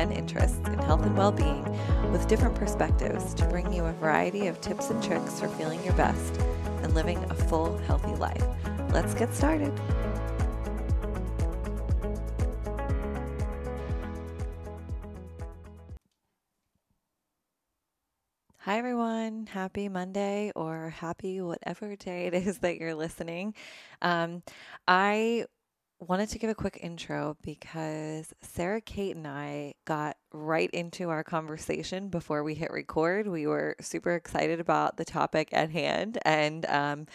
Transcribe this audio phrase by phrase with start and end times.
[0.00, 1.62] and interests in health and well being
[2.10, 5.92] with different perspectives to bring you a variety of tips and tricks for feeling your
[5.92, 6.40] best
[6.82, 8.42] and living a full, healthy life.
[8.92, 9.78] Let's get started.
[18.60, 19.46] Hi, everyone.
[19.46, 23.54] Happy Monday or happy whatever day it is that you're listening.
[24.00, 24.42] Um,
[24.88, 25.44] I
[26.00, 31.22] wanted to give a quick intro because Sarah Kate and I got right into our
[31.22, 33.26] conversation before we hit record.
[33.26, 37.06] We were super excited about the topic at hand, and um,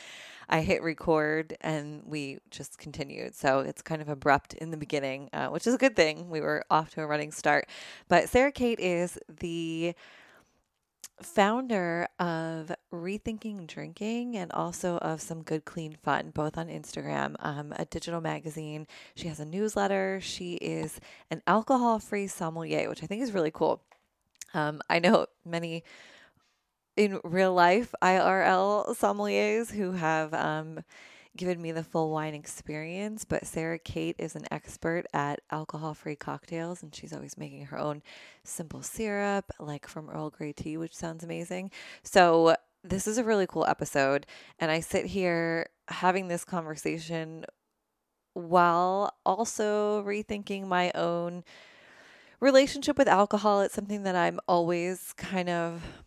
[0.50, 3.34] I hit record and we just continued.
[3.36, 6.30] So it's kind of abrupt in the beginning, uh, which is a good thing.
[6.30, 7.68] We were off to a running start.
[8.08, 9.96] But Sarah Kate is the
[11.22, 17.74] founder of Rethinking Drinking and also of Some Good Clean Fun, both on Instagram, um,
[17.78, 18.88] a digital magazine.
[19.16, 20.20] She has a newsletter.
[20.22, 21.00] She is
[21.32, 23.82] an alcohol free sommelier, which I think is really cool.
[24.54, 25.84] Um, I know many
[26.96, 30.82] in real life IRL sommeliers who have um,
[31.36, 36.16] given me the full wine experience, but Sarah Kate is an expert at alcohol free
[36.16, 38.02] cocktails and she's always making her own
[38.44, 41.72] simple syrup, like from Earl Grey tea, which sounds amazing.
[42.04, 44.28] So, this is a really cool episode.
[44.60, 47.46] And I sit here having this conversation
[48.34, 51.44] while also rethinking my own
[52.40, 53.62] relationship with alcohol.
[53.62, 56.05] It's something that I'm always kind of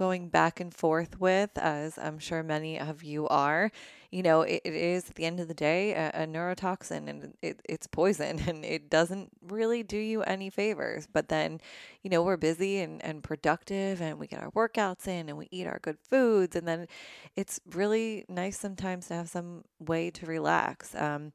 [0.00, 3.70] going back and forth with, as I'm sure many of you are
[4.10, 7.34] you know, it, it is at the end of the day a, a neurotoxin and
[7.42, 11.06] it, it's poison and it doesn't really do you any favors.
[11.06, 11.60] But then,
[12.02, 15.48] you know, we're busy and, and productive and we get our workouts in and we
[15.50, 16.56] eat our good foods.
[16.56, 16.88] And then
[17.36, 20.94] it's really nice sometimes to have some way to relax.
[20.94, 21.32] Um,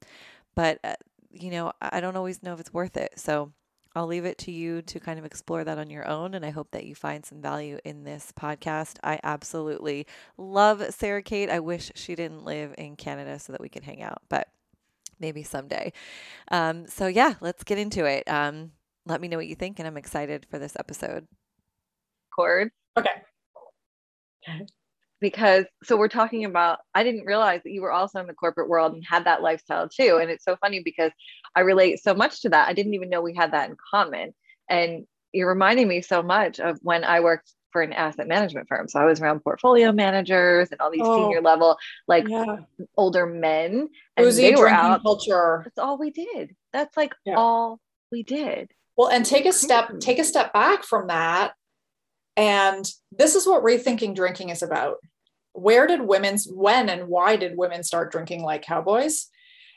[0.53, 0.95] but, uh,
[1.31, 3.13] you know, I don't always know if it's worth it.
[3.17, 3.51] So,
[3.95, 6.33] I'll leave it to you to kind of explore that on your own.
[6.33, 8.97] And I hope that you find some value in this podcast.
[9.03, 10.05] I absolutely
[10.37, 11.49] love Sarah Kate.
[11.49, 14.49] I wish she didn't live in Canada so that we could hang out, but
[15.19, 15.93] maybe someday.
[16.51, 18.29] Um, so, yeah, let's get into it.
[18.29, 18.71] Um,
[19.05, 19.79] let me know what you think.
[19.79, 21.27] And I'm excited for this episode.
[22.35, 22.71] Cord.
[22.97, 23.11] Okay
[25.21, 28.69] because so we're talking about i didn't realize that you were also in the corporate
[28.69, 30.19] world and had that lifestyle too.
[30.21, 31.11] And it's so funny because
[31.55, 32.67] i relate so much to that.
[32.67, 34.33] I didn't even know we had that in common.
[34.69, 38.87] And you're reminding me so much of when i worked for an asset management firm.
[38.87, 41.77] So i was around portfolio managers and all these oh, senior level
[42.07, 42.57] like yeah.
[42.97, 43.89] older men.
[44.17, 45.03] And they were out.
[45.03, 45.61] culture.
[45.63, 46.55] That's all we did.
[46.73, 47.35] That's like yeah.
[47.35, 47.79] all
[48.11, 48.71] we did.
[48.97, 51.53] Well and take a step take a step back from that
[52.37, 54.97] and this is what rethinking drinking is about.
[55.53, 59.27] Where did women's, when and why did women start drinking like cowboys?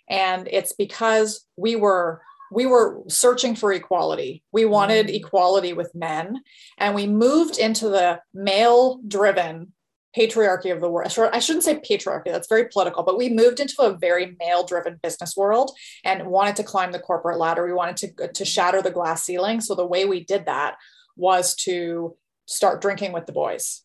[0.08, 4.42] And it's because we were we were searching for equality.
[4.52, 5.14] We wanted mm.
[5.14, 6.42] equality with men,
[6.78, 9.74] and we moved into the male driven
[10.16, 11.12] patriarchy of the world.
[11.32, 14.98] I shouldn't say patriarchy, that's very political, but we moved into a very male driven
[15.02, 15.72] business world
[16.04, 17.64] and wanted to climb the corporate ladder.
[17.64, 19.60] We wanted to, to shatter the glass ceiling.
[19.60, 20.76] So the way we did that
[21.16, 22.16] was to
[22.48, 23.82] start drinking with the boys.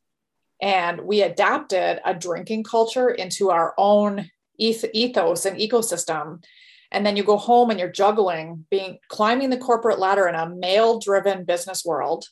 [0.62, 6.44] And we adapted a drinking culture into our own ethos and ecosystem.
[6.92, 10.50] And then you go home and you're juggling, being climbing the corporate ladder in a
[10.50, 12.26] male driven business world.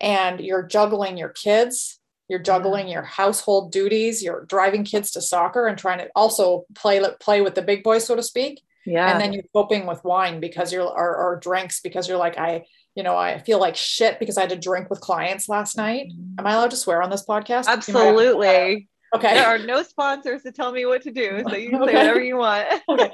[0.00, 5.66] And you're juggling your kids, you're juggling your household duties, you're driving kids to soccer
[5.68, 8.62] and trying to also play play with the big boys, so to speak.
[8.84, 9.12] Yeah.
[9.12, 12.64] And then you're coping with wine because you're or, or drinks because you're like, I
[12.94, 16.12] you know, I feel like shit because I had to drink with clients last night.
[16.38, 16.54] Am I mm.
[16.54, 17.66] allowed to swear on this podcast?
[17.66, 18.88] Absolutely.
[19.14, 19.34] Okay.
[19.34, 21.92] There are no sponsors to tell me what to do, so you can okay.
[21.92, 22.68] say whatever you want.
[22.88, 23.10] okay.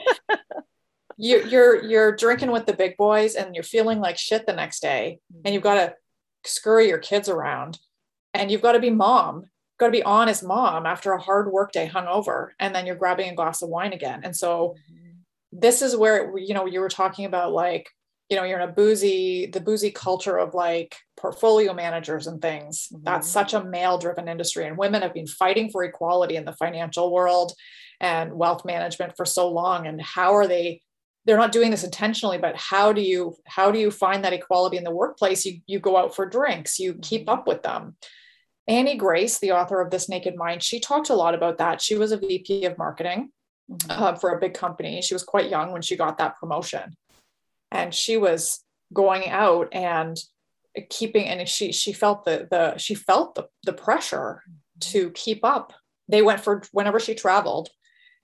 [1.16, 4.81] You, you're you're drinking with the big boys, and you're feeling like shit the next
[4.81, 5.43] day, mm.
[5.44, 5.95] and you've got to
[6.45, 7.78] scurry your kids around,
[8.34, 9.47] and you've got to be mom,
[9.78, 12.97] got to be on as mom after a hard work day, hungover, and then you're
[12.97, 14.74] grabbing a glass of wine again, and so.
[14.91, 15.04] Mm-hmm.
[15.51, 17.89] This is where you know you were talking about like
[18.28, 22.89] you know you're in a boozy the boozy culture of like portfolio managers and things
[22.92, 23.04] mm-hmm.
[23.04, 26.53] that's such a male driven industry and women have been fighting for equality in the
[26.53, 27.53] financial world
[28.01, 30.80] and wealth management for so long and how are they
[31.25, 34.77] they're not doing this intentionally but how do you how do you find that equality
[34.77, 37.41] in the workplace you you go out for drinks you keep mm-hmm.
[37.41, 37.97] up with them
[38.66, 41.97] annie grace the author of this naked mind she talked a lot about that she
[41.97, 43.31] was a vp of marketing
[43.71, 43.91] mm-hmm.
[43.91, 46.95] uh, for a big company she was quite young when she got that promotion
[47.70, 50.16] and she was going out and
[50.91, 54.42] keeping and she she felt the the she felt the, the pressure
[54.80, 55.72] to keep up
[56.09, 57.68] they went for whenever she traveled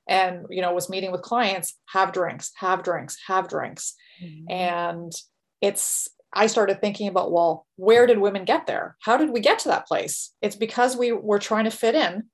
[0.08, 4.50] and you know was meeting with clients have drinks have drinks have drinks mm-hmm.
[4.50, 5.12] and
[5.60, 8.96] it's I started thinking about, well, where did women get there?
[9.00, 10.32] How did we get to that place?
[10.42, 12.24] It's because we were trying to fit in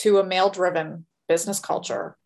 [0.00, 2.18] to a male driven business culture.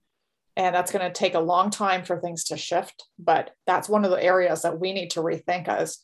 [0.56, 3.06] And that's going to take a long time for things to shift.
[3.18, 5.98] But that's one of the areas that we need to rethink as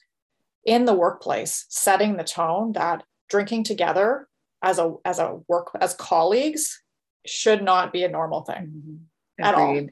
[0.65, 4.29] in the workplace, setting the tone that drinking together
[4.63, 6.83] as a as a work as colleagues
[7.27, 8.73] should not be a normal thing
[9.39, 9.45] mm-hmm.
[9.45, 9.87] at all.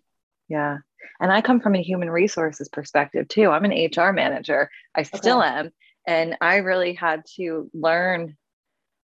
[0.48, 0.78] Yeah.
[1.20, 3.50] And I come from a human resources perspective too.
[3.50, 4.70] I'm an HR manager.
[4.94, 5.48] I still okay.
[5.48, 5.70] am.
[6.06, 8.36] And I really had to learn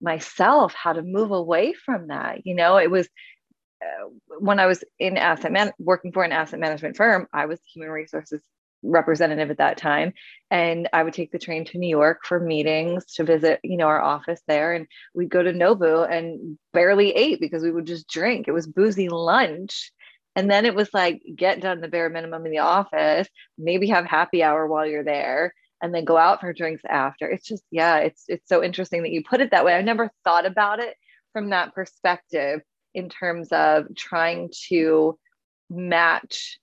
[0.01, 2.45] myself how to move away from that.
[2.45, 3.07] You know, it was
[3.81, 7.60] uh, when I was in asset man working for an asset management firm, I was
[7.60, 8.42] the human resources
[8.83, 10.13] representative at that time.
[10.50, 13.88] And i would take the train to new york for meetings to visit you know
[13.88, 14.74] our office there.
[14.74, 18.48] And we'd go to nobu and barely ate because we would just drink.
[18.48, 19.92] It was boozy lunch.
[20.36, 23.27] And then it was like get done the bare minimum in the office,
[23.57, 27.30] maybe have happy hour while you're there, and then go out for drinks after.
[27.30, 29.74] It's just, yeah, it's it's so interesting that you put it that way.
[29.74, 30.95] I never thought about it
[31.34, 32.62] from that perspective
[32.93, 35.17] in terms of trying to
[35.69, 36.59] match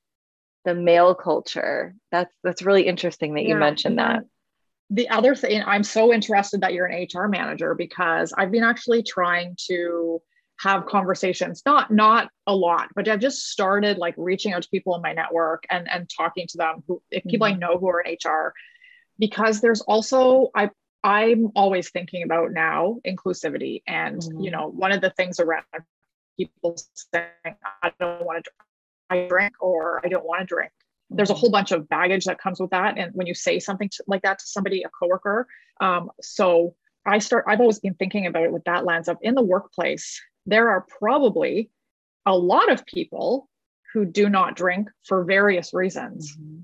[0.64, 1.94] the male culture.
[2.12, 4.24] That's that's really interesting that you mentioned that.
[4.90, 9.02] The other thing, I'm so interested that you're an HR manager because I've been actually
[9.02, 10.20] trying to
[10.60, 14.94] have conversations not not a lot but i've just started like reaching out to people
[14.96, 17.54] in my network and and talking to them who if people mm-hmm.
[17.54, 18.52] i know who are in hr
[19.18, 20.68] because there's also i
[21.04, 24.40] i'm always thinking about now inclusivity and mm-hmm.
[24.40, 25.64] you know one of the things around
[26.38, 28.50] people saying i don't want to
[29.10, 30.72] I drink or i don't want to drink
[31.10, 31.40] there's a mm-hmm.
[31.40, 34.22] whole bunch of baggage that comes with that and when you say something to, like
[34.22, 35.46] that to somebody a coworker
[35.80, 36.74] um, so
[37.06, 40.20] i start i've always been thinking about it with that lens of in the workplace
[40.46, 41.70] there are probably
[42.26, 43.48] a lot of people
[43.92, 46.36] who do not drink for various reasons.
[46.36, 46.60] Mm-hmm.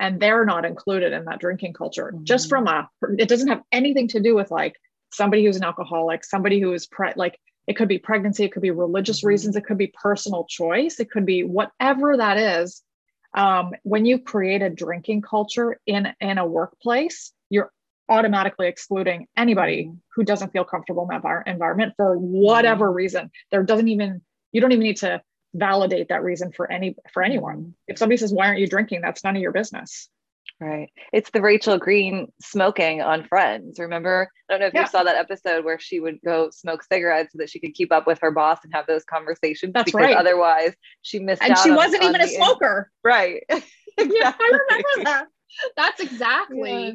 [0.00, 2.12] And they're not included in that drinking culture.
[2.14, 2.24] Mm-hmm.
[2.24, 2.88] Just from a,
[3.18, 4.76] it doesn't have anything to do with like
[5.12, 7.38] somebody who's an alcoholic, somebody who is pre- like,
[7.68, 9.28] it could be pregnancy, it could be religious mm-hmm.
[9.28, 12.82] reasons, it could be personal choice, it could be whatever that is.
[13.36, 17.70] Um, when you create a drinking culture in in a workplace, you're
[18.08, 19.96] automatically excluding anybody mm-hmm.
[20.14, 22.96] who doesn't feel comfortable in that environment for whatever mm-hmm.
[22.96, 23.30] reason.
[23.50, 25.20] There doesn't even you don't even need to
[25.54, 27.74] validate that reason for any for anyone.
[27.86, 30.08] If somebody says why aren't you drinking, that's none of your business.
[30.60, 30.90] Right.
[31.12, 33.78] It's the Rachel Green smoking on Friends.
[33.78, 34.28] Remember?
[34.48, 34.82] I don't know if yeah.
[34.82, 37.92] you saw that episode where she would go smoke cigarettes so that she could keep
[37.92, 39.72] up with her boss and have those conversations.
[39.72, 40.16] That's because right.
[40.16, 41.58] Otherwise, she missed and out.
[41.58, 42.90] And she on, wasn't even a smoker.
[43.04, 43.42] In- right.
[43.48, 43.72] exactly.
[43.98, 45.26] Yeah, I remember that.
[45.76, 46.92] That's exactly yeah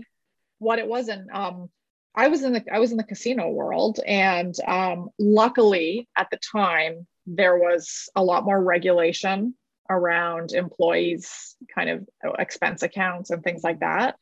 [0.63, 1.69] what it was and um,
[2.15, 6.39] i was in the i was in the casino world and um, luckily at the
[6.51, 9.53] time there was a lot more regulation
[9.89, 12.07] around employees kind of
[12.39, 14.15] expense accounts and things like that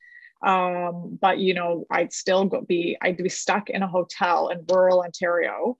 [0.43, 5.01] um, but you know i'd still be i'd be stuck in a hotel in rural
[5.01, 5.77] ontario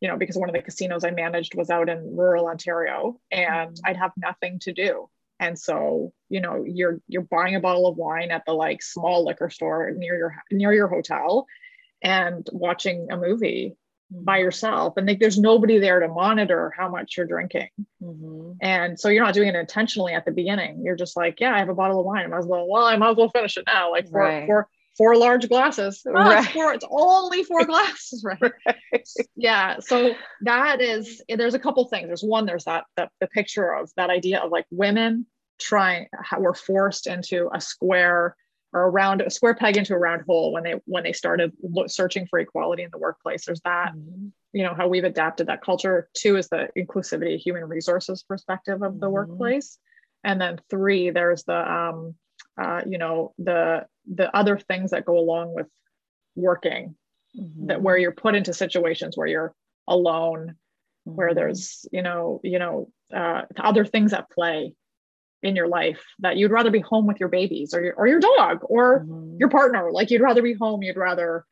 [0.00, 3.72] you know because one of the casinos i managed was out in rural ontario and
[3.72, 3.86] mm-hmm.
[3.86, 5.08] i'd have nothing to do
[5.40, 9.24] and so you know you're you're buying a bottle of wine at the like small
[9.24, 11.46] liquor store near your near your hotel
[12.02, 13.74] and watching a movie
[14.22, 14.94] by yourself.
[14.96, 17.68] And like there's nobody there to monitor how much you're drinking.
[18.02, 18.52] Mm-hmm.
[18.60, 20.82] and so you're not doing it intentionally at the beginning.
[20.84, 22.24] You're just like yeah i have a bottle of wine.
[22.24, 23.90] I might as well well i might as well finish it now.
[23.90, 24.46] Like four right.
[24.46, 26.02] four four large glasses.
[26.06, 26.44] Oh, right.
[26.44, 28.52] it's, four, it's only four glasses right?
[28.66, 29.08] right.
[29.36, 29.80] Yeah.
[29.80, 32.06] So that is there's a couple things.
[32.06, 35.26] There's one there's that that the picture of that idea of like women
[35.60, 38.36] trying how we're forced into a square
[38.74, 41.52] or a round a square peg into a round hole when they when they started
[41.86, 44.26] searching for equality in the workplace there's that mm-hmm.
[44.52, 49.00] you know how we've adapted that culture two is the inclusivity human resources perspective of
[49.00, 49.14] the mm-hmm.
[49.14, 49.78] workplace
[50.24, 52.14] and then three there's the um
[52.60, 55.66] uh, you know the the other things that go along with
[56.36, 56.94] working
[57.38, 57.66] mm-hmm.
[57.66, 59.54] that where you're put into situations where you're
[59.88, 60.54] alone
[61.04, 61.36] where mm-hmm.
[61.36, 64.72] there's you know you know uh, other things at play
[65.44, 68.20] in your life that you'd rather be home with your babies or your, or your
[68.20, 69.36] dog or mm-hmm.
[69.38, 69.92] your partner.
[69.92, 71.44] Like you'd rather be home, you'd rather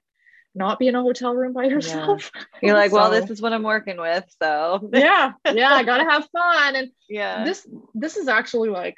[0.55, 2.31] not be in a hotel room by yourself.
[2.35, 2.43] Yeah.
[2.63, 4.25] You're like, so, well, this is what I'm working with.
[4.43, 6.77] So yeah, yeah, I gotta have fun.
[6.77, 8.97] And yeah, this this is actually like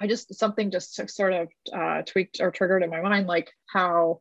[0.00, 4.20] I just something just sort of uh, tweaked or triggered in my mind, like how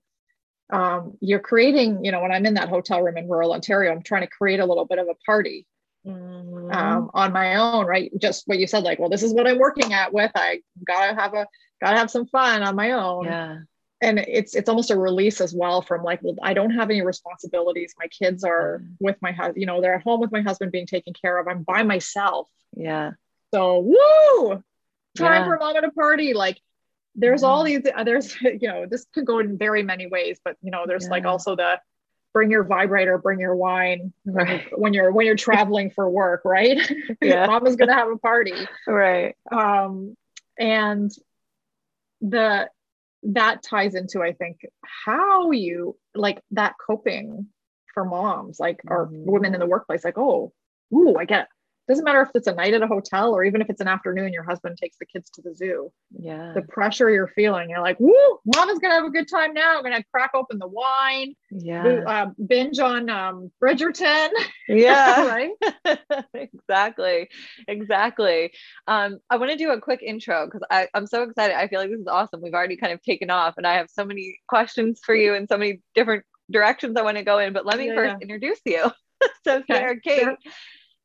[0.72, 4.02] um, you're creating, you know, when I'm in that hotel room in rural Ontario, I'm
[4.02, 5.68] trying to create a little bit of a party
[6.06, 6.72] mm-hmm.
[6.72, 8.12] um, on my own, right?
[8.18, 10.32] Just what you said, like, well, this is what I'm working at with.
[10.36, 11.48] I gotta have a
[11.82, 13.26] gotta have some fun on my own.
[13.26, 13.58] Yeah.
[14.02, 17.02] And it's it's almost a release as well from like, well, I don't have any
[17.02, 17.96] responsibilities.
[17.98, 18.96] My kids are mm.
[19.00, 21.48] with my husband, you know, they're at home with my husband being taken care of.
[21.48, 22.50] I'm by myself.
[22.76, 23.12] Yeah.
[23.54, 24.64] So woo!
[25.18, 25.46] Time yeah.
[25.46, 26.34] for a at a party.
[26.34, 26.60] Like
[27.16, 30.58] there's all these uh, there's you know this could go in very many ways but
[30.62, 31.12] you know there's yeah.
[31.12, 31.80] like also the
[32.36, 34.68] bring your vibrator bring your wine right.
[34.78, 36.78] when you're when you're traveling for work right
[37.22, 38.52] yeah mama's gonna have a party
[38.86, 40.18] right um
[40.60, 41.12] and
[42.20, 42.70] the
[43.24, 47.48] that ties into i think how you like that coping
[47.94, 49.32] for moms like or mm-hmm.
[49.32, 50.52] women in the workplace like oh
[50.94, 51.48] ooh i get
[51.88, 54.34] doesn't matter if it's a night at a hotel or even if it's an afternoon
[54.34, 55.92] your husband takes the kids to the zoo.
[56.18, 56.54] Yeah.
[56.54, 59.78] The pressure you're feeling you're like woo mama's gonna have a good time now.
[59.78, 61.36] I'm gonna crack open the wine.
[61.52, 62.02] Yeah.
[62.08, 64.30] Uh, binge on um, bridgerton.
[64.68, 65.26] Yeah.
[65.36, 65.52] Right?
[66.34, 67.30] Exactly.
[67.68, 68.52] Exactly.
[68.88, 70.62] Um, i want to do a quick intro because
[70.94, 71.58] i'm so excited.
[71.58, 72.42] I feel like this is awesome.
[72.42, 75.48] We've already kind of taken off and i have so many questions for you and
[75.48, 78.24] so many different directions i want to go in but let me yeah, first yeah.
[78.24, 78.92] introduce you.
[79.44, 80.22] So Sarah Kate.
[80.22, 80.38] Sure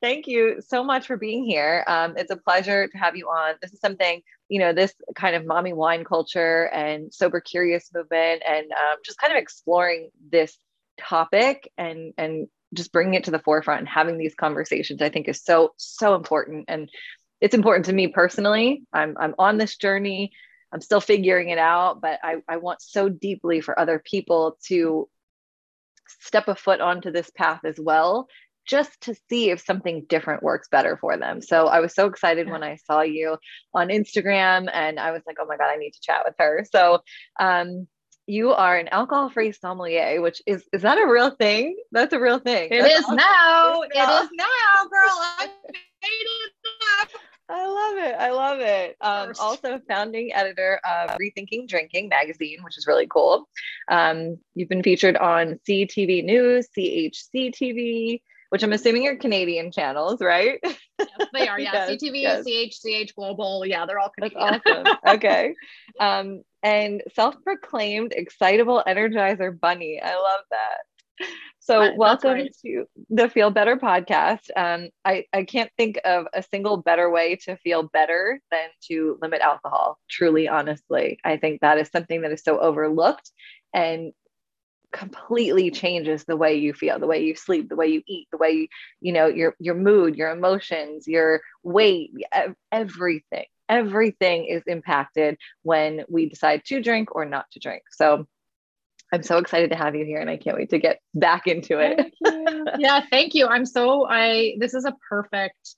[0.01, 1.85] thank you so much for being here.
[1.87, 3.55] Um, it's a pleasure to have you on.
[3.61, 8.43] This is something, you know, this kind of mommy wine culture and sober curious movement,
[8.49, 10.57] and um, just kind of exploring this
[10.99, 15.03] topic and and just bringing it to the forefront and having these conversations.
[15.03, 16.89] I think is so so important, and
[17.41, 18.83] it's important to me personally.
[18.93, 20.33] I'm I'm on this journey.
[20.73, 25.09] I'm still figuring it out, but I, I want so deeply for other people to
[26.21, 28.29] step a foot onto this path as well
[28.71, 31.43] just to see if something different works better for them.
[31.43, 33.37] So I was so excited when I saw you
[33.75, 36.65] on Instagram and I was like, oh my God, I need to chat with her.
[36.71, 37.01] So
[37.41, 37.89] um,
[38.29, 41.77] you are an alcohol-free sommelier, which is is that a real thing?
[41.91, 42.69] That's a real thing.
[42.71, 43.17] It That's is awesome.
[43.17, 43.83] now.
[43.83, 45.19] It is now, girl.
[45.41, 47.11] I made it.
[47.49, 48.15] I love it.
[48.17, 48.97] I love it.
[49.01, 53.49] Um, also, founding editor of Rethinking Drinking magazine, which is really cool.
[53.91, 60.21] Um, you've been featured on CTV News, CHCH TV, which I'm assuming are Canadian channels,
[60.21, 60.61] right?
[60.63, 60.79] Yes,
[61.33, 61.59] they are.
[61.61, 62.45] Yeah, yes, CTV, yes.
[62.47, 63.65] CHCH Global.
[63.65, 64.61] Yeah, they're all Canadian.
[64.65, 65.17] That's awesome.
[65.17, 65.55] okay.
[66.01, 70.01] Um, and self-proclaimed excitable energizer bunny.
[70.03, 71.27] I love that.
[71.59, 72.57] So welcome right.
[72.65, 74.49] to the Feel Better podcast.
[74.57, 79.19] Um, I, I can't think of a single better way to feel better than to
[79.21, 79.99] limit alcohol.
[80.09, 83.31] Truly, honestly, I think that is something that is so overlooked
[83.75, 84.13] and
[84.93, 88.37] completely changes the way you feel the way you sleep the way you eat the
[88.37, 88.69] way you,
[89.01, 92.11] you know your your mood your emotions your weight
[92.73, 93.45] everything.
[93.69, 97.83] Everything is impacted when we decide to drink or not to drink.
[97.91, 98.27] So
[99.13, 101.79] i'm so excited to have you here and i can't wait to get back into
[101.79, 102.13] it.
[102.79, 103.47] Yeah thank you.
[103.47, 105.77] I'm so i this is a perfect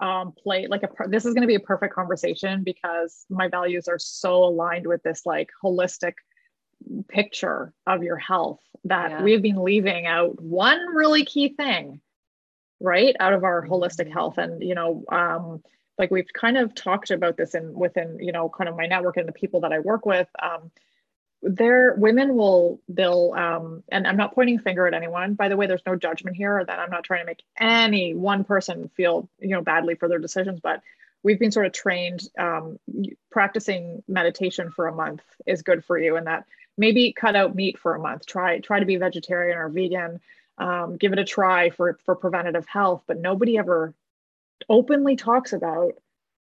[0.00, 3.86] um play like a this is going to be a perfect conversation because my values
[3.86, 6.14] are so aligned with this like holistic
[7.08, 9.22] picture of your health that yeah.
[9.22, 12.00] we've been leaving out one really key thing
[12.80, 14.12] right out of our holistic mm-hmm.
[14.12, 15.62] health and you know um,
[15.98, 19.16] like we've kind of talked about this in within you know kind of my network
[19.16, 20.70] and the people that i work with um,
[21.42, 25.66] there women will they'll um, and i'm not pointing finger at anyone by the way
[25.66, 29.50] there's no judgment here that i'm not trying to make any one person feel you
[29.50, 30.82] know badly for their decisions but
[31.22, 32.78] we've been sort of trained um,
[33.30, 36.46] practicing meditation for a month is good for you and that
[36.80, 38.26] maybe cut out meat for a month.
[38.26, 40.20] Try try to be vegetarian or vegan.
[40.58, 43.94] Um, give it a try for for preventative health but nobody ever
[44.68, 45.92] openly talks about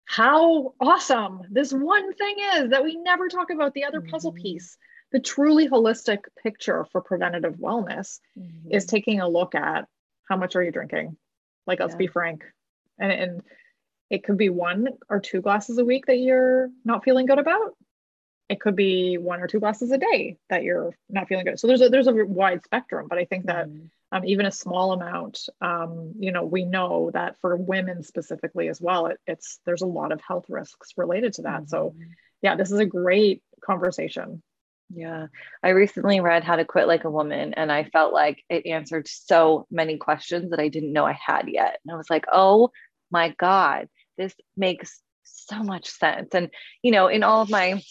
[0.06, 4.12] how awesome this one thing is that we never talk about the other mm-hmm.
[4.12, 4.78] puzzle piece.
[5.12, 8.72] The truly holistic picture for preventative wellness mm-hmm.
[8.72, 9.86] is taking a look at
[10.30, 11.18] how much are you drinking?
[11.66, 12.44] Like let's be frank.
[13.00, 13.42] And, and
[14.10, 17.76] it could be one or two glasses a week that you're not feeling good about
[18.50, 21.60] it could be one or two glasses a day that you're not feeling good.
[21.60, 23.90] So there's a there's a wide spectrum, but I think that mm.
[24.12, 28.80] um, even a small amount, um, you know, we know that for women specifically as
[28.80, 31.64] well, it, it's there's a lot of health risks related to that.
[31.64, 31.70] Mm.
[31.70, 32.12] So mm-hmm.
[32.42, 34.42] yeah, this is a great conversation.
[34.90, 35.28] Yeah.
[35.62, 39.08] I recently read How to Quit Like a Woman, and I felt like it answered
[39.08, 41.80] so many questions that I didn't know I had yet.
[41.84, 42.72] And I was like, oh
[43.12, 46.34] my God, this makes so much sense.
[46.34, 46.50] And,
[46.82, 47.82] you know, in all of my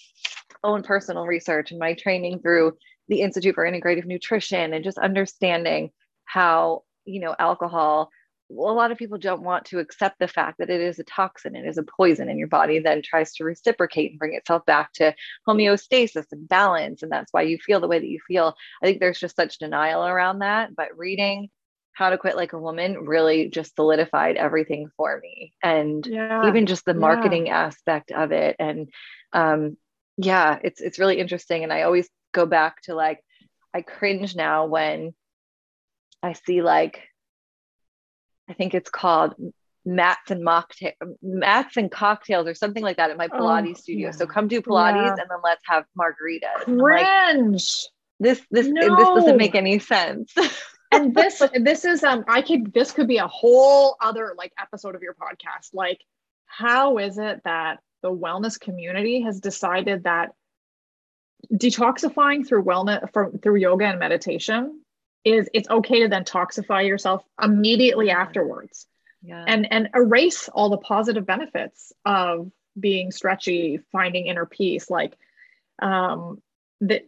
[0.66, 2.76] own personal research and my training through
[3.08, 5.90] the Institute for Integrative Nutrition and just understanding
[6.24, 8.10] how, you know, alcohol,
[8.50, 11.56] a lot of people don't want to accept the fact that it is a toxin,
[11.56, 14.92] it is a poison, and your body then tries to reciprocate and bring itself back
[14.94, 15.14] to
[15.48, 17.02] homeostasis and balance.
[17.02, 18.54] And that's why you feel the way that you feel.
[18.82, 20.76] I think there's just such denial around that.
[20.76, 21.48] But reading
[21.96, 26.46] how to quit like a woman really just solidified everything for me and yeah.
[26.46, 27.58] even just the marketing yeah.
[27.58, 28.90] aspect of it and
[29.32, 29.78] um,
[30.16, 33.22] yeah it's it's really interesting and i always go back to like
[33.74, 35.12] i cringe now when
[36.22, 37.02] i see like
[38.48, 39.34] i think it's called
[39.84, 40.92] mats and mocktail
[41.22, 44.10] mats and cocktails or something like that at my Oh, Pilates studio.
[44.10, 45.10] So come do Pilates Yeah.
[45.10, 46.66] and then let's have margaritas.
[46.66, 47.86] I'm like, Cringe.
[48.18, 50.34] this this this doesn't make any sense.
[50.92, 54.96] and this this is um I could this could be a whole other like episode
[54.96, 55.68] of your podcast.
[55.72, 56.00] Like,
[56.46, 60.32] how is it that the wellness community has decided that
[61.52, 64.80] detoxifying through wellness from through yoga and meditation
[65.24, 68.86] is it's okay to then toxify yourself immediately afterwards
[69.22, 69.44] yeah.
[69.46, 75.16] and and erase all the positive benefits of being stretchy finding inner peace like
[75.80, 76.40] um
[76.80, 77.02] that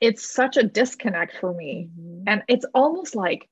[0.00, 2.24] it's such a disconnect for me Mhm.
[2.26, 3.48] and it's almost like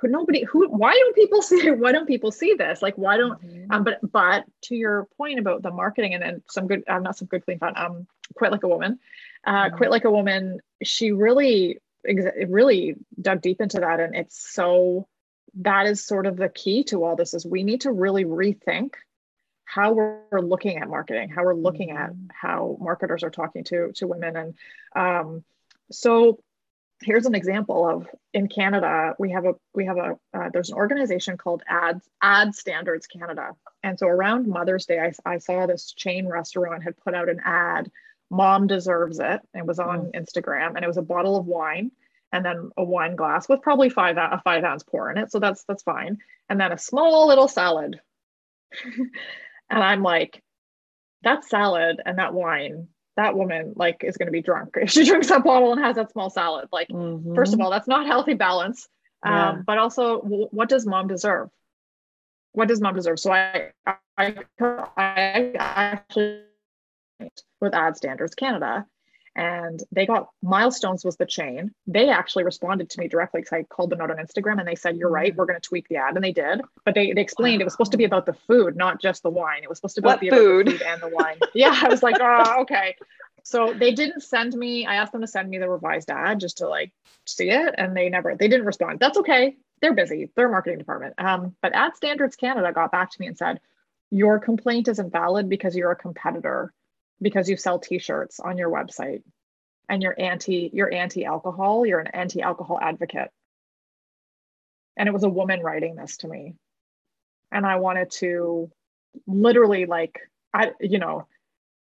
[0.00, 3.40] who nobody who why don't people see why don't people see this like why don't
[3.42, 3.66] Mhm.
[3.70, 7.16] um but but to your point about the marketing and then some good i'm not
[7.16, 8.98] some good clean fun um quit like a woman
[9.44, 9.76] uh Mhm.
[9.76, 15.08] quit like a woman she really ex- really dug deep into that and it's so
[15.54, 18.94] that is sort of the key to all this is we need to really rethink
[19.64, 22.28] how we're looking at marketing how we're looking at Mhm.
[22.32, 24.54] how marketers are talking to to women and
[24.94, 25.44] um
[25.90, 26.38] so
[27.02, 30.76] here's an example of in canada we have a we have a uh, there's an
[30.76, 33.50] organization called Ads ad standards canada.
[33.82, 37.40] And so around mother's day I, I saw this chain restaurant had put out an
[37.44, 37.90] ad
[38.30, 39.40] mom deserves it.
[39.54, 41.90] It was on instagram and it was a bottle of wine
[42.32, 45.30] and then a wine glass with probably five a five ounce pour in it.
[45.30, 46.18] So that's that's fine.
[46.48, 48.00] And then a small little salad.
[49.70, 50.42] And i'm like
[51.22, 52.88] that salad and that wine
[53.18, 54.76] that woman like is going to be drunk.
[54.76, 56.68] If she drinks that bottle and has that small salad.
[56.72, 56.88] Like
[57.34, 58.88] first of all that's not healthy balance.
[59.24, 59.62] Um, Yeah.
[59.66, 61.50] but also w- what does mom deserve?
[62.52, 63.18] What does mom deserve?
[63.18, 63.72] So i
[64.16, 64.34] i,
[64.96, 66.42] I actually
[67.60, 68.86] with ad standards canada
[69.38, 71.70] and they got milestones was the chain.
[71.86, 74.74] They actually responded to me directly because i called them out on instagram and they
[74.74, 76.60] said you're right we're going to tweak the ad and they did.
[76.84, 79.30] But they, they explained it was supposed to be about the food not just the
[79.30, 79.62] wine.
[79.62, 80.66] It was supposed to be about food?
[80.66, 80.82] the food?
[80.82, 81.38] and the wine.
[81.54, 82.96] Yeah i was like oh okay.
[83.44, 86.58] So they didn't send me i asked them to send me the revised ad just
[86.58, 86.90] to like
[87.24, 88.98] see it and they never they didn't respond.
[88.98, 89.56] That's okay.
[89.80, 90.30] They're busy.
[90.34, 91.14] They're marketing department.
[91.18, 93.60] Um, but ad standards canada got back to me and said
[94.10, 96.72] your complaint isn't valid because you're a competitor
[97.20, 99.22] because you sell t-shirts on your website
[99.88, 103.30] and you're anti you're anti-alcohol you're an anti-alcohol advocate
[104.96, 106.54] and it was a woman writing this to me
[107.52, 108.70] and i wanted to
[109.26, 110.20] literally like
[110.52, 111.26] i you know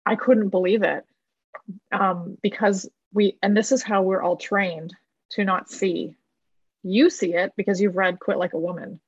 [0.07, 1.05] i couldn't believe it
[1.93, 4.95] um, because we and this is how we're all trained
[5.31, 6.17] to not see
[6.83, 9.01] you see it because you've read quit like a woman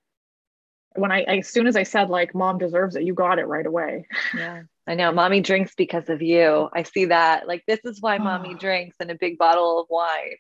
[0.97, 3.67] when I as soon as I said like mom deserves it, you got it right
[3.67, 4.07] away.
[4.35, 4.63] Yeah.
[4.87, 5.13] I know.
[5.13, 6.69] Mommy drinks because of you.
[6.73, 7.49] I see that.
[7.49, 8.59] Like, this is why mommy Oh.
[8.59, 10.37] drinks in a big bottle of wine.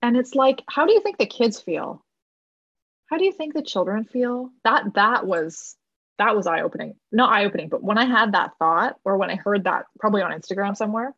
[0.00, 2.04] And it's like, how do you think the kids feel?
[3.06, 4.50] How do you think the children feel?
[4.64, 5.76] That that was
[6.18, 6.94] that was eye opening.
[7.10, 10.22] Not eye opening, but when I had that thought, or when I heard that, probably
[10.22, 11.14] on Instagram somewhere,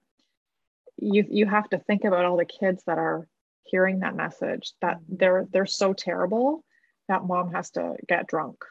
[0.96, 3.28] you you have to think about all the kids that are
[3.62, 5.16] hearing that message that mm-hmm.
[5.16, 6.64] they're they're so terrible
[7.08, 8.64] that mom has to get drunk.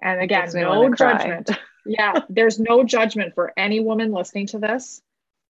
[0.00, 1.50] And again, no judgment.
[1.86, 5.00] yeah, there's no judgment for any woman listening to this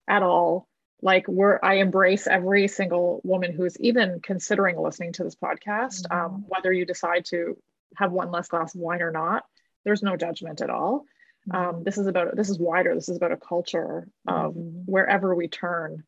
[0.07, 0.67] at all.
[1.01, 6.43] Like we're I embrace every single woman who's even considering listening to this podcast, um,
[6.47, 7.57] whether you decide to
[7.95, 9.43] have one less glass of wine or not.
[9.85, 11.05] There's no judgment at all.
[11.51, 12.93] Um, this is about this is wider.
[12.93, 14.83] This is about a culture of Mhm.
[14.85, 16.03] wherever we turn.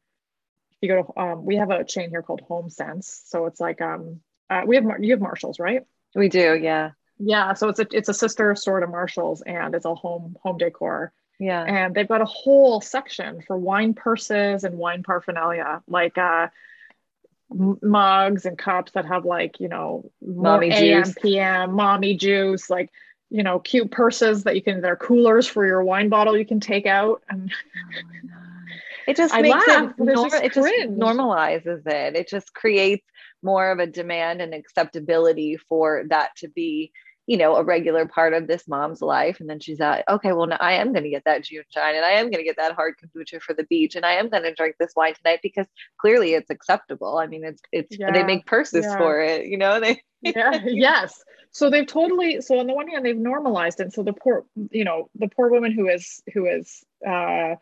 [0.82, 4.20] You go to um, we have a chain here called HomeSense, so it's like um,
[4.50, 5.84] uh, we have you have Marshalls, right?
[6.16, 6.56] We do.
[6.56, 6.92] Yeah.
[7.24, 10.58] Yeah, so it's a it's a sister store to Marshalls, and it's all home home
[10.58, 11.64] decor, Yeah.
[11.64, 16.48] and they've got a whole section for wine purses and wine paraphernalia, like uh,
[17.50, 21.16] mugs and cups that have like you know Mommy AM, juice.
[21.22, 22.90] PM, mommy juice, like
[23.30, 24.82] you know cute purses that you can.
[24.82, 28.38] They're coolers for your wine bottle you can take out, and Oh.
[29.08, 32.16] It just I makes laugh, it, just it just normalizes it.
[32.16, 33.06] It just creates
[33.42, 36.92] more of a demand and acceptability for that to be,
[37.32, 39.39] you know, a regular part of this mom's life.
[39.39, 42.04] And then she's like, okay, well, now I am going to get that JuneShine and
[42.04, 44.44] I am going to get that hard kombucha for the beach and I am going
[44.44, 45.65] to drink this wine tonight because
[45.98, 47.20] clearly it's acceptable.
[47.20, 48.98] I mean, it's, it's, they make purses yeah.
[48.98, 53.04] for it, you know, they, yeah yes so they've totally so on the one hand
[53.04, 56.84] they've normalized it so the poor you know the poor woman who is who is
[57.10, 57.56] uh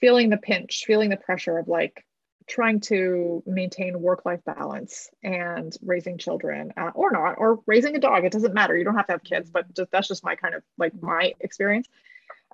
[0.00, 2.05] feeling the pinch feeling the pressure of like
[2.46, 7.98] trying to maintain work life balance and raising children uh, or not or raising a
[7.98, 8.76] dog it doesn't matter.
[8.76, 11.34] You don't have to have kids but just, that's just my kind of like my
[11.40, 11.88] experience.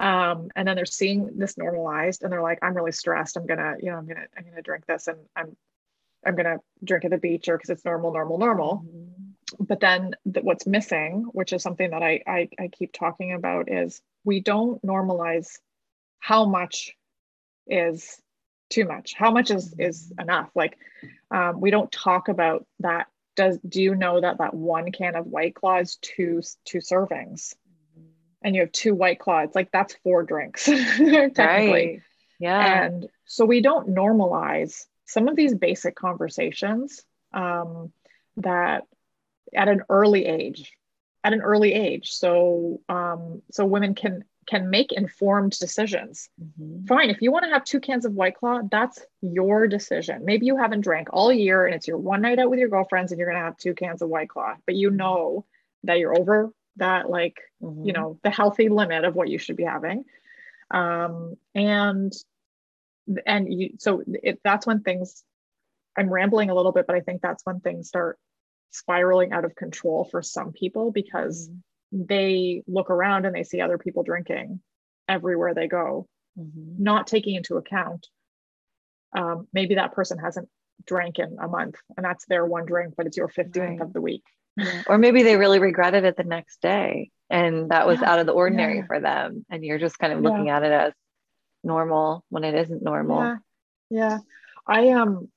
[0.00, 3.36] Um and then they're seeing this normalized and they're like i'm really stressed.
[3.36, 5.56] I'm gonna you know i'm gonna i'm gonna drink this and i'm
[6.24, 8.84] i'm gonna drink at the beach or because it's normal normal normal.
[9.60, 13.70] But then th- what's missing, which is something that I, I I keep talking about,
[13.70, 15.58] is we don't normalize
[16.20, 16.96] how much
[17.66, 18.21] is
[18.72, 19.14] too much.
[19.14, 20.50] How much is is enough?
[20.54, 20.78] Like
[21.30, 23.06] um, we don't talk about that.
[23.36, 27.54] Does do you know that that one can of white claw is two two servings?
[28.44, 29.50] And you have two white claws.
[29.54, 31.36] Like that's four drinks technically.
[31.38, 32.00] Right.
[32.40, 32.84] yeah.
[32.84, 37.92] And so we don't normalize some of these basic conversations um,
[38.38, 38.84] that
[39.54, 40.72] at an early age
[41.24, 42.10] at an early age.
[42.10, 46.28] So um, so women can can make informed decisions.
[46.40, 46.86] Mm-hmm.
[46.86, 50.24] Fine, if you want to have two cans of White Claw, that's your decision.
[50.24, 53.12] Maybe you haven't drank all year and it's your one night out with your girlfriends
[53.12, 55.44] and you're going to have two cans of White Claw, but you know
[55.84, 57.84] that you're over that, like, mm-hmm.
[57.84, 60.04] you know, the healthy limit of what you should be having.
[60.70, 62.12] Um, and,
[63.26, 65.22] and you, so it, that's when things,
[65.96, 68.18] I'm rambling a little bit, but I think that's when things start
[68.70, 71.48] spiraling out of control for some people because.
[71.48, 71.58] Mm-hmm
[71.92, 74.60] they look around and they see other people drinking
[75.08, 76.82] everywhere they go, mm-hmm.
[76.82, 78.08] not taking into account
[79.14, 80.48] um, maybe that person hasn't
[80.86, 83.80] drank in a month and that's their one drink, but it's your 15th right.
[83.80, 84.24] of the week.
[84.56, 84.82] Yeah.
[84.86, 88.10] Or maybe they really regretted it the next day and that was yeah.
[88.10, 88.86] out of the ordinary yeah.
[88.86, 89.46] for them.
[89.48, 90.92] And you're just kind of looking at it as
[91.62, 93.22] normal when it isn't normal.
[93.22, 93.36] Yeah.
[93.90, 94.18] Yeah.
[94.66, 95.30] I um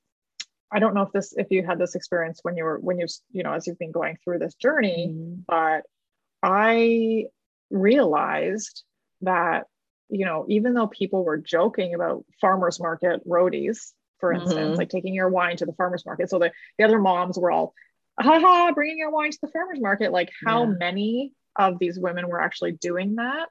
[0.70, 3.06] I don't know if this if you had this experience when you were when you
[3.32, 5.40] you know as you've been going through this journey, mm-hmm.
[5.46, 5.82] but
[6.42, 7.26] I
[7.70, 8.84] realized
[9.22, 9.64] that,
[10.08, 14.74] you know, even though people were joking about farmers market roadies, for instance, mm-hmm.
[14.74, 16.30] like taking your wine to the farmers market.
[16.30, 17.74] So the, the other moms were all,
[18.20, 20.12] haha, bringing your wine to the farmers market.
[20.12, 20.74] Like how yeah.
[20.78, 23.48] many of these women were actually doing that?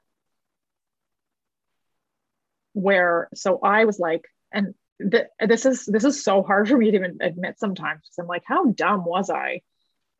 [2.72, 6.90] Where, so I was like, and th- this is, this is so hard for me
[6.90, 8.00] to even admit sometimes.
[8.02, 9.60] Because I'm like, how dumb was I?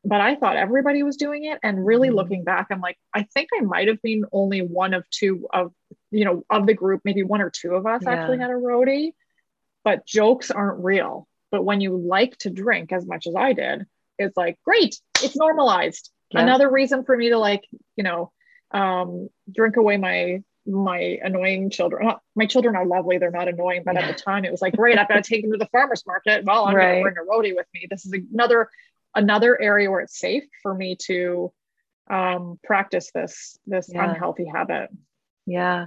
[0.06, 1.58] But I thought everybody was doing it.
[1.64, 2.16] And really mm-hmm.
[2.16, 5.72] looking back, I'm like, I think I might have been only one of two of,
[6.12, 8.12] you know, of the group, maybe one or two of us yeah.
[8.12, 9.12] actually had a roadie,
[9.84, 11.26] but jokes aren't real.
[11.50, 13.84] But when you like to drink as much as I did,
[14.18, 16.10] it's like, great, it's normalized.
[16.30, 16.42] Yeah.
[16.42, 17.64] Another reason for me to like,
[17.96, 18.30] you know,
[18.70, 22.10] um, drink away my my annoying children.
[22.34, 23.82] My children are lovely; they're not annoying.
[23.84, 24.00] But yeah.
[24.00, 26.04] at the time, it was like, great, I've got to take them to the farmers
[26.06, 26.44] market.
[26.44, 26.86] Well, I'm right.
[26.86, 27.86] going to bring a roadie with me.
[27.88, 28.68] This is another
[29.16, 31.52] another area where it's safe for me to
[32.08, 34.08] um, practice this this yeah.
[34.08, 34.90] unhealthy habit.
[35.46, 35.86] Yeah,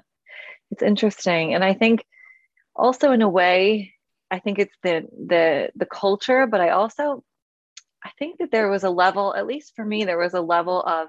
[0.71, 2.03] it's interesting, and I think
[2.75, 3.93] also in a way,
[4.29, 7.23] I think it's the the the culture, but I also
[8.03, 10.81] I think that there was a level, at least for me, there was a level
[10.81, 11.07] of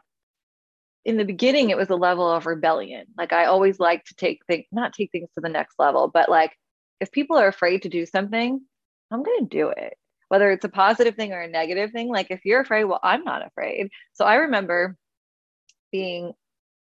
[1.05, 4.45] in the beginning it was a level of rebellion like i always like to take
[4.47, 6.55] things not take things to the next level but like
[7.01, 8.61] if people are afraid to do something
[9.11, 9.97] i'm going to do it
[10.31, 12.09] whether it's a positive thing or a negative thing.
[12.09, 13.91] Like if you're afraid, well, I'm not afraid.
[14.13, 14.97] So I remember
[15.91, 16.33] being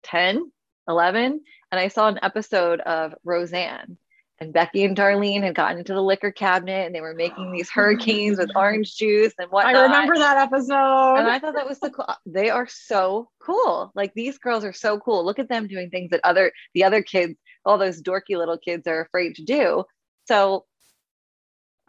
[0.03, 0.51] 10,
[0.87, 3.97] 11, and I saw an episode of Roseanne.
[4.39, 7.71] And Becky and Darlene had gotten into the liquor cabinet and they were making these
[7.71, 9.75] hurricanes with orange juice and whatnot.
[9.75, 11.15] I remember that episode.
[11.15, 12.05] And I thought that was the cool.
[12.27, 13.91] They are so cool.
[13.95, 15.25] Like these girls are so cool.
[15.25, 17.33] Look at them doing things that other the other kids,
[17.65, 19.83] all those dorky little kids are afraid to do.
[20.25, 20.65] So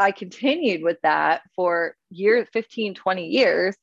[0.00, 3.76] I continued with that for years, 15, 20 years.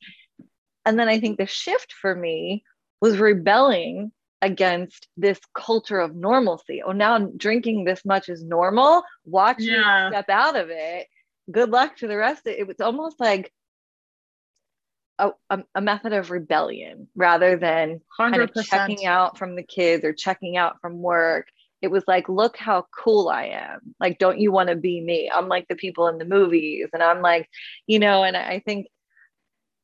[0.84, 2.64] And then I think the shift for me
[3.02, 6.82] was rebelling against this culture of normalcy.
[6.84, 9.04] Oh, now I'm drinking this much is normal.
[9.26, 10.10] Watch yeah.
[10.10, 11.08] me step out of it.
[11.52, 12.60] Good luck to the rest of it.
[12.60, 13.52] It was almost like
[15.20, 18.32] a, a, a method of rebellion rather than 100%.
[18.32, 21.48] kind of checking out from the kids or checking out from work
[21.82, 23.96] it was like, look how cool I am.
[24.00, 25.30] Like, don't you want to be me?
[25.34, 26.88] I'm like the people in the movies.
[26.94, 27.50] And I'm like,
[27.86, 28.88] you know, and I think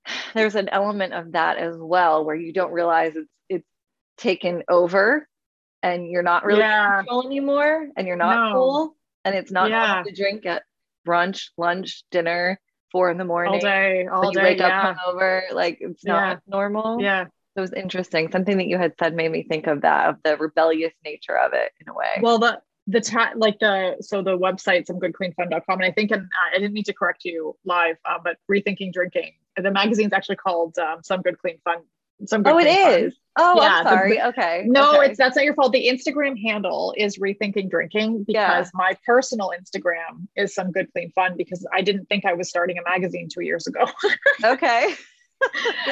[0.34, 3.67] there's an element of that as well where you don't realize it's it's
[4.17, 5.27] taken over
[5.84, 7.03] and you're not really yeah.
[7.08, 8.56] cool anymore and you're not no.
[8.56, 8.95] cool.
[9.25, 10.03] And it's not yeah.
[10.06, 10.63] to drink at
[11.08, 12.60] brunch, lunch, dinner,
[12.91, 13.53] four in the morning.
[13.53, 14.43] All day, all you day.
[14.43, 14.89] wake yeah.
[14.89, 15.53] up hungover.
[15.53, 16.53] Like it's not yeah.
[16.53, 17.01] normal.
[17.01, 17.25] Yeah
[17.56, 18.32] it was interesting.
[18.32, 21.54] Something that you had said made me think of that, of the rebellious nature of
[21.54, 22.20] it in a way.
[22.22, 26.58] Well, the the ta- like the so the website somegoodcleanfun.com and i think and i
[26.58, 31.02] didn't mean to correct you live uh, but rethinking drinking the magazine's actually called um,
[31.04, 31.78] some good clean fun
[32.26, 33.58] some good oh it is fun.
[33.58, 35.10] oh yeah, i'm sorry the, okay no okay.
[35.10, 38.70] it's that's not your fault the instagram handle is rethinking drinking because yeah.
[38.74, 42.78] my personal instagram is some good clean fun because i didn't think i was starting
[42.78, 43.86] a magazine two years ago
[44.44, 44.94] okay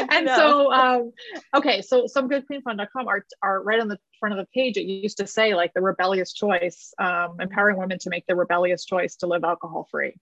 [0.10, 1.12] and so um,
[1.56, 4.78] okay so some good clean fun.com are, are right on the front of the page
[4.78, 8.86] it used to say like the rebellious choice um, empowering women to make the rebellious
[8.86, 10.14] choice to live alcohol free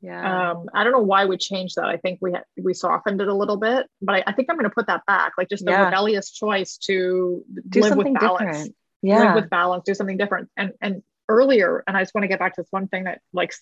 [0.00, 0.50] Yeah.
[0.50, 1.86] Um, I don't know why we changed that.
[1.86, 4.56] I think we had, we softened it a little bit, but I, I think I'm
[4.56, 5.84] going to put that back, like just the Yeah.
[5.86, 8.76] rebellious choice to Do live something with balance, different.
[9.02, 10.50] live with balance, do something different.
[10.58, 13.20] And and earlier, and I just want to get back to this one thing that
[13.32, 13.52] like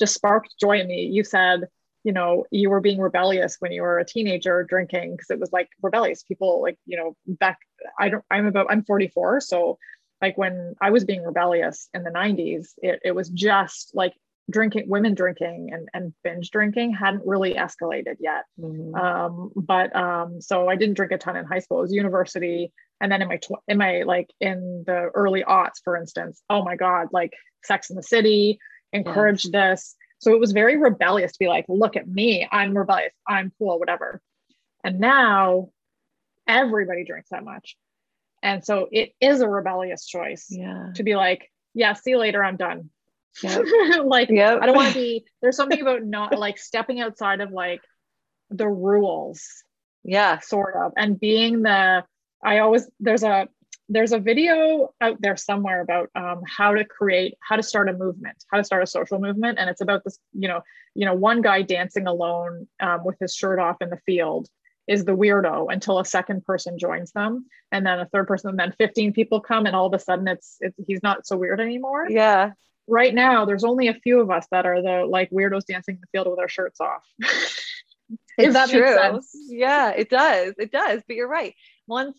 [0.00, 1.02] just sparked joy in me.
[1.12, 1.68] You said,
[2.04, 5.52] you know, you were being rebellious when you were a teenager drinking because it was
[5.52, 6.22] like rebellious.
[6.22, 7.58] People like, you know, back
[7.98, 9.78] I don't I'm about I'm 44, so
[10.22, 14.12] like when I was being rebellious in the 90s, it, it was just like
[14.50, 18.94] drinking women drinking and, and binge drinking hadn't really escalated yet Mhm.
[18.94, 22.70] um but um so i didn't drink a ton in high school it was university
[23.00, 26.62] and then in my tw- in my like in the early aughts for instance oh
[26.62, 27.32] my god like
[27.64, 28.58] sex in the city
[28.92, 33.12] encouraged this so it was very rebellious to be like look at me i'm rebellious
[33.28, 34.20] i'm cool whatever
[34.84, 35.68] and now
[36.46, 37.76] everybody drinks that much
[38.42, 40.90] and so it is a rebellious choice yeah.
[40.94, 42.90] to be like yeah see you later i'm done
[43.42, 43.64] Yep.
[44.04, 44.60] like Yep.
[44.62, 47.80] I don't want to be there's something about not like stepping outside of like
[48.50, 49.42] the rules
[50.04, 50.38] Yeah.
[50.38, 52.04] sort of and being the
[52.44, 53.48] I always there's a
[53.88, 57.92] there's a video out there somewhere about um, how to create how to start a
[57.92, 60.62] movement how to start a social movement and it's about this you know
[60.94, 64.48] you know one guy dancing alone um, with his shirt off in the field
[64.86, 68.58] is the weirdo until a second person joins them and then a third person and
[68.58, 71.60] then 15 people come and all of a sudden it's, it's he's not so weird
[71.60, 72.52] anymore Yeah.
[72.86, 76.00] right now there's only a few of us that are the like weirdos dancing in
[76.00, 77.04] the field with our shirts off
[78.36, 79.20] It's if that true.
[79.48, 80.54] Yeah, it does.
[80.58, 81.02] It does.
[81.06, 81.54] But you're right.
[81.86, 82.18] Once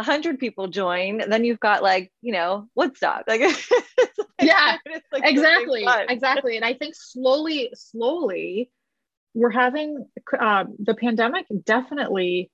[0.00, 3.24] a hundred people join, then you've got like, you know, Woodstock.
[3.28, 3.70] Like, it's
[4.18, 8.70] like- Yeah, it's like exactly exactly and i think slowly slowly
[9.34, 10.06] we're having
[10.46, 12.50] uh, the pandemic definitely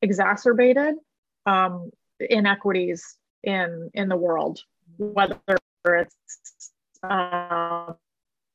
[0.00, 0.94] exacerbated
[1.46, 3.00] um, inequities
[3.42, 4.56] in in the world
[4.98, 5.38] whether
[5.86, 6.70] it's
[7.02, 7.92] uh,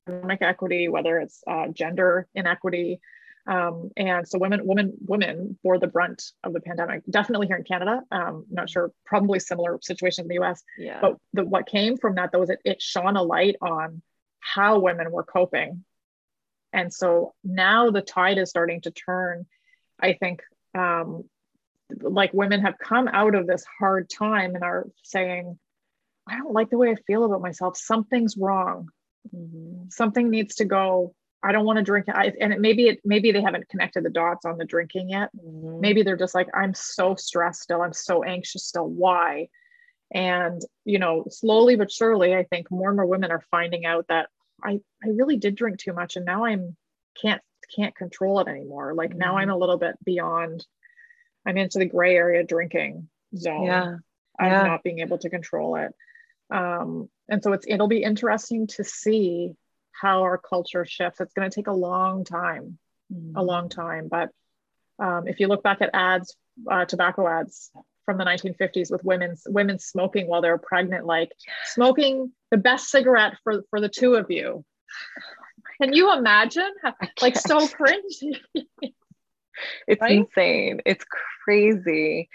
[0.07, 2.99] economic equity whether it's uh, gender inequity
[3.47, 7.63] um, and so women women women bore the brunt of the pandemic definitely here in
[7.63, 10.99] canada um, not sure probably similar situation in the us Yeah.
[11.01, 14.01] but the, what came from that though was it, it shone a light on
[14.39, 15.83] how women were coping
[16.73, 19.45] and so now the tide is starting to turn
[19.99, 20.41] i think
[20.77, 21.23] um,
[22.01, 25.57] like women have come out of this hard time and are saying
[26.27, 28.89] i don't like the way i feel about myself something's wrong
[29.35, 29.91] Mhm.
[29.91, 33.31] something needs to go i don't want to drink I, and it, maybe it maybe
[33.31, 35.79] they haven't connected the dots on the drinking yet Mhm.
[35.79, 39.49] maybe they're just like i'm so stressed still i'm so anxious still why
[40.11, 44.05] and you know slowly but surely i think more and more women are finding out
[44.09, 44.29] that
[44.63, 46.75] i i really did drink too much and now i'm
[47.21, 47.41] can't
[47.75, 50.65] can't control it anymore like now i'm a little bit beyond
[51.45, 53.95] i'm into the gray area drinking zone Yeah.
[54.39, 54.63] i'm yeah.
[54.63, 55.93] not being able to control it
[56.49, 59.53] um and so it's it'll be interesting to see
[60.01, 62.77] how our culture shifts it's going to take a long time
[63.35, 64.07] a long time.
[64.07, 64.29] But
[64.99, 66.35] um, if you look back at ads,
[66.69, 67.71] uh, tobacco ads
[68.05, 71.31] from the 1950s with women women smoking while they're pregnant, like
[71.65, 74.65] smoking the best cigarette for for the two of you.
[75.81, 76.71] Can you imagine?
[77.21, 78.37] Like so cringy.
[79.89, 80.19] It's right?
[80.19, 80.79] insane.
[80.85, 81.03] It's
[81.43, 82.29] crazy.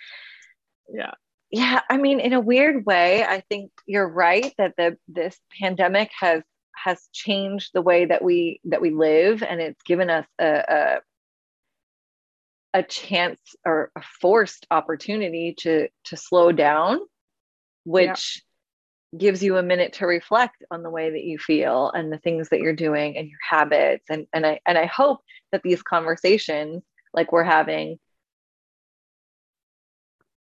[0.93, 1.13] yeah.
[1.51, 6.11] Yeah, I mean, in a weird way, I think you're right that the this pandemic
[6.21, 6.43] has
[6.83, 11.01] has changed the way that we that we live, and it's given us a
[12.75, 17.01] a, a chance or a forced opportunity to to slow down,
[17.85, 18.43] which
[19.17, 22.49] gives you a minute to reflect on the way that you feel and the things
[22.49, 24.05] that you're doing and your habits.
[24.11, 25.21] And and I and I hope
[25.53, 26.83] that these conversations,
[27.13, 27.99] like we're having,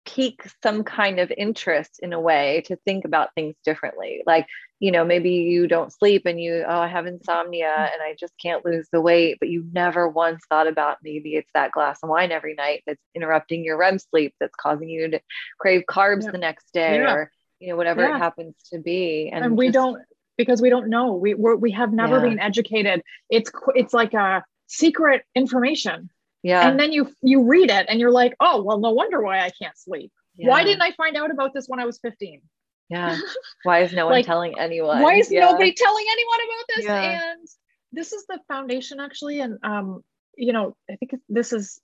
[0.06, 4.46] pique some kind of interest in a way to think about things differently like
[4.80, 8.34] you know maybe you don't sleep and you oh i have insomnia and i just
[8.42, 12.10] can't lose the weight but you never once thought about maybe it's that glass of
[12.10, 15.22] wine every night that's interrupting your rem sleep that's causing you to
[15.58, 16.32] crave carbs Yeah.
[16.32, 17.14] the next day Yeah.
[17.14, 18.16] or you know whatever Yeah.
[18.16, 20.02] it happens to be And, we just- don't
[20.36, 21.14] because we don't know.
[21.14, 23.04] We we're, we have never been educated.
[23.30, 26.10] It's it's like a secret information.
[26.44, 26.68] Yeah.
[26.68, 29.50] And then you you read it and you're like, oh well, no wonder why I
[29.50, 30.12] can't sleep.
[30.38, 32.42] Why didn't I find out about this when I was 15?
[32.90, 33.18] yeah.
[33.64, 35.02] Why is no one Like, telling anyone?
[35.02, 35.42] why is Yeah.
[35.50, 36.86] nobody telling anyone about this?
[36.86, 37.32] Yeah.
[37.32, 37.48] and
[37.94, 39.40] this is the foundation actually.
[39.40, 40.02] And um
[40.36, 41.80] you know i think this is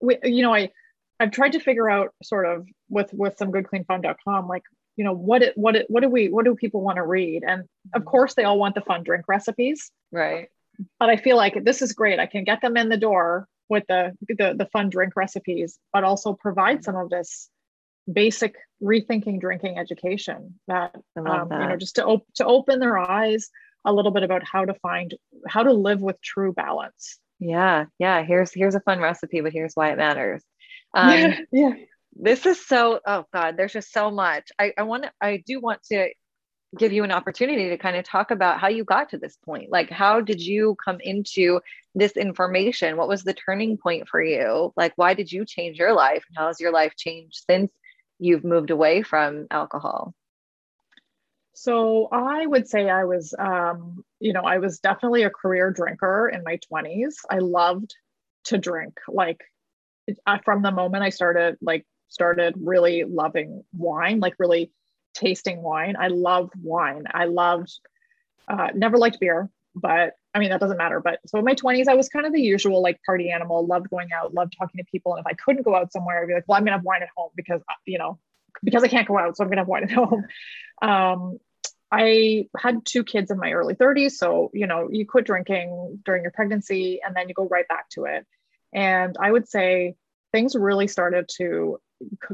[0.00, 0.70] we, you know i
[1.18, 4.62] i've tried to figure out sort of with with somegoodcleanfun.com like
[4.96, 7.42] you know what it what it what do we what do people want to read?
[7.46, 8.06] And of Mhm.
[8.06, 9.90] course they all want the fun drink recipes.
[10.12, 10.48] Right.
[11.00, 12.18] But i feel like this is great.
[12.20, 16.04] I can get them in the door with the the, the fun drink recipes but
[16.04, 17.48] also provide some of this
[18.10, 22.98] basic rethinking drinking education that um, that you know just to, op- to open their
[22.98, 23.50] eyes
[23.84, 25.14] a little bit about how to find
[25.48, 27.18] how to live with true balance.
[27.38, 28.22] Yeah, yeah.
[28.22, 30.42] Here's here's a fun recipe, but here's why it matters.
[30.94, 31.72] Um, yeah, yeah.
[32.14, 33.00] This is so.
[33.06, 34.50] Oh God, there's just so much.
[34.58, 35.12] I I want to.
[35.20, 36.10] I do want to
[36.78, 39.70] give you an opportunity to kind of talk about how you got to this point.
[39.70, 41.60] Like, how did you come into
[41.94, 42.96] this information?
[42.96, 44.72] What was the turning point for you?
[44.76, 46.24] Like, why did you change your life?
[46.36, 47.72] How has your life changed since
[48.18, 50.14] you've moved away from alcohol?
[51.54, 56.28] So I would say I was, um, you know, I was definitely a career drinker
[56.28, 57.16] in my 20s.
[57.28, 57.94] I loved
[58.44, 58.98] to drink.
[59.08, 59.40] Like
[60.44, 64.72] from the moment I started, like started really loving wine, like really
[65.14, 65.96] tasting wine.
[65.98, 67.04] I loved wine.
[67.12, 67.72] I loved,
[68.48, 71.00] uh, never liked beer, but I mean, that doesn't matter.
[71.00, 73.90] But so in my 20s, I was kind of the usual like party animal, loved
[73.90, 75.14] going out, loved talking to people.
[75.14, 76.84] And if I couldn't go out somewhere, I'd be like, well, I'm going to have
[76.84, 78.18] wine at home because, uh, you know,
[78.62, 79.36] because I can't go out.
[79.36, 80.26] So I'm going to have wine at home.
[80.82, 81.38] Um,
[81.92, 84.12] I had two kids in my early 30s.
[84.12, 87.88] So, you know, you quit drinking during your pregnancy and then you go right back
[87.90, 88.26] to it.
[88.72, 89.96] And I would say
[90.32, 91.80] things really started to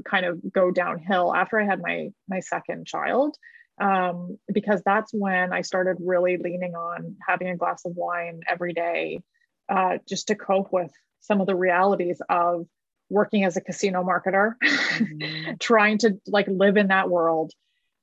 [0.08, 3.36] kind of go downhill after I had my my second child,
[3.80, 8.72] um, because that's when I started really leaning on having a glass of wine every
[8.72, 9.22] day,
[9.68, 12.66] uh, just to cope with some of the realities of
[13.08, 15.54] working as a casino marketer, mm-hmm.
[15.60, 17.52] trying to like live in that world.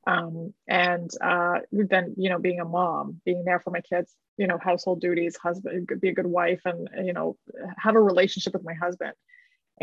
[0.06, 4.48] Um, and uh, then, you know, being a mom, being there for my kids, you
[4.48, 7.38] know, household duties, husband, be a good wife, and you know,
[7.78, 9.14] have a relationship with my husband.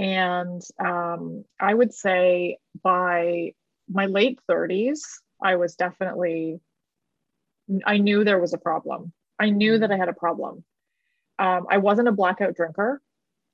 [0.00, 3.52] And um, I would say by
[3.86, 5.00] my late 30s,
[5.42, 6.58] I was definitely,
[7.84, 9.12] I knew there was a problem.
[9.38, 10.64] I knew that I had a problem.
[11.38, 13.02] Um, I wasn't a blackout drinker.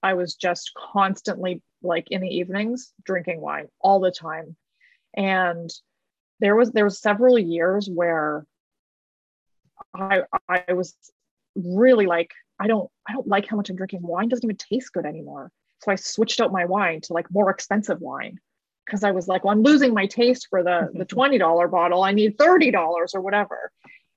[0.04, 4.54] I was just constantly, like in the evenings, drinking wine all the time.
[5.16, 5.68] And
[6.38, 8.46] there was there was several years where
[9.92, 10.94] I I was
[11.56, 12.30] really like
[12.60, 14.02] I don't I don't like how much I'm drinking.
[14.02, 15.50] Wine doesn't even taste good anymore.
[15.82, 18.38] So I switched out my wine to like more expensive wine
[18.84, 22.02] because I was like, well, I'm losing my taste for the the twenty dollar bottle.
[22.02, 23.70] I need thirty dollars or whatever.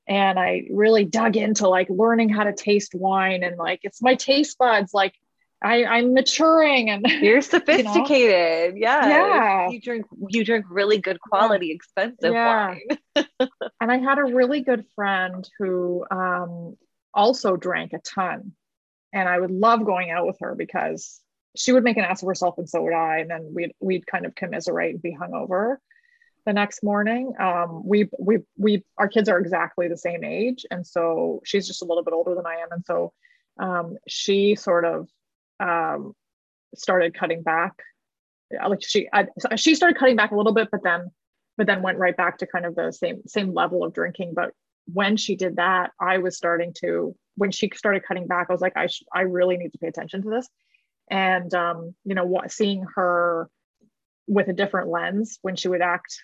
[0.07, 4.15] And I really dug into like learning how to taste wine and like it's my
[4.15, 5.13] taste buds like
[5.61, 8.75] I, I'm maturing and you're sophisticated.
[8.75, 8.91] You know?
[8.91, 9.07] Yeah.
[9.07, 9.69] Yeah.
[9.69, 11.75] You drink you drink really good quality, yeah.
[11.75, 12.75] expensive yeah.
[13.15, 13.27] wine.
[13.81, 16.77] and I had a really good friend who um,
[17.13, 18.53] also drank a ton.
[19.11, 21.19] And I would love going out with her because
[21.55, 23.19] she would make an ass of herself and so would I.
[23.19, 25.77] And then we'd we'd kind of commiserate and be hungover
[26.45, 27.33] the next morning.
[27.39, 31.81] Um, we we we our kids are exactly the same age, and so she's just
[31.81, 33.13] a little bit older than I am, and so
[33.59, 35.09] um, she sort of
[35.59, 36.13] um,
[36.75, 37.73] started cutting back.
[38.51, 41.11] Like she I, she started cutting back a little bit, but then
[41.57, 44.33] but then went right back to kind of the same same level of drinking.
[44.35, 44.51] But
[44.91, 48.61] when she did that, I was starting to when she started cutting back, I was
[48.61, 50.47] like, I sh- I really need to pay attention to this
[51.09, 53.49] and um, you know what seeing her
[54.27, 56.23] with a different lens when she would act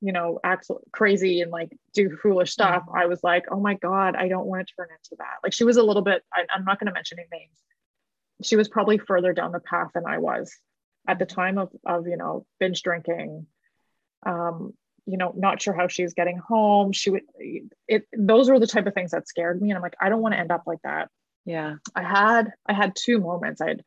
[0.00, 2.98] you know act crazy and like do foolish stuff mm-hmm.
[2.98, 5.36] i was like oh my god i don't want to turn into that.
[5.42, 7.58] Like she was a little bit I, i'm not going to mention any names.
[8.42, 10.54] She was probably further down the path than i was
[11.06, 13.46] at the time of, of you know binge drinking.
[14.26, 14.74] Um,
[15.06, 16.92] you know not sure how she's getting home.
[16.92, 17.22] She would
[17.88, 20.22] it those were the type of things that scared me and i'm like i don't
[20.22, 21.08] want to end up like that.
[21.44, 21.76] Yeah.
[21.94, 23.60] I had i had two moments.
[23.60, 23.82] I had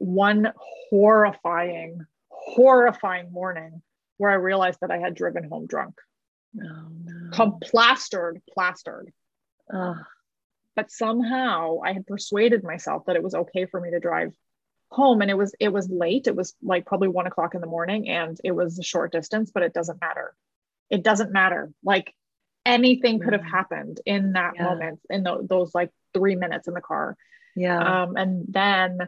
[0.00, 0.52] one
[0.90, 3.82] horrifying, horrifying morning
[4.16, 5.94] where I realized that I had driven home drunk.
[6.56, 7.58] Oh, no.
[7.62, 9.12] Plastered, plastered.
[9.72, 9.96] Ugh.
[10.74, 14.32] But somehow I had persuaded myself that it was okay for me to drive
[14.90, 17.66] home and it was it was late it was like probably one o'clock in the
[17.66, 20.34] morning and it was a short distance but it doesn't matter
[20.90, 22.12] it doesn't matter like
[22.66, 24.64] anything could have happened in that yeah.
[24.64, 27.16] moment in the, those like three minutes in the car
[27.54, 28.98] yeah um, and then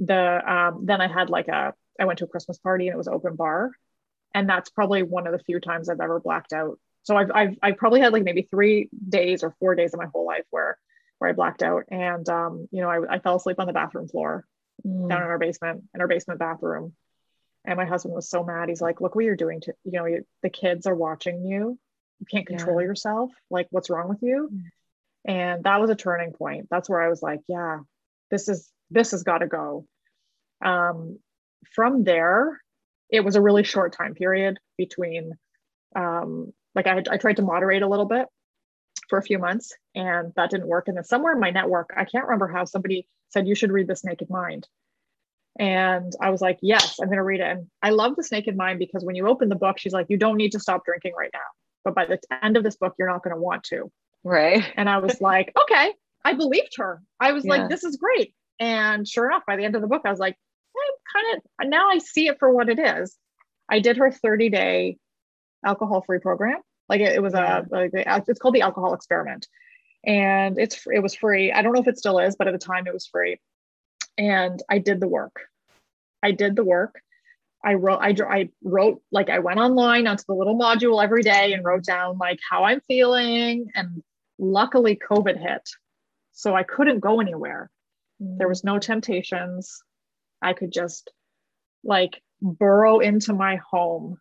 [0.00, 2.98] the um, then I had like a I went to a Christmas party and it
[2.98, 3.70] was open bar,
[4.34, 6.78] and that's probably one of the few times I've ever blacked out.
[7.02, 10.06] So I've I've, I've probably had like maybe three days or four days of my
[10.06, 10.78] whole life where
[11.18, 14.08] where I blacked out, and um, you know I, I fell asleep on the bathroom
[14.08, 14.46] floor
[14.86, 15.08] mm.
[15.08, 16.94] down in our basement in our basement bathroom,
[17.66, 18.70] and my husband was so mad.
[18.70, 21.78] He's like, "Look what you're doing to you know you, the kids are watching you.
[22.20, 22.86] You can't control yeah.
[22.86, 23.30] yourself.
[23.50, 24.62] Like what's wrong with you?" Mm.
[25.26, 26.68] And that was a turning point.
[26.70, 27.80] That's where I was like, "Yeah,
[28.30, 29.86] this is this has got to go.
[30.64, 31.18] Um,
[31.74, 32.60] from there,
[33.10, 35.32] it was a really short time period between,
[35.96, 38.26] um, like I, I tried to moderate a little bit
[39.08, 40.88] for a few months and that didn't work.
[40.88, 43.88] And then somewhere in my network, I can't remember how somebody said, you should read
[43.88, 44.68] This Naked Mind.
[45.58, 47.46] And I was like, yes, I'm going to read it.
[47.46, 50.16] And I love This Naked Mind because when you open the book, she's like, you
[50.16, 51.40] don't need to stop drinking right now.
[51.84, 53.90] But by the end of this book, you're not going to want to.
[54.22, 54.64] Right.
[54.76, 55.92] And I was like, okay,
[56.24, 57.02] I believed her.
[57.18, 57.50] I was Yeah.
[57.56, 58.34] like, this is great.
[58.60, 60.36] And sure enough, by the end of the book, I was like,
[60.76, 63.16] I'm kind of now I see it for what it is.
[63.68, 64.98] I did her 30 day
[65.64, 66.58] alcohol free program.
[66.88, 69.48] Like it, it was a, like it's called the alcohol experiment.
[70.04, 71.52] And it's, it was free.
[71.52, 73.40] I don't know if it still is, but at the time it was free.
[74.18, 75.40] And I did the work.
[76.22, 77.00] I did the work.
[77.64, 81.52] I wrote, I, I wrote, like I went online onto the little module every day
[81.52, 83.70] and wrote down like how I'm feeling.
[83.74, 84.02] And
[84.38, 85.68] luckily COVID hit.
[86.32, 87.70] So I couldn't go anywhere.
[88.20, 89.82] There was no temptations.
[90.42, 91.10] I could just
[91.82, 94.18] like burrow into my home,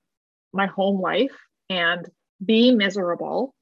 [0.53, 1.37] my home life
[1.69, 2.07] and
[2.43, 3.53] be miserable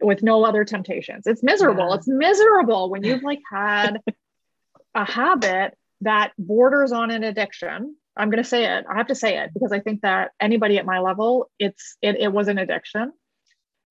[0.00, 1.26] with no other temptations.
[1.26, 1.90] It's miserable.
[1.90, 1.96] Yeah.
[1.96, 4.00] It's miserable when you've like had
[4.94, 7.96] a habit that borders on an addiction.
[8.16, 8.84] I'm going to say it.
[8.88, 12.16] I have to say it because I think that anybody at my level, it's it,
[12.18, 13.12] it was an addiction.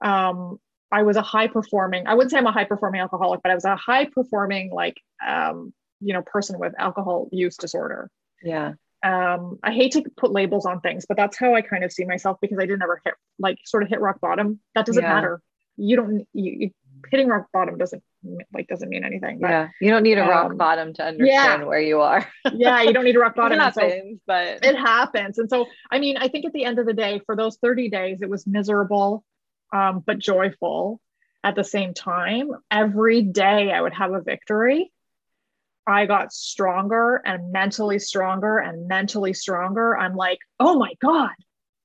[0.02, 0.60] Um,
[0.94, 2.06] I was a high performing.
[2.08, 5.02] I wouldn't say I'm a high performing alcoholic, but I was a high performing like
[5.28, 8.10] um, you know person with alcohol use disorder.
[8.44, 8.74] Yeah.
[9.04, 12.06] Um, I hate to put labels on things, but that's how I kind of see
[12.06, 14.60] myself because I didn't ever hit like sort of hit rock bottom.
[14.76, 15.14] That doesn't Yeah.
[15.14, 15.42] matter.
[15.76, 16.72] You don't you, you,
[17.12, 18.02] hitting rock bottom doesn't
[18.54, 19.40] like doesn't mean anything.
[19.40, 19.68] But Yeah.
[19.82, 22.26] You don't need a rock um, bottom to understand where you are.
[22.54, 23.60] yeah, you don't need to rock it bottom.
[23.60, 25.38] And so- but it happens.
[25.40, 27.90] And so, I mean, I think at the end of the day, for those 30
[27.90, 29.26] days, it was miserable,
[29.74, 31.02] um, but joyful
[31.44, 32.52] at the same time.
[32.72, 34.94] Every day I would have a victory.
[35.86, 39.98] I got stronger and mentally stronger and mentally stronger.
[39.98, 41.32] I'm like, oh my God,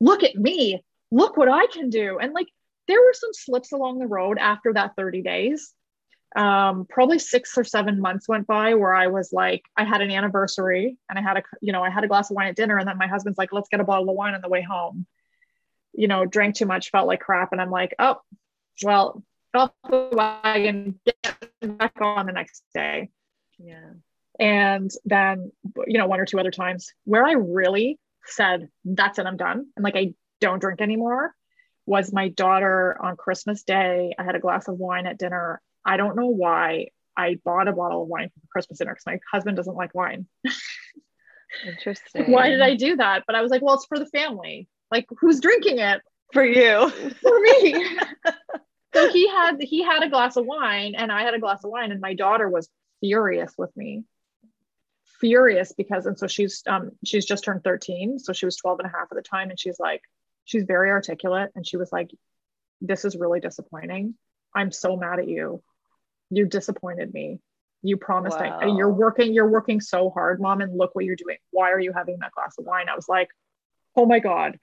[0.00, 0.80] look at me.
[1.10, 2.18] Look what I can do.
[2.18, 2.46] And like,
[2.86, 5.72] there were some slips along the road after that 30 days.
[6.36, 10.10] Um, probably six or seven months went by where I was like, I had an
[10.10, 12.76] anniversary and I had a, you know, I had a glass of wine at dinner.
[12.78, 15.06] And then my husband's like, let's get a bottle of wine on the way home.
[15.98, 17.52] You know, drank too much, felt like crap.
[17.52, 18.16] And I'm like, oh,
[18.82, 19.22] well,
[19.54, 21.16] off the wagon, get
[21.60, 23.10] back on the next day.
[23.58, 23.90] Yeah.
[24.38, 25.50] and then
[25.88, 29.66] you know one or two other times where i really said that's it i'm done.
[29.74, 31.34] And like i don't drink anymore
[31.84, 34.14] was my daughter on christmas day.
[34.16, 35.60] I had a glass of wine at dinner.
[35.84, 39.18] I don't know why i bought a bottle of wine for christmas dinner because my
[39.32, 40.28] husband doesn't like wine.
[41.66, 42.30] Interesting.
[42.30, 43.24] why did i do that?
[43.26, 46.00] But i was like well it's for the family like who's drinking it?
[46.32, 46.90] For you?
[47.22, 47.98] for me.
[48.94, 51.70] So he had he had a glass of wine and i had a glass of
[51.70, 52.68] wine and my daughter was
[53.00, 54.04] furious with me.
[55.20, 58.88] Furious because and so she's um she's just turned 13 so she was 12 and
[58.88, 60.02] a half at the time and she's like
[60.44, 62.10] she's very articulate and she was like
[62.80, 64.14] this is really disappointing.
[64.54, 65.62] I'm so mad at you.
[66.30, 67.40] You disappointed me.
[67.82, 71.36] You promised I, you're working you're working so hard mom and look what you're doing.
[71.50, 72.88] Why are you having that glass of wine?
[72.88, 73.28] I was like
[73.96, 74.58] oh my god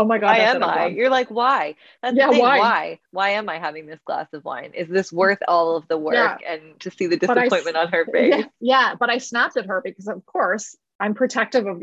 [0.00, 0.88] oh my god Why am I?
[0.88, 0.94] done.
[0.96, 1.74] You're like, why?
[2.02, 2.58] That's Yeah, why?
[2.58, 2.98] Why?
[3.10, 4.72] Why am I having this glass of wine?
[4.74, 6.52] Is this worth all of the work Yeah.
[6.54, 8.30] and to see the But I disappointment on her face?
[8.34, 11.82] yeah, yeah but i snapped at her because of course i'm protective of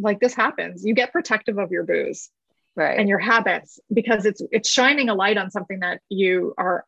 [0.00, 2.30] like this happens you get protective of your booze
[2.76, 2.98] Right.
[3.00, 6.84] and your habits because it's it's shining a light on something that you are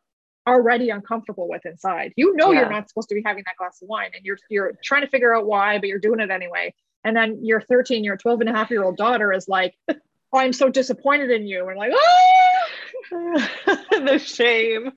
[0.47, 2.61] already uncomfortable with inside you know Yeah.
[2.61, 5.07] you're not supposed to be having that glass of wine and you're you're trying to
[5.09, 6.73] figure out why but you're doing it anyway
[7.03, 9.75] and then your 13 your 12 and a half year old daughter is like
[10.33, 12.67] oh, i'm so disappointed in you and like oh
[13.11, 14.91] the shame.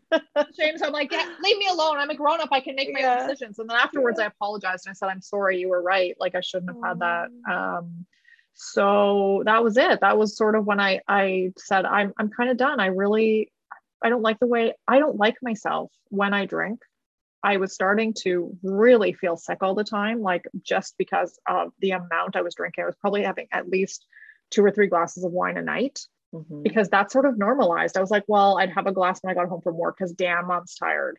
[0.56, 0.78] shame.
[0.78, 1.96] So I'm like, yeah, leave me alone.
[1.98, 2.48] I'm a grown up.
[2.52, 3.12] I can make my Yeah.
[3.22, 3.58] own decisions.
[3.58, 6.14] And then afterwards, I apologized and I said, I'm sorry, you were right.
[6.20, 7.28] Like I shouldn't have had that.
[7.50, 8.06] Um,
[8.54, 10.00] so that was it.
[10.00, 12.78] That was sort of when I I said, I'm I'm kind of done.
[12.78, 13.50] I really
[14.02, 16.80] I don't like the way I don't like myself when I drink.
[17.42, 21.90] I was starting to really feel sick all the time, like just because of the
[21.92, 22.84] amount I was drinking.
[22.84, 24.06] I was probably having at least
[24.50, 26.00] two or three glasses of wine a night
[26.34, 26.62] Mhm.
[26.62, 27.96] because that sort of normalized.
[27.96, 30.12] I was like, well, I'd have a glass when I got home from work because
[30.12, 31.18] damn, mom's tired.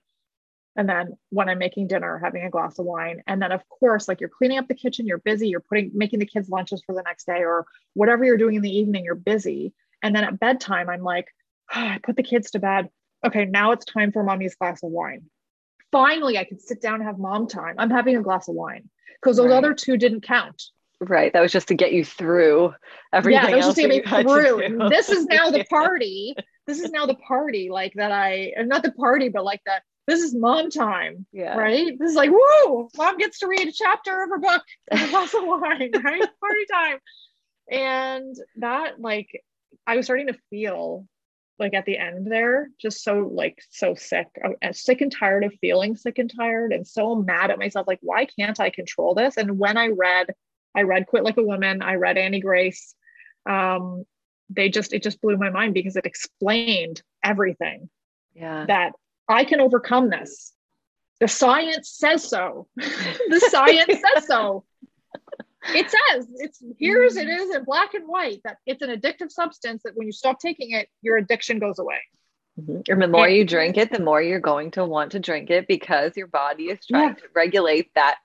[0.77, 3.23] And then when I'm making dinner, having a glass of wine.
[3.27, 6.19] And then of course, like you're cleaning up the kitchen, you're busy, you're putting making
[6.19, 9.15] the kids lunches for the next day, or whatever you're doing in the evening, you're
[9.15, 9.73] busy.
[10.03, 11.27] And then at bedtime, I'm like,
[11.69, 12.89] I put the kids to bed.
[13.25, 15.29] Okay, now it's time for mommy's glass of wine.
[15.91, 17.75] Finally, I could sit down and have mom time.
[17.77, 18.89] I'm having a glass of wine
[19.21, 19.55] because those Right.
[19.57, 20.61] other two didn't count.
[21.09, 21.31] Right.
[21.33, 22.73] That was just to get you through
[23.13, 24.89] everything yeah, that was just to get me through.
[24.89, 26.35] This is now the party.
[26.67, 29.83] This is now the party, like that I uh, not the party, but like that.
[30.07, 31.55] This is mom time, Yeah.
[31.57, 31.97] right?
[31.97, 32.89] This is like woo!
[32.95, 36.21] Mom gets to read a chapter of her book and a glass of wine, right?
[36.41, 36.97] Party time.
[37.71, 39.29] And that, like,
[39.87, 41.07] I was starting to feel
[41.57, 45.53] like at the end there, just so like so sick, uh, sick and tired of
[45.61, 47.87] feeling sick and tired, and so mad at myself.
[47.87, 49.37] Like, why can't I control this?
[49.37, 50.27] And when I read
[50.75, 51.81] I read Quit Like a Woman.
[51.81, 52.95] I read Annie Grace.
[53.49, 54.05] Um,
[54.49, 57.89] they just it just blew my mind because it explained everything.
[58.33, 58.65] Yeah.
[58.67, 58.93] That
[59.27, 60.53] I can overcome this.
[61.19, 62.67] The science says so.
[62.75, 64.65] the science says so.
[65.69, 69.81] It says it's here's it is in black and white that it's an addictive substance
[69.83, 71.99] that when you stop taking it, your addiction goes away.
[72.59, 72.83] Mhm.
[72.87, 75.67] And the more you drink it, the more you're going to want to drink it
[75.67, 77.13] because your body is trying Yeah.
[77.15, 78.17] to regulate that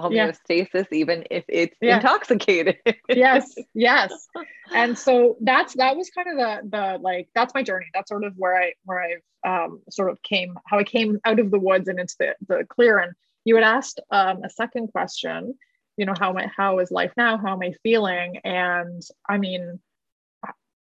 [0.00, 1.96] homeostasis, even if it's Yeah.
[1.96, 2.76] intoxicated.
[3.08, 4.28] yes yes.
[4.74, 7.86] And so that's that was kind of the the like that's my journey.
[7.94, 9.14] That's sort of where i where i
[9.48, 12.64] um sort of came how i came out of the woods and into the, the
[12.68, 12.98] clear.
[12.98, 13.12] And
[13.44, 15.54] you had asked um a second question
[15.96, 17.38] you know how my how is life now?
[17.38, 18.38] How am i feeling?
[18.44, 19.80] And i mean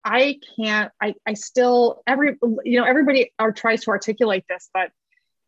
[0.04, 4.90] i can't i i still every you know everybody are tries to articulate this but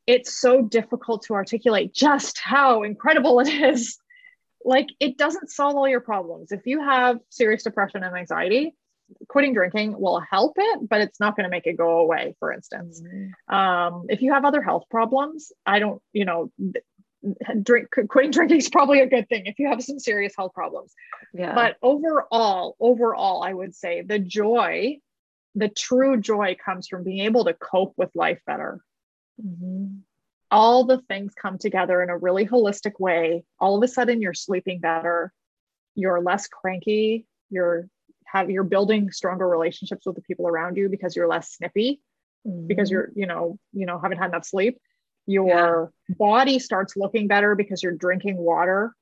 [0.07, 3.99] it's so difficult to articulate just how incredible it is
[4.65, 6.53] like it doesn't solve all your problems.
[6.53, 8.75] If you have serious depression and anxiety,
[9.29, 12.53] quitting drinking will help it, but it's not going to make it go away, for
[12.53, 13.03] instance.
[13.49, 16.53] Um, if you have other health problems, I don't, you know,
[17.63, 20.93] drink quitting drinking is probably a good thing if you have some serious health problems.
[21.35, 21.55] Yeah.
[21.55, 24.99] But overall, overall, I would say the joy,
[25.55, 28.81] the true joy comes from being able to cope with life better
[29.41, 30.03] Mhm.
[30.51, 33.43] all the things come together in a really holistic way.
[33.59, 35.33] All of a sudden you're sleeping better.
[35.95, 37.27] You're less cranky.
[37.49, 37.89] You're
[38.27, 42.01] have you're building stronger relationships with the people around you because you're less snippy
[42.67, 42.93] because Mhm.
[42.93, 44.79] you're you know you know haven't had enough sleep.
[45.27, 48.95] Your body starts looking better because you're drinking water.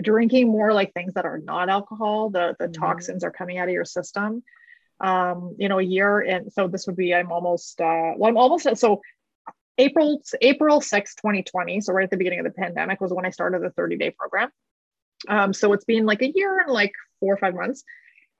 [0.00, 2.30] Drinking more like things that are not alcohol.
[2.30, 2.74] The the Mhm.
[2.74, 4.42] toxins are coming out of your system.
[5.00, 8.36] Um you know a year and so this would be i'm almost uh well i'm
[8.36, 9.00] almost so
[9.80, 13.30] april april 6 2020 so right at the beginning of the pandemic was when i
[13.30, 14.50] started the 30 day program.
[15.28, 17.84] Um so it's been like a year and like four or five months.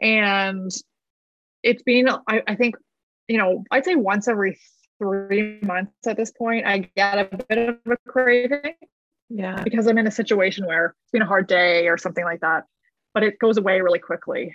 [0.00, 0.70] And
[1.62, 2.76] it's been I, I think
[3.28, 4.58] you know i'd say once every
[4.98, 8.74] three months at this point i get a bit of a craving.
[9.28, 9.62] Yeah.
[9.62, 12.64] because i'm in a situation where it's been a hard day or something like that
[13.14, 14.54] but it goes away really quickly.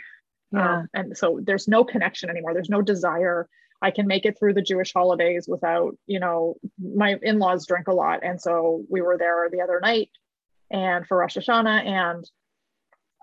[0.52, 0.78] Yeah.
[0.78, 2.54] um, and so there's no connection anymore.
[2.54, 3.50] There's no desire
[3.82, 7.94] i can make it through the jewish holidays without you know my in-laws drink a
[7.94, 8.22] lot.
[8.24, 10.10] And so we were there the other night
[10.72, 11.86] and for rosh hashanah.
[11.86, 12.30] And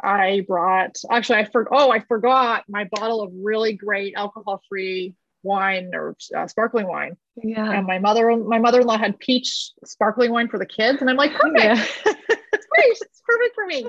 [0.03, 5.14] i brought actually i forgot oh i forgot my bottle of really great alcohol free
[5.44, 7.16] wine or uh, sparkling wine.
[7.42, 7.70] Yeah.
[7.70, 11.00] and my mother my mother-in-law had peach sparkling wine for the kids.
[11.00, 11.64] And i'm like perfect.
[11.64, 11.74] Yeah.
[12.53, 12.96] it's great.
[13.00, 13.88] It's perfect for me.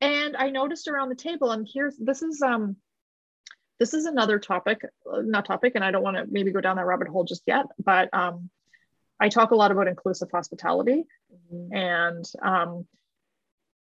[0.00, 2.76] And i noticed around the table and here's this is um
[3.80, 6.76] this is another topic uh, not topic and i don't want to maybe go down
[6.76, 8.48] that rabbit hole just yet but um
[9.20, 11.04] i talk a lot about inclusive hospitality
[11.52, 11.74] Mhm.
[11.74, 12.86] and um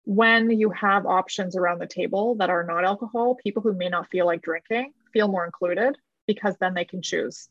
[0.06, 4.08] when you have options around the table that are not alcohol people who may not
[4.10, 7.48] feel like drinking feel more included because then they can choose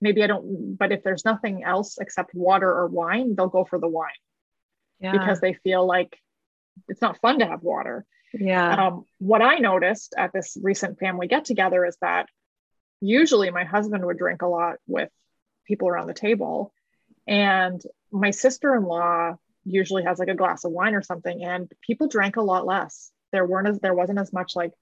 [0.00, 3.78] maybe i don't but if there's nothing else except water or wine they'll go for
[3.78, 4.20] the wine
[5.00, 5.12] Yeah.
[5.12, 6.18] because they feel like
[6.88, 8.04] it's not fun to have water.
[8.32, 8.86] Yeah.
[8.86, 12.26] Um, what I noticed at this recent family get together is that
[13.00, 15.10] usually my husband would drink a lot with
[15.66, 16.72] people around the table,
[17.26, 21.70] and my sister in law usually has like a glass of wine or something, and
[21.80, 23.10] people drank a lot less.
[23.32, 24.72] There weren't as there wasn't as much like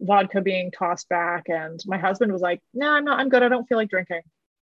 [0.00, 3.20] vodka being tossed back, and my husband was like, "No, I'm not.
[3.20, 3.42] I'm good.
[3.42, 4.22] I don't feel like drinking."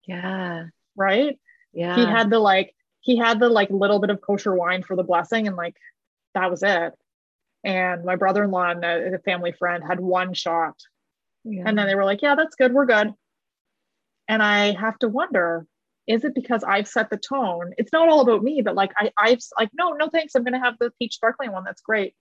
[0.07, 0.65] yeah.
[0.95, 1.38] Right?
[1.73, 1.95] Yeah.
[1.95, 5.03] he had the like he had the like little bit of kosher wine for the
[5.03, 5.76] blessing and like
[6.34, 6.93] that was it
[7.66, 10.76] and my brother-in-law and a, a family friend had one shot.
[11.43, 11.63] Yeah.
[11.68, 12.74] and then they were like yeah that's good.
[12.74, 13.13] We're good.
[14.28, 15.68] And i have to wonder
[16.07, 17.74] is it because i've set the tone?
[17.78, 20.34] It's not all about me but like i i've like no no thanks.
[20.36, 21.63] I'm gonna have the peach sparkling one.
[21.66, 22.13] That's great.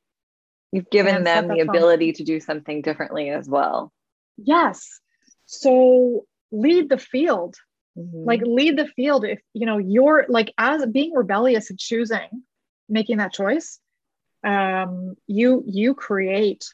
[0.72, 1.68] You've given and them the tone.
[1.68, 3.92] ability to do something differently as well.
[4.36, 5.01] yes.
[5.47, 7.55] So lead the field.
[7.97, 8.26] Mhm.
[8.26, 12.28] like lead the field if you know you're like as being rebellious and choosing
[12.88, 13.78] making that choice
[14.45, 16.64] um you you create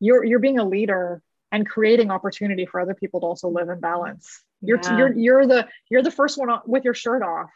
[0.00, 3.78] you're you're being a leader and creating opportunity for other people to also live in
[3.80, 4.42] balance.
[4.60, 4.96] You're Yeah.
[4.98, 7.50] you're you're the you're the first one with your shirt off.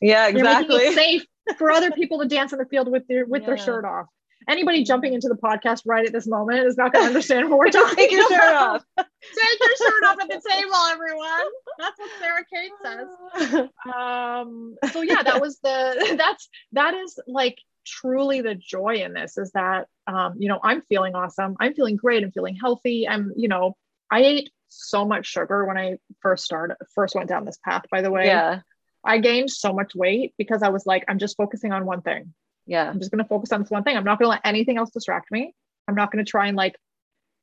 [0.00, 0.76] Yeah, you're exactly.
[0.78, 1.26] it safe
[1.58, 4.06] for other people to dance in the field with their with their shirt off.
[4.48, 7.58] Anybody jumping into the podcast right at this moment is not going to understand what
[7.58, 8.82] we're talking take your shirt off.
[8.96, 11.46] take your shirt off at the table everyone.
[11.78, 13.68] That's what sarah kate says.
[13.94, 17.58] Um so yeah that was the that's that is like
[17.88, 21.96] truly the joy in this is that um you know i'm feeling awesome i'm feeling
[21.96, 23.76] great i'm feeling healthy i'm you know
[24.10, 28.02] i ate so much sugar when i first started first went down this path by
[28.02, 28.60] the way yeah.
[29.04, 32.34] i gained so much weight because i was like i'm just focusing on one thing
[32.66, 32.88] Yeah.
[32.88, 34.76] i'm just going to focus on this one thing i'm not going to let anything
[34.76, 35.54] else distract me
[35.88, 36.76] i'm not going to try and like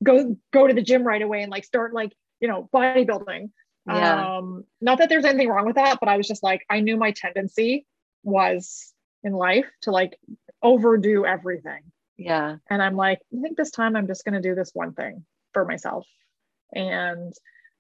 [0.03, 3.49] go go to the gym right away and like start like you know, bodybuilding.
[3.87, 4.37] Yeah.
[4.37, 6.97] Um, not that there's anything wrong with that, but I was just like, I knew
[6.97, 7.85] my tendency
[8.23, 8.93] was
[9.25, 10.17] in life to like
[10.63, 11.81] overdo everything.
[12.17, 12.57] Yeah.
[12.69, 15.25] And I'm like, I think this time I'm just going to do this one thing
[15.53, 16.07] for myself.
[16.73, 17.33] And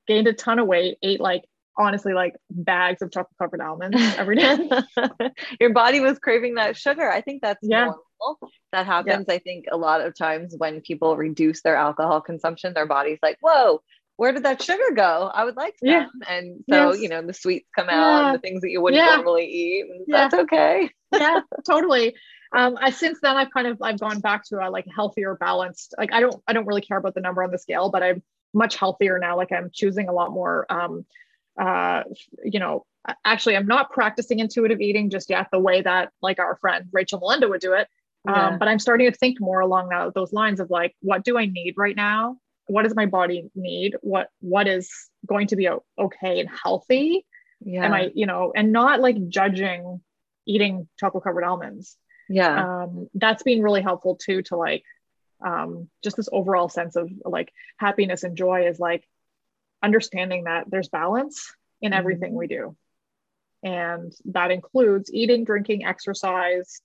[0.07, 1.43] gained a ton of weight, ate like
[1.77, 4.69] honestly like bags of chocolate covered almonds every day.
[5.59, 7.09] Your body was craving that sugar.
[7.09, 7.85] I think that's Yeah.
[7.85, 8.01] normal.
[8.71, 12.85] That happens, I think, a lot of times when people reduce their alcohol consumption, their
[12.87, 13.81] body's like, whoa,
[14.17, 15.29] where did that sugar go?
[15.33, 15.89] I would like some.
[15.89, 16.05] Yeah.
[16.27, 17.01] And so, Yes.
[17.01, 18.25] you know, the sweets come out Yeah.
[18.27, 19.15] and the things that you wouldn't Yeah.
[19.15, 19.85] normally eat.
[20.07, 20.89] That's okay.
[21.11, 22.15] yeah, totally.
[22.53, 25.93] Um, I since then I've kind of I've gone back to a like healthier, balanced.
[25.97, 28.23] Like I don't I don't really care about the number on the scale, but I'm
[28.53, 29.35] much healthier now.
[29.35, 30.65] Like I'm choosing a lot more.
[30.69, 31.05] Um,
[31.59, 32.03] uh,
[32.43, 32.85] you know,
[33.25, 37.19] actually, I'm not practicing intuitive eating just yet the way that like our friend Rachel
[37.19, 37.87] Melinda would do it.
[38.27, 41.37] Um, but I'm starting to think more along that, those lines of like, what do
[41.37, 42.37] I need right now?
[42.67, 43.95] What does my body need?
[44.01, 44.89] What what is
[45.25, 47.25] going to be okay and healthy?
[47.63, 47.85] Yeah.
[47.85, 50.01] Am I, you know, and not like judging
[50.45, 51.97] eating chocolate covered almonds.
[52.29, 52.83] yeah.
[52.83, 54.83] Um, that's been really helpful too to like
[55.45, 59.07] um, just this overall sense of like happiness and joy is like
[59.83, 62.75] understanding that there's balance in everything we do.
[63.63, 66.81] And that includes eating, drinking, exercise,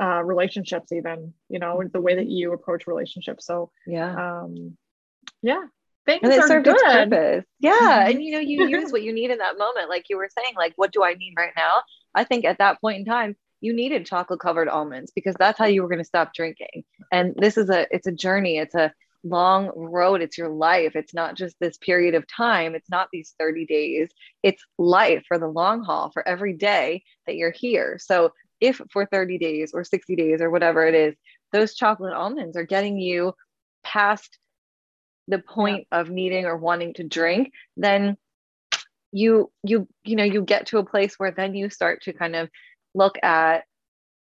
[0.00, 3.46] uh, relationships, even, you know, the way that you approach relationships.
[3.46, 4.40] So, yeah.
[4.42, 4.76] um,
[5.42, 5.62] yeah,
[6.06, 6.74] things and it are served good.
[6.74, 7.44] its purpose.
[7.60, 8.06] Yeah.
[8.06, 8.10] Mhm.
[8.10, 9.88] And you know, you use what you need in that moment.
[9.88, 11.82] Like you were saying, like, what do I need right now?
[12.14, 15.66] I think at that point in time, you needed chocolate covered almonds because that's how
[15.66, 16.84] you were going to stop drinking.
[17.12, 18.58] And this is a it's a journey.
[18.58, 18.92] It's a
[19.24, 20.22] long road.
[20.22, 20.94] It's your life.
[20.94, 22.74] It's not just this period of time.
[22.74, 24.10] It's not these 30 days.
[24.42, 27.98] It's life for the long haul for every day that you're here.
[28.00, 31.16] So if for 30 days or 60 days or whatever it is,
[31.52, 33.34] those chocolate almonds are getting you
[33.82, 34.38] past
[35.28, 38.16] the point of needing or wanting to drink, then
[39.12, 42.36] you you you know you get to a place where then you start to kind
[42.36, 42.48] of
[42.94, 43.64] look at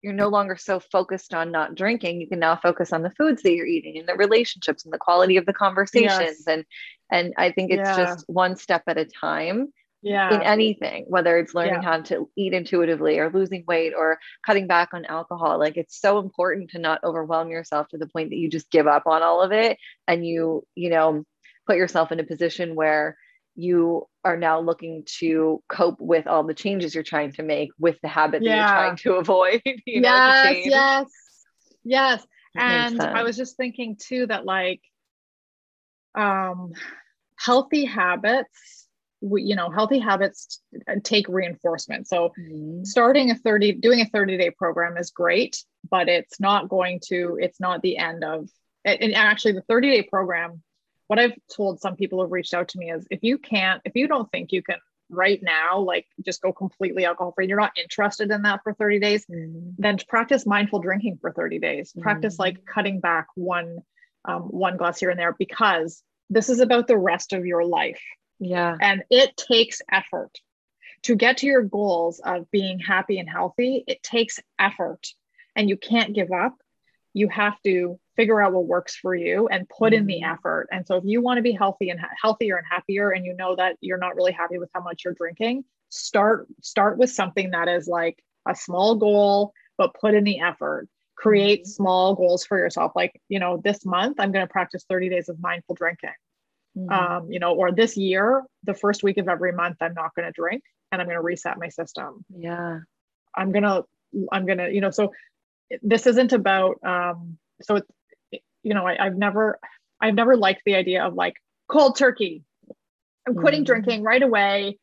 [0.02, 3.42] you're no longer so focused on not drinking you can now focus on the foods
[3.44, 6.48] that you're eating and the relationships and the quality of the conversations Yes.
[6.48, 6.66] and
[7.12, 7.96] and i think it's Yeah.
[7.96, 9.72] just one step at a time
[10.04, 10.36] Yeah.
[10.36, 11.82] in anything whether it's learning Yeah.
[11.82, 16.20] how to eat intuitively or losing weight or cutting back on alcohol like it's so
[16.20, 19.42] important to not overwhelm yourself to the point that you just give up on all
[19.42, 19.78] of it
[20.08, 21.24] and you you know
[21.68, 23.18] put yourself in a position where
[23.56, 27.98] you are now looking to cope with all the changes you're trying to make with
[28.02, 30.66] the habit that you're trying to avoid you know yes, change.
[30.66, 31.08] yes,
[31.84, 32.26] yes.
[32.56, 34.82] That and I was just thinking too that like
[36.16, 36.72] um
[37.38, 38.83] healthy habits
[39.24, 40.62] we, you know healthy habits
[41.04, 42.86] take reinforcement so Mhm.
[42.86, 47.38] starting a 30 doing a 30 day program is great but it's not going to
[47.42, 48.50] it's not the end of
[48.84, 50.62] and and actually the 30 day program
[51.08, 53.96] what i've told some people who've reached out to me is if you can't if
[53.96, 54.78] you don't think you can
[55.10, 59.00] right now like just go completely alcohol free you're not interested in that for 30
[59.00, 59.76] days Mhm.
[59.78, 62.40] then practice mindful drinking for 30 days practice Mhm.
[62.40, 63.80] like cutting back one
[64.26, 68.02] um, one glass here and there because this is about the rest of your life
[68.40, 68.78] yeah.
[68.82, 70.32] And it takes effort.
[71.04, 75.08] To get to your goals of being happy and healthy it takes effort.
[75.56, 76.56] And you can't give up.
[77.14, 80.34] You have to figure out what works for you and put in the Mhm.
[80.34, 80.68] effort.
[80.72, 83.56] And so if you want to be healthy and healthier and happier and you know
[83.56, 87.68] that you're not really happy with how much you're drinking start start with something that
[87.68, 90.88] is like a small goal but put in the effort.
[91.16, 91.68] Create Mhm.
[91.68, 92.94] small goals for yourself.
[92.96, 96.10] Like you know this month i'm going to practice 30 days of mindful drinking
[96.78, 96.92] Mhm.
[96.92, 100.26] um, you know, or this year, the first week of every month, I'm not going
[100.26, 102.26] to drink and I'm going to reset my system.
[102.36, 102.80] yeah
[103.36, 103.86] I'm going to,
[104.32, 105.12] I'm going to, you know, so
[105.82, 107.88] this isn't about, um, so it's,
[108.64, 109.60] you know, I, I've never,
[110.02, 111.36] I've never liked the idea of like
[111.68, 112.44] cold turkey.
[113.28, 113.68] I'm quitting Mhm.
[113.68, 114.78] drinking right away.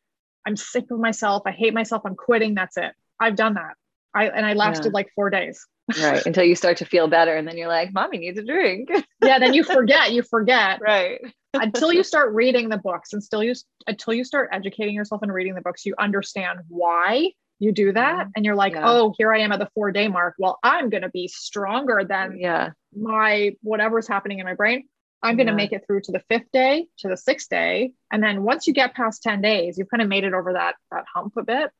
[0.46, 1.42] I'm sick of myself.
[1.46, 2.02] I hate myself.
[2.04, 2.54] I'm quitting.
[2.54, 2.92] That's it.
[3.20, 3.74] I've done that.
[4.14, 4.94] I, and I lasted Yeah.
[4.94, 5.66] like four days.
[6.00, 8.88] right until you start to feel better and then you're like mommy needs a drink
[9.22, 9.40] Yeah.
[9.40, 10.80] Then you forget, you forget.
[10.80, 11.20] right
[11.54, 13.54] until you start reading the books and still you
[13.86, 18.28] until you start educating yourself and reading the books you understand why you do that
[18.36, 18.82] and you're like Yeah.
[18.84, 22.02] oh here i am at the four day mark well i'm going to be stronger
[22.08, 24.84] than yeah my whatever's happening in my brain
[25.22, 25.56] i'm going to Yeah.
[25.56, 28.72] make it through to the fifth day to the sixth day and then once you
[28.72, 31.70] get past 10 days you've kind of made it over that that hump a bit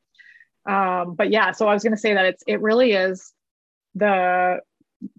[0.69, 3.33] um but yeah so i was going to say that it's it really is
[3.95, 4.59] the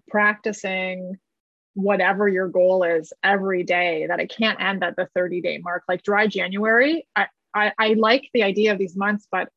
[0.07, 1.17] practicing
[1.75, 5.83] whatever your goal is every day that it can't end at the 30 day mark.
[5.87, 9.49] Like dry january I, I i like the idea of these months but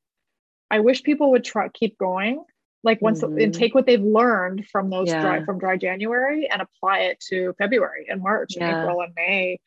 [0.71, 2.43] i wish people would try keep going
[2.83, 3.43] like once Mhm.
[3.43, 7.55] and take what they've learned from those dry from dry january and apply it to
[7.59, 9.59] february and march and april and may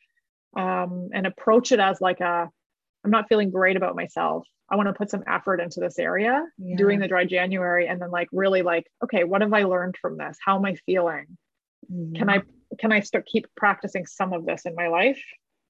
[0.56, 2.48] um, and approach it as like a
[3.04, 4.46] i'm not feeling great about myself.
[4.72, 6.76] I want to put some effort into this area Yeah.
[6.76, 10.16] doing the dry january and then like really like okay what have i learned from
[10.16, 10.36] this?
[10.44, 11.36] How am i feeling
[11.90, 12.30] can mm-hmm.
[12.30, 12.42] i
[12.78, 15.20] can i start keep practicing some of this in my life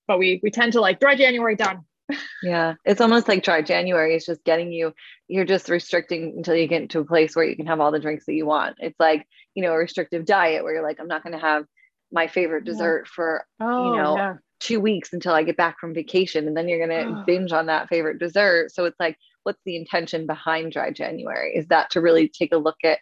[0.07, 1.81] but we we tend to like dry january done
[2.43, 4.93] Yeah, it's almost like dry January is just getting you,
[5.29, 8.01] you're just restricting until you get to a place where you can have all the
[8.01, 8.77] drinks that you want.
[8.81, 11.67] It's like, you know, a restrictive diet where you're like, I'm not going to have
[12.11, 12.73] my favorite Yeah.
[12.73, 16.47] dessert for oh know, yeah two weeks until I get back from vacation.
[16.47, 17.25] And then you're going to Oh.
[17.27, 18.71] binge on that favorite dessert.
[18.73, 21.57] So it's like, what's the intention behind dry January?
[21.57, 22.99] Is that to really take a look at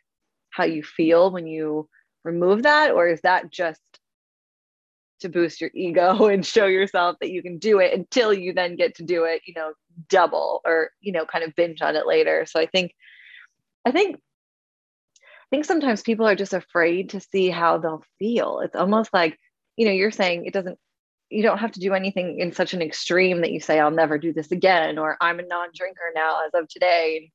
[0.50, 1.88] how you feel when you
[2.28, 2.92] remove that?
[2.92, 3.80] Or is that just
[5.20, 8.76] to boost your ego and show yourself that you can do it until you then
[8.76, 9.72] get to do it, you know,
[10.08, 12.46] double or, you know, kind of binge on it later.
[12.46, 12.92] So I think,
[13.84, 18.60] I think, I think sometimes people are just afraid to see how they'll feel.
[18.60, 19.38] It's almost like,
[19.76, 20.78] you know, you're saying it doesn't,
[21.30, 24.18] you don't have to do anything in such an extreme that you say, I'll never
[24.18, 27.30] do this again, or I'm a non drinker now as of today.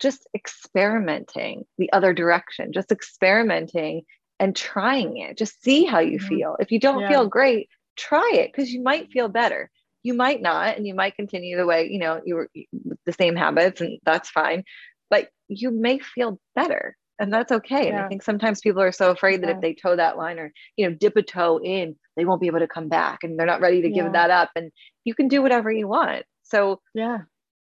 [0.00, 4.02] Just experimenting the other direction, just experimenting
[4.40, 5.36] and trying it.
[5.38, 6.28] Just see how you Mhm.
[6.28, 6.56] feel.
[6.60, 7.08] If you don't Yeah.
[7.08, 9.70] feel great, try it because you might feel better.
[10.02, 12.48] You might not, and you might continue the way you know you were
[12.84, 14.64] with the same habits, and that's fine.
[15.10, 17.88] But you may feel better, and that's okay.
[17.88, 19.56] And I think sometimes people are so afraid that Yeah.
[19.56, 22.46] if they toe that line or you know dip a toe in, they won't be
[22.46, 24.04] able to come back, and they're not ready to Yeah.
[24.04, 24.50] give that up.
[24.54, 24.70] And
[25.04, 26.24] you can do whatever you want.
[26.44, 27.18] So yeah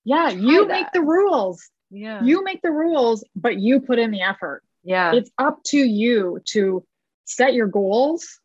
[0.06, 4.22] yeah you make the rules yeah, you make the rules but you put in the
[4.22, 6.86] effort yeah, it's up to you to
[7.26, 8.40] set your goals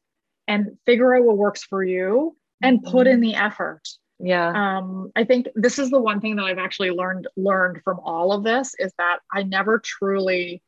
[0.46, 3.82] and figure out what works for you and put in the effort.
[4.20, 7.98] Yeah, um, i think this is the one thing that i've actually learned learned from
[7.98, 10.62] all of this is that i never truly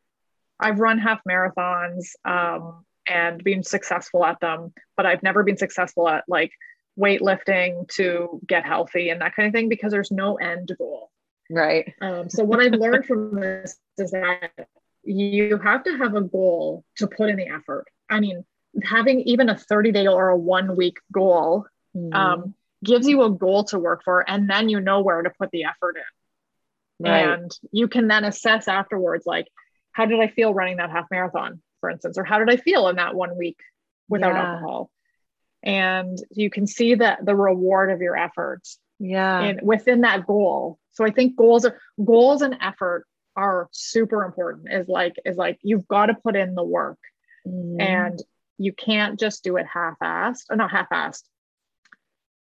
[0.58, 6.08] i've run half marathons um, and been successful at them but i've never been successful
[6.08, 6.50] at like
[6.98, 11.10] weightlifting to get healthy and that kind of thing because there's no end goal.
[11.48, 14.50] Right, um, so what I've learned from this is that
[15.06, 17.86] you have to have a goal to put in the effort.
[18.10, 18.44] I mean,
[18.84, 22.14] having even a 30 day or a one week goal Mhm.
[22.14, 22.54] um,
[22.84, 25.64] gives you a goal to work for, and then you know where to put the
[25.64, 27.06] effort in.
[27.06, 29.48] right, And you can then assess afterwards, like,
[29.92, 32.88] how did I feel running that half marathon, for instance, or how did I feel
[32.88, 33.58] in that one week
[34.08, 34.42] without Yeah.
[34.52, 34.90] alcohol?
[35.62, 40.78] And you can see that the reward of your efforts yeah, in within that goal.
[40.92, 43.06] So I think goals are goals and effort
[43.36, 44.72] are super important.
[44.72, 46.98] Is like is like you've got to put in the work
[47.46, 47.80] Mhm.
[47.80, 48.22] and
[48.58, 51.22] you can't just do it half-assed or not half-assed.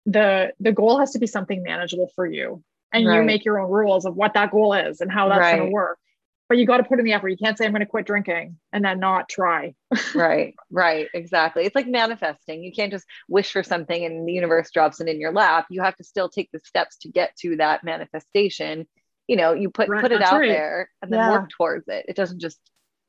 [0.06, 2.62] The the goal has to be something manageable for you.
[2.92, 5.68] And you make your own rules of what that goal is and how that's going
[5.70, 5.98] to work.
[6.48, 7.30] But you got to put in the effort.
[7.30, 9.74] You can't say I'm going to quit drinking and then not try.
[10.14, 14.70] right right exactly it's like manifesting you can't just wish for something and the universe
[14.70, 17.56] drops it in your lap you have to still take the steps to get to
[17.56, 18.86] that manifestation
[19.28, 20.48] you know you put Right, put it out right.
[20.48, 21.30] there and then Yeah.
[21.30, 22.58] work towards it it doesn't just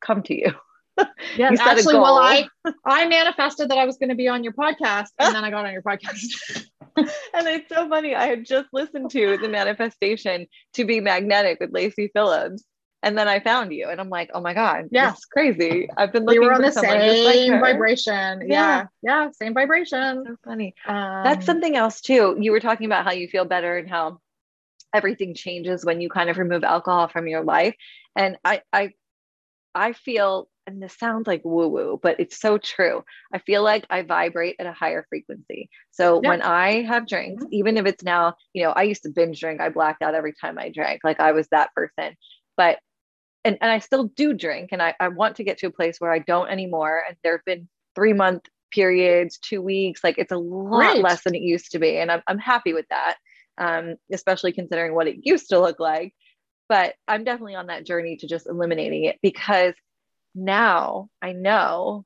[0.01, 0.53] come to you
[1.35, 2.17] Yes, You set a actually, well.
[2.17, 2.47] I
[2.85, 5.65] I manifested that I was going to be on your podcast, and then I got
[5.65, 6.67] on your podcast.
[6.97, 11.73] and it's so funny i had just listened to the manifestation to be magnetic with
[11.73, 12.63] lacy phillips
[13.03, 15.11] and then i found you and i'm like oh my god Yeah.
[15.11, 16.77] is crazy i've been looking we were on for the just
[17.25, 18.41] like same vibration.
[18.47, 18.47] Yeah.
[18.47, 18.85] Yeah.
[19.25, 20.23] yeah, same vibration.
[20.25, 22.37] so funny Um, That's something else too.
[22.39, 24.19] You were talking about how you feel better and how
[24.93, 27.75] everything changes when you kind of remove alcohol from your life.
[28.15, 28.91] And I I
[29.73, 33.03] I feel and this sounds like woo woo, but it's so true.
[33.33, 35.69] I feel like I vibrate at a higher frequency.
[35.91, 36.29] So Yeah.
[36.29, 37.49] when I have drinks, Mhm.
[37.51, 40.33] even if it's now, you know, I used to binge drink, I blacked out every
[40.41, 41.01] time I drank.
[41.03, 42.15] Like I was that person.
[42.57, 42.79] But
[43.43, 45.99] and, and I still do drink and I, I want to get to a place
[45.99, 47.03] where I don't anymore.
[47.07, 51.01] And there have been three month periods, two weeks, like it's a lot Great.
[51.01, 51.97] less than it used to be.
[51.97, 53.17] And I'm, I'm happy with that,
[53.57, 56.13] um, especially considering what it used to look like.
[56.67, 59.75] But I'm definitely on that journey to just eliminating it because
[60.33, 62.05] now I know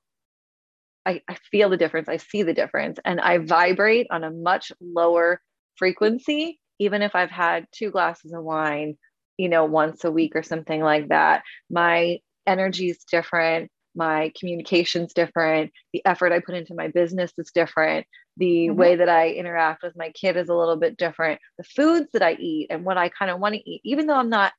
[1.06, 2.10] I, I feel the difference.
[2.10, 5.42] I see the difference and I vibrate on a much lower
[5.78, 8.98] frequency, even if I've had two glasses of wine,
[9.38, 11.44] you know, once a week or something like that.
[11.70, 13.72] My energy is different.
[14.00, 15.74] My communication's different.
[15.92, 18.08] The effort I put into my business is different.
[18.38, 18.76] The Mhm.
[18.76, 21.42] way that I interact with my kid is a little bit different.
[21.58, 24.16] The foods that I eat and what I kind of want to eat, even though
[24.16, 24.54] I'm not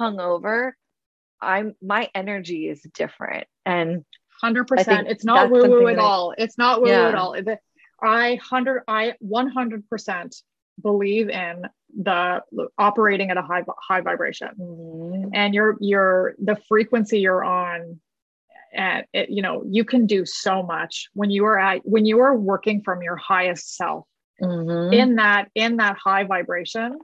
[0.00, 0.72] hungover,
[1.42, 3.46] I'm my energy is different.
[3.66, 4.06] And
[4.42, 6.34] 100% It's not woo woo at I- all.
[6.38, 7.36] It's not woo woo at all.
[8.02, 10.36] I hundred, I one hundred percent
[10.80, 11.66] believe in
[12.02, 12.42] the
[12.78, 18.00] operating at a high high vibration, and you're you're the frequency you're on.
[18.72, 22.20] And it, you know, you can do so much when you are at when you
[22.20, 24.06] are working from your highest self.
[24.40, 24.92] Mhm.
[24.92, 26.98] in that in that high vibration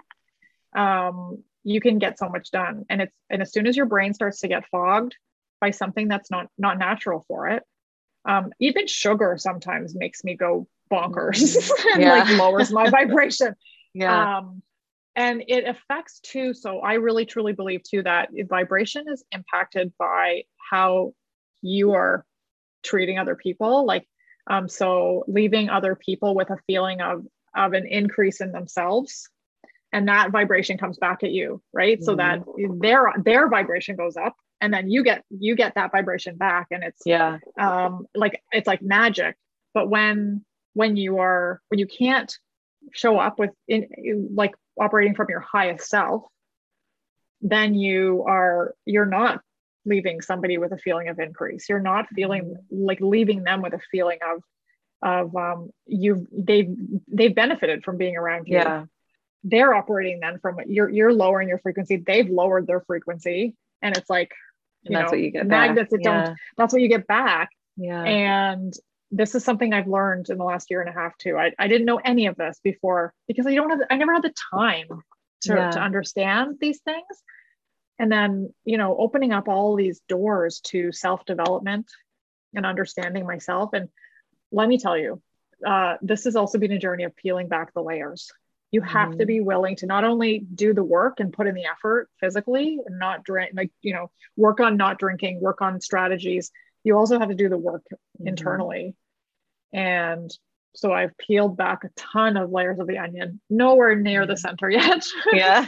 [0.76, 4.12] um you can get so much done and it's and as soon as your brain
[4.12, 5.16] starts to get fogged
[5.60, 7.62] by something that's not not natural for it
[8.26, 11.56] um even sugar sometimes makes me go bonkers
[11.94, 12.10] and Yeah.
[12.10, 13.54] like lowers my vibration
[13.94, 14.38] yeah.
[14.38, 14.62] um
[15.16, 20.42] and it affects too so i really truly believe too that vibration is impacted by
[20.70, 21.14] how
[21.62, 22.24] you are
[22.82, 24.06] treating other people like
[24.50, 29.28] um so leaving other people with a feeling of of an increase in themselves
[29.92, 32.02] and that vibration comes back at you right?
[32.02, 32.42] So that
[32.80, 36.82] their their vibration goes up and then you get you get that vibration back and
[36.82, 37.38] it's yeah.
[37.60, 39.36] um like it's like magic.
[39.74, 42.34] But when when you are when you can't
[42.92, 46.24] show up with in like operating from your highest self
[47.42, 49.40] then you are you're not
[49.84, 53.80] leaving somebody with a feeling of increase you're not feeling like leaving them with a
[53.90, 54.42] feeling of
[55.02, 56.74] of um you they've
[57.08, 58.84] they've benefited from being around you Yeah.
[59.44, 64.08] they're operating then from you're you're lowering your frequency they've lowered their frequency and it's
[64.08, 64.32] like
[64.84, 65.68] And you that's know, what you get back.
[65.68, 66.24] magnets that yeah.
[66.26, 68.02] don't that's what you get back Yeah.
[68.04, 68.72] and
[69.14, 71.36] this is something I've learned in the last year and a half too.
[71.36, 74.22] I, I didn't know any of this before because I don't have I never had
[74.22, 74.86] the time
[75.42, 75.70] to, Yeah.
[75.72, 77.04] to understand these things.
[78.02, 81.88] And then, you know, opening up all these doors to self-development
[82.52, 83.70] and understanding myself.
[83.74, 83.90] And
[84.50, 85.22] let me tell you,
[85.64, 88.32] uh, this has also been a journey of peeling back the layers.
[88.72, 89.28] You have to Mhm.
[89.28, 92.98] be willing to not only do the work and put in the effort physically and
[92.98, 96.50] not drink, like, you know, work on not drinking, work on strategies.
[96.82, 97.84] You also have to do the work
[98.20, 98.26] Mhm.
[98.26, 98.96] internally.
[99.72, 100.36] And
[100.74, 104.38] so I've peeled back a ton of layers of the onion, nowhere near the Mhm.
[104.38, 105.04] center yet.
[105.32, 105.66] Yeah.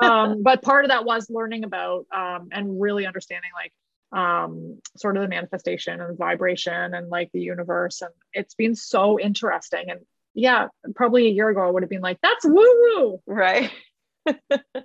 [0.00, 3.72] um, but part of that was learning about um, and really understanding like
[4.18, 8.00] um, sort of the manifestation and vibration and like the universe.
[8.00, 9.90] And it's been so interesting.
[9.90, 10.00] And
[10.34, 13.22] yeah, probably a year ago, I would have been like, that's woo woo.
[13.26, 13.72] Right.
[14.26, 14.82] I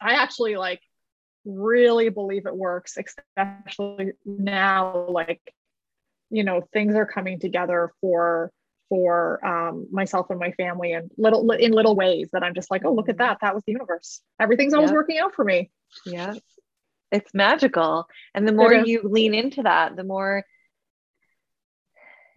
[0.00, 0.80] actually like
[1.46, 5.40] really believe it works, especially now, like,
[6.28, 8.50] you know, things are coming together for
[8.88, 12.84] for um, myself and my family and little in little ways that I'm just like,
[12.84, 13.38] oh, look at that.
[13.40, 14.20] That was the universe.
[14.40, 14.94] Everything's always Yep.
[14.96, 15.70] working out for me.
[16.04, 16.34] Yeah.
[17.10, 18.06] It's magical.
[18.34, 20.44] And the more you lean into that, the more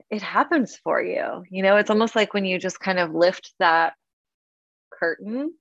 [0.09, 1.43] it happens for you.
[1.49, 3.93] You know, it's almost like when you just kind of lift that
[4.91, 5.53] curtain,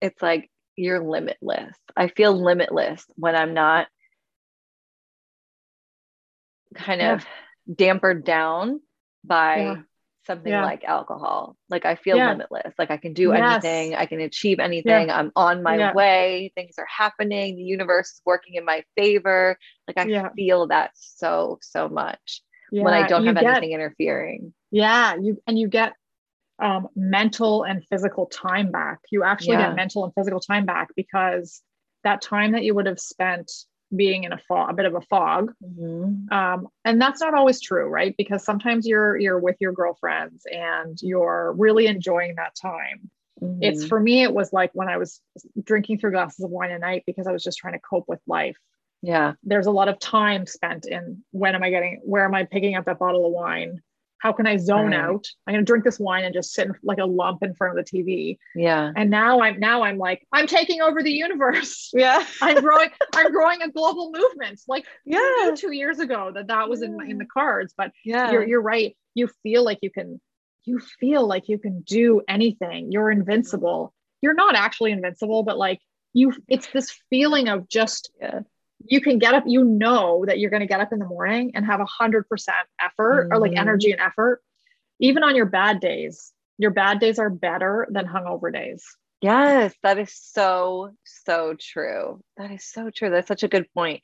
[0.00, 1.76] it's like you're limitless.
[1.96, 3.88] I feel limitless when I'm not
[6.74, 7.14] kind Yeah.
[7.14, 7.26] of
[7.68, 8.80] dampered down
[9.24, 9.82] by Yeah.
[10.26, 10.64] Something Yeah.
[10.64, 11.56] like alcohol.
[11.68, 12.30] Like I feel Yeah.
[12.30, 12.74] limitless.
[12.78, 13.64] Like I can do Yes.
[13.64, 15.10] anything, I can achieve anything.
[15.10, 15.92] I'm on my Yeah.
[15.94, 16.52] way.
[16.54, 17.56] Things are happening.
[17.56, 19.56] The universe is working in my favor.
[19.86, 20.28] Like I Yeah.
[20.36, 24.52] feel that so so much when I don't you have get- anything interfering.
[24.70, 25.94] Yeah, you and you get
[26.58, 29.00] um, mental and physical time back.
[29.10, 29.66] You actually Yeah.
[29.68, 31.62] get mental and physical time back because
[32.02, 33.52] that time that you would have spent
[33.94, 35.52] being in a fog, a bit of a fog,
[36.32, 38.14] um, and that's not always true, right?
[38.18, 43.10] Because sometimes you're you're with your girlfriends and you're really enjoying that time.
[43.60, 43.88] It's Mhm.
[43.88, 45.20] for me, it was like when I was
[45.62, 48.20] drinking through glasses of wine a night because I was just trying to cope with
[48.26, 48.56] life.
[49.02, 49.34] yeah.
[49.44, 52.74] There's a lot of time spent in when am I getting, where am I picking
[52.74, 53.82] up that bottle of wine?
[54.26, 54.94] How can I zone Right.
[54.96, 55.24] out?
[55.46, 57.78] I'm going to drink this wine and just sit in, like a lump in front
[57.78, 58.38] of the TV.
[58.56, 58.90] Yeah.
[58.96, 61.92] And now I'm now I'm like I'm taking over the universe.
[61.94, 62.26] Yeah.
[62.42, 62.90] I'm growing.
[63.14, 64.60] I'm growing a global movement.
[64.66, 65.52] Like Yeah.
[65.56, 67.72] two years ago that that was in in the cards.
[67.78, 68.32] But Yeah.
[68.32, 68.96] you're you're right.
[69.14, 70.20] You feel like you can.
[70.64, 72.90] You feel like you can do anything.
[72.90, 73.94] You're invincible.
[74.22, 75.78] You're not actually invincible, but like
[76.14, 78.40] you, it's this feeling of just Yeah.
[78.88, 79.44] You can get up.
[79.46, 82.28] You know that you're going to get up in the morning and have a hundred
[82.28, 83.58] percent effort or like Mhm.
[83.58, 84.42] energy and effort,
[85.00, 86.32] even on your bad days.
[86.58, 88.84] Your bad days are better than hungover days.
[89.22, 92.22] Yes, that is so, so true.
[92.36, 93.10] That is so true.
[93.10, 94.02] That's such a good point.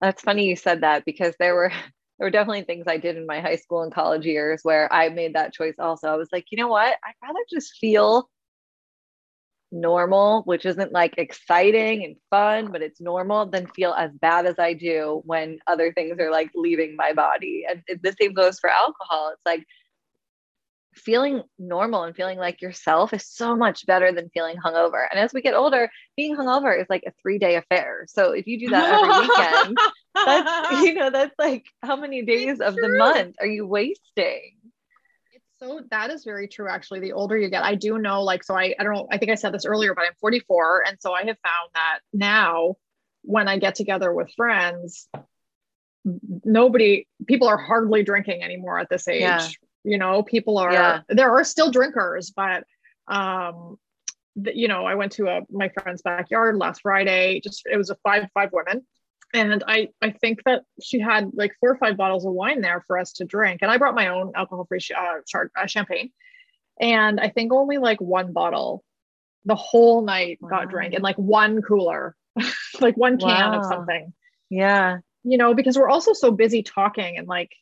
[0.00, 1.70] That's funny you said that because there were
[2.18, 5.08] there were definitely things I did in my high school and college years where I
[5.08, 6.08] made that choice also.
[6.08, 6.96] I was like, you know what?
[7.04, 8.30] I'd rather just feel
[9.74, 14.58] normal, which isn't like exciting and fun, but it's normal, then feel as bad as
[14.58, 17.66] I do when other things are like leaving my body.
[17.68, 19.32] And the same goes for alcohol.
[19.32, 19.66] It's like
[20.94, 25.06] feeling normal and feeling like yourself is so much better than feeling hungover.
[25.10, 28.06] And as we get older, being hungover is like a three day affair.
[28.08, 29.78] So if you do that every weekend,
[30.14, 34.52] that's you know, that's like how many days of the month are you wasting?
[35.64, 38.54] So that is very true actually the older you get i do know like so
[38.54, 41.14] i i don't know i think i said this earlier but i'm 44 and so
[41.14, 42.74] i have found that now
[43.22, 45.08] when i get together with friends
[46.44, 49.48] nobody people are hardly drinking anymore at this age Yeah.
[49.86, 51.00] You know, people are Yeah.
[51.08, 52.64] there are still drinkers, but
[53.06, 53.76] um
[54.36, 57.40] you know, I went to a my friend's backyard last Friday.
[57.44, 58.86] Just it was a five five women,
[59.34, 62.82] and I I think that she had like four or five bottles of wine there
[62.86, 66.12] for us to drink, and I brought my own alcohol free uh, char- uh, champagne,
[66.80, 68.82] and I think only like one bottle
[69.44, 70.48] the whole night Wow.
[70.48, 72.16] got drank in like one cooler,
[72.80, 74.12] like one can of something.
[74.48, 74.98] Yeah.
[75.24, 77.52] You know, because we're also so busy talking and like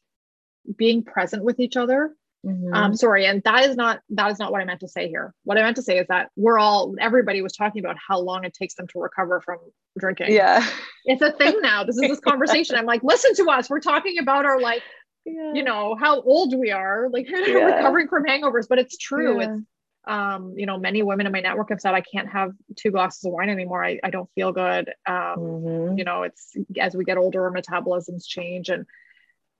[0.76, 2.14] being present with each other
[2.44, 2.74] Mhm.
[2.74, 5.32] um sorry and that is not that is not what i meant to say here
[5.44, 8.44] what i meant to say is that we're all everybody was talking about how long
[8.44, 9.58] it takes them to recover from
[9.96, 10.66] drinking yeah.
[11.04, 14.18] it's a thing now this is this conversation i'm like listen to us we're talking
[14.18, 14.82] about our like
[15.24, 15.52] yeah.
[15.54, 17.36] you know how old we are like Yeah.
[17.76, 19.54] recovering from hangovers but it's true Yeah.
[19.54, 19.62] it's
[20.08, 23.24] um you know many women in my network have said i can't have two glasses
[23.24, 25.98] of wine anymore i, I don't feel good um Mhm.
[25.98, 28.84] you know it's as we get older our metabolisms change and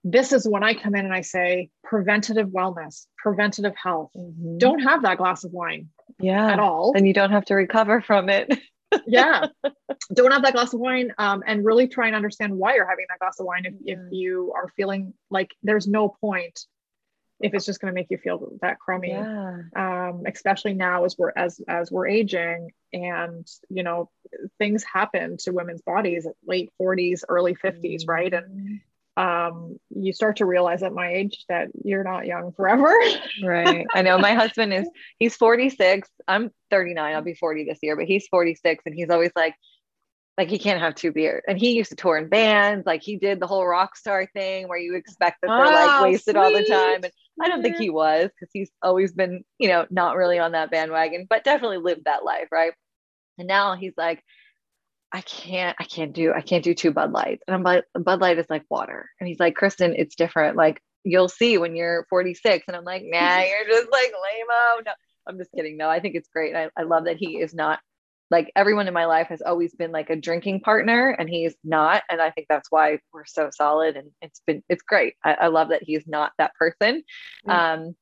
[0.05, 4.59] this is when i come in and i say preventative wellness preventative health Mhm.
[4.59, 5.89] don't have that glass of wine
[6.19, 6.53] yeah.
[6.53, 8.53] at all And you don't have to recover from it.
[9.07, 9.47] yeah
[10.13, 13.07] don't have that glass of wine um, and really try and understand why you're having
[13.09, 16.67] that glass of wine if, if you are feeling like there's no point
[17.41, 19.61] if it's just going to make you feel that crummy yeah.
[19.75, 24.11] um, especially now as we're as as we're aging and you know
[24.59, 28.81] things happen to women's bodies at late 40s early 50s right and.
[29.17, 32.95] Um, you start to realize at my age that you're not young forever
[33.43, 33.87] Right.
[33.95, 34.89] I know my husband is
[35.19, 36.09] he's 46.
[36.29, 37.15] I'm 39.
[37.15, 39.55] I'll be 40 this year, but he's 46 and he's always like
[40.39, 41.43] like he can't have two beers.
[41.47, 44.67] And he used to tour in bands, like he did the whole rock star thing
[44.69, 47.05] where you expect that they're like Oh, wasted all the time.
[47.05, 50.53] And I don't think he was because he's always been, you know, not really on
[50.53, 52.73] that bandwagon, but definitely lived that life, right?
[53.39, 54.23] And now he's like,
[55.13, 57.43] I can't, I can't do, I can't do two Bud Lights.
[57.47, 59.11] And I'm like, Bud Light is like water.
[59.21, 60.57] And he's like, Kristen, it's different.
[60.57, 62.65] Like you'll see when you're 46.
[62.67, 64.47] And I'm like, nah, you're just like lame.
[64.85, 64.93] No,
[65.27, 65.77] I'm just kidding.
[65.77, 66.57] No, I think it's great.
[66.57, 67.81] I, I love that he is not
[68.31, 72.03] like everyone in my life has always been like a drinking partner and he's not.
[72.09, 75.15] And I think that's why we're so solid and it's been, it's great.
[75.23, 77.03] I, I love that he's not that person.
[77.47, 77.75] Yeah.
[77.75, 77.95] Um,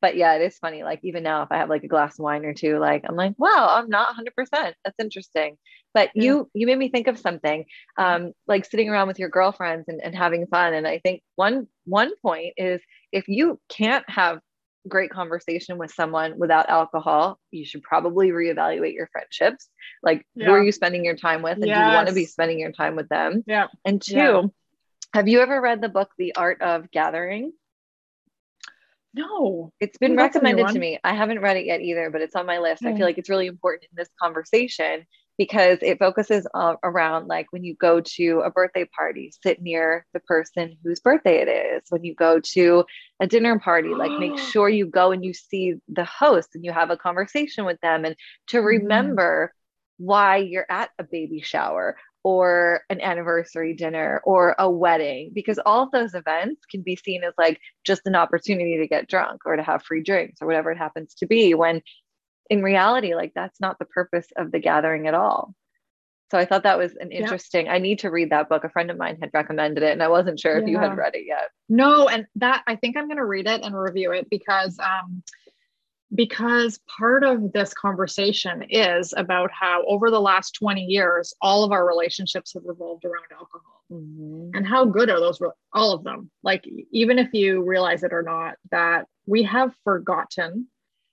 [0.00, 0.82] but yeah, it is funny.
[0.82, 3.16] Like even now, if I have like a glass of wine or two, like I'm
[3.16, 4.74] like, wow, I'm not 100%.
[4.84, 5.56] That's interesting.
[5.94, 6.22] But Yeah.
[6.24, 7.64] you you made me think of something,
[7.96, 10.74] um, like sitting around with your girlfriends and, and having fun.
[10.74, 12.80] And I think one one point is
[13.12, 14.40] if you can't have
[14.88, 19.68] great conversation with someone without alcohol, you should probably reevaluate your friendships.
[20.02, 22.58] Like who are you spending your time with, and do you want to be spending
[22.60, 23.42] your time with them?
[23.46, 24.42] yeah And two, Yeah.
[25.14, 27.52] have you ever read the book The Art of Gathering?
[29.16, 30.98] No It's been Ooh, that's a new recommended to me.
[31.04, 32.86] I haven't read it yet either, but it's on my list.
[32.86, 35.04] I feel like it's really important in this conversation
[35.38, 40.06] because it focuses uh, around like when you go to a birthday party, sit near
[40.14, 41.82] the person whose birthday it is.
[41.90, 42.84] When you go to
[43.20, 46.72] a dinner party, like make sure you go and you see the host and you
[46.72, 48.16] have a conversation with them and
[48.48, 49.16] to Mhm.
[49.16, 49.52] remember
[49.98, 51.96] why you're at a baby shower
[52.26, 57.22] or an anniversary dinner or a wedding because all of those events can be seen
[57.22, 60.72] as like just an opportunity to get drunk or to have free drinks or whatever
[60.72, 61.80] it happens to be when
[62.50, 65.54] in reality like that's not the purpose of the gathering at all.
[66.32, 67.18] So i thought that was an Yeah.
[67.20, 68.64] interesting i need to read that book.
[68.64, 71.14] A friend of mine had recommended it and i wasn't sure if you had read
[71.14, 71.50] it yet.
[71.68, 75.22] No, and that I think I'm going to read it and review it because um
[76.14, 81.72] because part of this conversation is about how over the last 20 years all of
[81.72, 83.82] our relationships have revolved around alcohol.
[84.54, 85.40] And how good are those
[85.72, 86.30] all of them?
[86.42, 90.68] Like even if you realize it or not that we have forgotten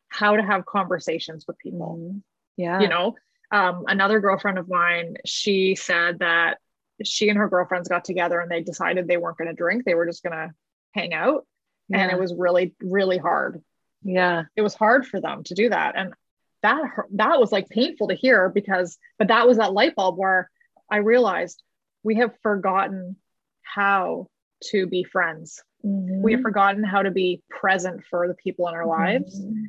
[0.10, 1.98] how to have conversations with people.
[2.00, 2.22] Mhm.
[2.58, 2.80] yeah.
[2.80, 3.16] you know
[3.52, 6.58] um, another girlfriend of mine she said that
[7.04, 9.96] she and her girlfriends got together and they decided they weren't going to drink they
[9.96, 10.54] were just going to
[10.92, 11.46] hang out.
[11.92, 13.62] And it was really really hard
[14.04, 14.44] yeah.
[14.56, 15.96] It was hard for them to do that.
[15.96, 16.14] And
[16.62, 16.82] that
[17.14, 20.50] that was like painful to hear because but that was that light bulb where
[20.90, 21.62] i realized
[22.04, 23.18] we have forgotten
[23.64, 24.28] how
[24.72, 25.62] to be friends.
[25.84, 29.42] We have forgotten how to be present for the people in our lives.
[29.42, 29.66] Mhm.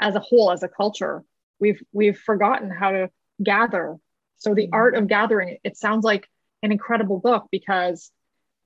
[0.00, 1.22] as a whole as a culture
[1.60, 3.10] we've we've forgotten how to
[3.42, 3.96] gather.
[4.36, 4.74] So the Mhm.
[4.74, 6.28] art of gathering it sounds like
[6.62, 8.10] an incredible book because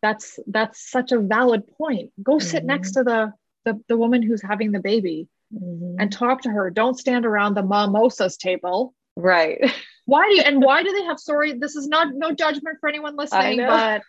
[0.00, 2.10] that's that's such a valid point.
[2.22, 3.32] Go sit next to the,
[3.64, 5.96] the the woman who's having the baby Mhm.
[5.98, 9.58] and talk to her don't stand around the mimosas table right
[10.06, 12.88] why do you and why do they have sorry this is not no judgment for
[12.88, 14.02] anyone listening but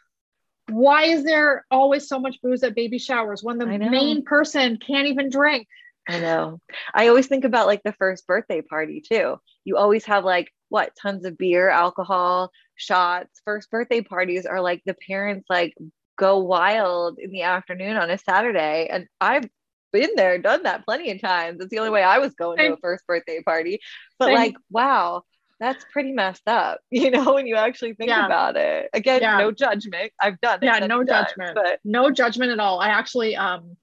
[0.70, 5.08] why is there always so much booze at baby showers when the main person can't
[5.08, 5.68] even drink
[6.06, 6.60] I know.
[6.94, 9.40] I always think about like the first birthday party too.
[9.64, 13.42] You always have like what tons of beer, alcohol, shots.
[13.46, 15.74] First birthday parties are like the parents like
[16.18, 18.88] go wild in the afternoon on a Saturday.
[18.90, 19.48] And I've
[19.92, 21.62] been there, done that plenty of times.
[21.62, 23.80] It's the only way I was going to a first birthday party.
[24.20, 24.36] But Same.
[24.36, 25.24] like, wow,
[25.60, 28.26] that's pretty messed up, you know, when you actually think yeah.
[28.26, 28.90] about it.
[28.94, 29.38] Again, yeah.
[29.38, 30.12] no judgment.
[30.22, 30.66] I've done it.
[30.66, 31.56] Yeah, no times, judgment.
[31.56, 32.80] But no judgment at all.
[32.80, 33.78] I actually um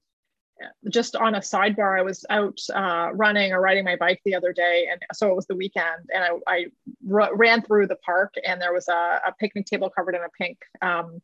[0.89, 4.53] just on a sidebar, I was out uh, running or riding my bike the other
[4.53, 6.65] day, and so it was the weekend, and I, I
[7.11, 10.29] r- ran through the park, and there was a, a picnic table covered in a
[10.29, 11.21] pink um,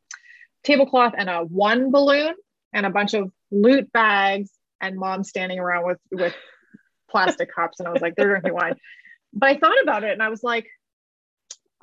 [0.68, 2.34] tablecloth and a one balloon
[2.74, 6.36] and a bunch of loot bags, and mom standing around with with
[7.10, 8.76] plastic cups, and I was like, they're drinking wine
[9.34, 10.68] but I thought about it and I was like,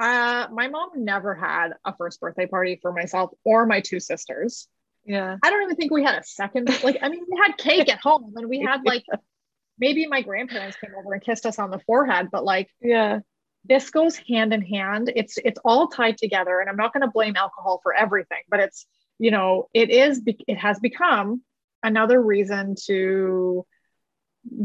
[0.01, 4.69] uh, my mom never had a first birthday party for myself or my two sisters.
[5.05, 5.37] Yeah.
[5.43, 6.69] I don't even think we had a second.
[6.83, 9.05] Like, I mean, we had cake at home and we had like
[9.79, 13.21] maybe my grandparents came over and kissed us on the forehead, but like, yeah,
[13.65, 15.13] this goes hand in hand.
[15.15, 16.61] It's it's all tied together.
[16.61, 18.87] And I'm not going to blame alcohol for everything, but it's,
[19.19, 21.43] you know, it is it has become
[21.83, 23.67] another reason to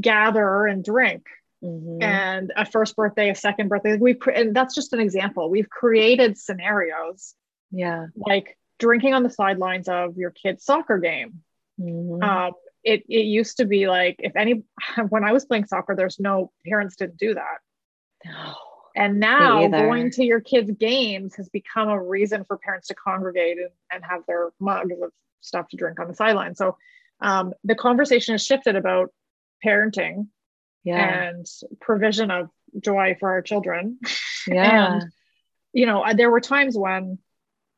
[0.02, 1.26] gather and drink
[1.62, 2.02] Mm-hmm.
[2.02, 3.98] and a first birthday, a second birthday.
[3.98, 5.50] We and that's just an example.
[5.50, 7.36] We've created scenarios,
[7.70, 11.42] yeah, like drinking on the sidelines of your kid's soccer game.
[11.78, 12.24] Mm-hmm.
[12.24, 12.54] Um,
[12.86, 14.64] it it used to be like if any
[15.10, 17.58] when I was playing soccer, there's no parents didn't do that.
[18.24, 18.56] No.
[18.96, 23.58] And now going to your kids' games has become a reason for parents to congregate
[23.58, 25.12] and, and have their mugs of
[25.42, 26.56] stuff to drink on the sideline.
[26.56, 26.78] So
[27.22, 29.12] um, the conversation has shifted about
[29.66, 30.28] parenting
[30.84, 31.30] yeah.
[31.30, 31.46] and
[31.80, 34.00] provision of joy for our children.
[34.48, 34.94] Yeah.
[34.94, 35.12] and,
[35.74, 37.20] you know, there were times when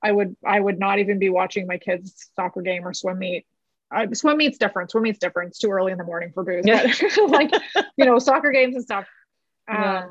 [0.01, 3.45] I would I would not even be watching my kids' soccer game or swim meet.
[3.93, 4.91] Uh, swim meet's different.
[4.91, 5.49] Swim meet's different.
[5.49, 6.65] It's too early in the morning for booze.
[6.65, 6.91] Yeah.
[7.27, 7.51] Like,
[7.97, 9.05] you know, soccer games and stuff.
[9.67, 10.07] Um, yeah.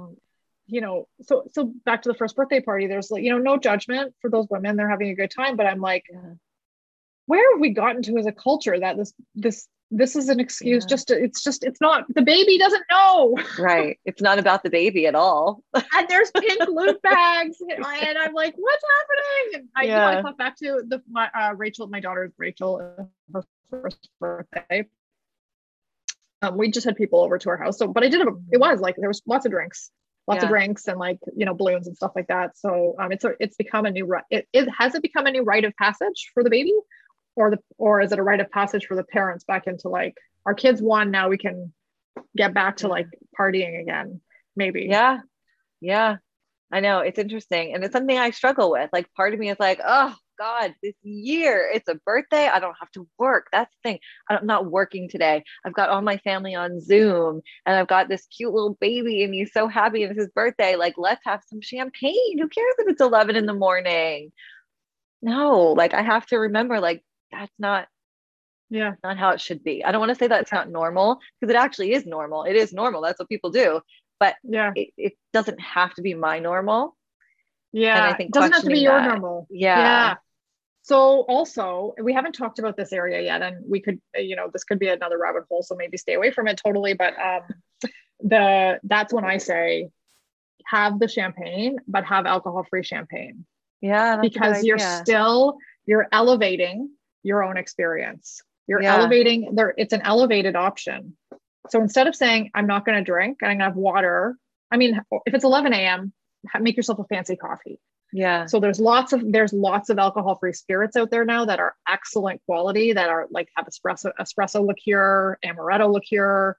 [0.70, 3.56] You know, so so back to the first birthday party, there's like, you know, no
[3.56, 4.76] judgment for those women.
[4.76, 5.56] They're having a good time.
[5.56, 6.34] But I'm like, yeah.
[7.26, 10.84] where have we gotten to as a culture that this this this is an excuse
[10.84, 10.88] yeah.
[10.88, 14.70] just to, it's just it's not the baby doesn't know right it's not about the
[14.70, 19.82] baby at all and there's pink loot bags and i'm like what's happening and i,
[19.82, 20.08] yeah.
[20.08, 23.02] you know, I thought back to the my uh, rachel my daughter's rachel uh,
[23.34, 24.86] her first birthday
[26.42, 28.60] um, we just had people over to our house so but i did have it
[28.60, 29.90] was like there was lots of drinks
[30.26, 30.44] lots yeah.
[30.44, 32.56] of drinks and like you know balloons and stuff like that.
[32.56, 35.42] So um it's a, it's become a new it, it has it become a new
[35.42, 36.74] rite of passage for the baby?
[37.36, 40.14] Or the or is it a rite of passage for the parents back into like
[40.46, 41.72] our kids won now we can
[42.36, 43.06] get back to like
[43.38, 44.20] partying again
[44.56, 44.86] maybe?
[44.90, 45.20] Yeah.
[45.80, 46.16] Yeah.
[46.72, 47.00] I know.
[47.00, 47.74] It's interesting.
[47.74, 48.90] And it's something i struggle with.
[48.92, 52.76] Like part of me is like oh god this year it's a birthday i don't
[52.80, 53.48] have to work.
[53.52, 53.98] That's the thing.
[54.28, 55.44] I'm not working today.
[55.64, 59.34] I've got all my family on zoom and i've got this cute little baby and
[59.34, 60.76] he's so happy and it's his birthday.
[60.76, 62.38] Like let's have some champagne.
[62.38, 64.32] Who cares if it's 11 in the morning?
[65.20, 67.86] No like i have to remember like that's not
[68.70, 68.94] yeah.
[69.02, 69.84] not how it should be.
[69.84, 72.44] I don't want to say that it's not normal because it actually is normal.
[72.44, 73.02] It is normal.
[73.02, 73.80] That's what people do.
[74.20, 74.70] But yeah.
[74.76, 76.96] it, it doesn't have to be my normal.
[77.72, 79.46] Yeah and i think it doesn't have to be your normal.
[79.50, 79.78] yeah.
[79.78, 80.14] Yeah
[80.90, 84.64] so also we haven't talked about this area yet and we could you know this
[84.64, 87.42] could be another rabbit hole so maybe stay away from it totally but um
[88.20, 89.88] the that's when i say
[90.66, 93.44] have the champagne but have alcohol free champagne
[93.80, 96.90] yeah because you're still you're elevating
[97.22, 98.42] your own experience.
[98.66, 98.96] You're yeah.
[98.96, 101.16] elevating there, it's an elevated option.
[101.68, 104.36] So instead of saying, I'm not going to drink and I'm going to have water,
[104.70, 106.12] I mean, if it's 11 a.m.,
[106.60, 107.78] make yourself a fancy coffee.
[108.12, 108.46] Yeah.
[108.46, 111.76] So there's lots of there's lots of alcohol free spirits out there now that are
[111.88, 116.56] excellent quality that are like have espresso espresso liqueur, amaretto liqueur.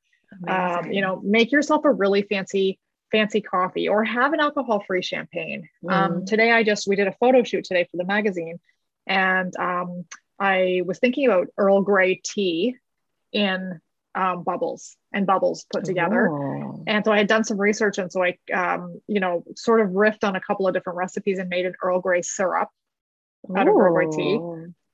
[0.48, 2.80] Um, you know, make yourself a really fancy
[3.12, 5.68] fancy coffee or have an alcohol free champagne.
[5.84, 5.92] Mm.
[5.92, 8.60] Um, today I just we did a photo shoot today for the magazine,
[9.06, 10.06] and um,
[10.40, 12.78] I was thinking about Earl Grey tea
[13.34, 13.82] in
[14.16, 16.30] um, bubbles and bubbles put together.
[16.30, 16.84] Oh.
[16.88, 17.98] And so I had done some research.
[17.98, 21.40] And so I, um, you know, sort of riffed on a couple of different recipes
[21.40, 22.70] and made an Earl Grey syrup
[23.56, 24.40] out of Earl Grey tea.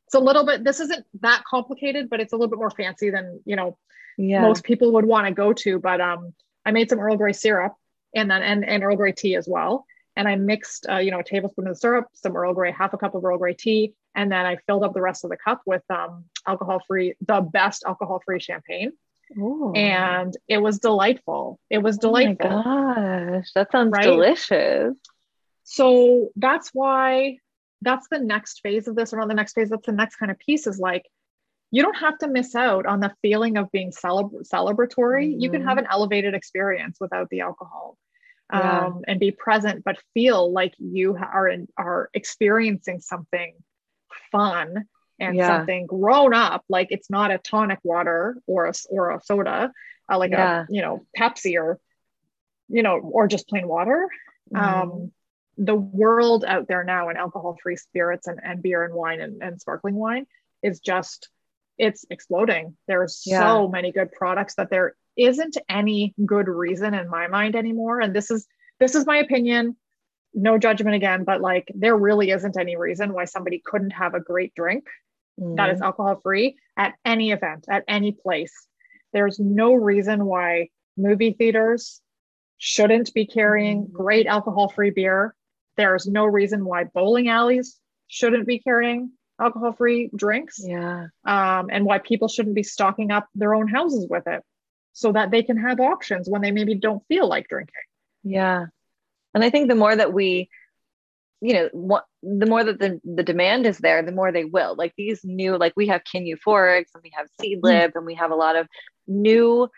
[0.06, 3.10] It's a little bit, this isn't that complicated, but it's a little bit more fancy
[3.10, 3.78] than, you know,
[4.18, 4.42] yeah.
[4.42, 5.80] most people would want to go to.
[5.80, 6.34] But um,
[6.66, 7.74] I made some Earl Grey syrup
[8.16, 9.86] and then, and, and Earl Grey tea as well.
[10.16, 12.98] And I mixed, uh, you know, a tablespoon of syrup, some Earl Grey, half a
[12.98, 15.62] cup of Earl Grey tea, and then I filled up the rest of the cup
[15.68, 18.94] with um, alcohol free, the best alcohol free champagne.
[19.38, 19.74] Ooh.
[19.74, 21.60] And it was delightful.
[21.70, 22.50] It was delightful.
[22.50, 24.04] Oh my gosh, that sounds right?
[24.04, 24.98] delicious.
[25.64, 27.40] So that's why
[27.82, 30.40] that's the next phase of this, or the next phase, that's the next kind of
[30.40, 31.06] piece is like,
[31.72, 35.32] you don't have to miss out on the feeling of being celebra- celebratory.
[35.32, 35.42] Mm-hmm.
[35.42, 35.86] You can have mm-hmm.
[35.86, 37.98] an elevated experience without the alcohol.
[38.54, 38.86] Yeah.
[38.86, 43.54] Um, and be present, but feel like you are in, are experiencing something
[44.32, 44.86] fun
[45.20, 45.48] and Yeah.
[45.48, 49.72] something grown up like it's not a tonic water or a or a soda
[50.12, 50.62] uh, like Yeah.
[50.62, 51.80] a you know pepsi or
[52.70, 54.08] you know or just plain water
[54.54, 54.64] Mm-hmm.
[54.64, 55.12] um
[55.58, 59.42] the world out there now in alcohol free spirits and, and beer and wine and,
[59.44, 60.26] and sparkling wine
[60.64, 61.30] is just
[61.78, 63.40] it's exploding there's Yeah.
[63.40, 68.16] so many good products that there isn't any good reason in my mind anymore and
[68.16, 68.48] this is
[68.80, 69.76] this is my opinion
[70.34, 74.20] no judgment again but like there really isn't any reason why somebody couldn't have a
[74.20, 74.86] great drink
[75.38, 78.54] that is alcohol free at any event at any place.
[79.14, 82.02] There's no reason why movie theaters
[82.58, 83.92] shouldn't be carrying Mhm.
[83.92, 85.36] great alcohol free beer
[85.78, 91.08] there's no reason why bowling alleys shouldn't be carrying alcohol free drinks yeah.
[91.24, 94.44] um, and why people shouldn't be stocking up their own houses with it
[94.94, 97.76] so that they can have options when they maybe don't feel like drinking.
[98.24, 98.66] Yeah.
[99.36, 100.50] And I think the more that we,
[101.42, 104.76] you know, what, the more that the, the demand is there, the more they will.
[104.76, 108.32] Like these new, like we have Kin Euphorics and we have Seedlip and we have
[108.32, 108.68] a lot of
[109.08, 109.70] new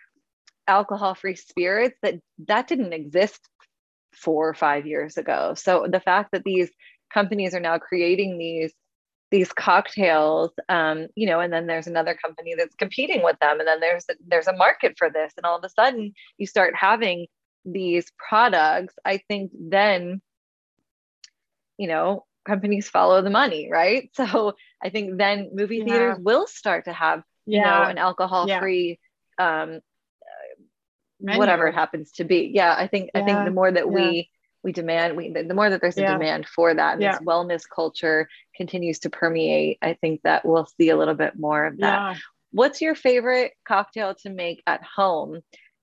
[0.68, 2.16] alcohol free spirits that
[2.48, 3.40] that didn't exist
[4.14, 5.54] four or five years ago.
[5.56, 6.70] So the fact that these
[7.14, 8.74] companies are now creating these
[9.32, 13.68] these cocktails um, you know and then there's another company that's competing with them and
[13.68, 17.28] then there's there's a market for this and all of a sudden you start having
[17.66, 20.22] these products i think then
[21.80, 24.54] you know companies follow the money right so
[24.84, 25.86] i think then movie Yeah.
[25.86, 29.00] theaters will start to have you know an alcohol free
[29.40, 29.80] um
[31.22, 31.40] Menu.
[31.40, 33.92] whatever it happens to be yeah i think i think the more that yeah.
[33.92, 34.30] we
[34.64, 36.14] we demand we the more that there's a Yeah.
[36.14, 37.12] demand for that and Yeah.
[37.12, 41.66] this wellness culture continues to permeate i think that we'll see a little bit more
[41.66, 42.16] of that yeah
[42.52, 45.42] what's your favorite cocktail to make at home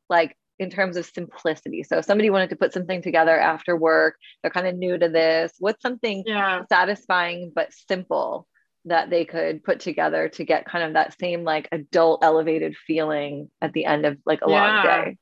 [0.08, 4.16] like in terms of simplicity so if somebody wanted to put something together after work
[4.42, 8.46] they're kind of new to this what's something yeah satisfying but simple
[8.84, 13.50] that they could put together to get kind of that same like adult elevated feeling
[13.60, 15.16] at the end of like a long day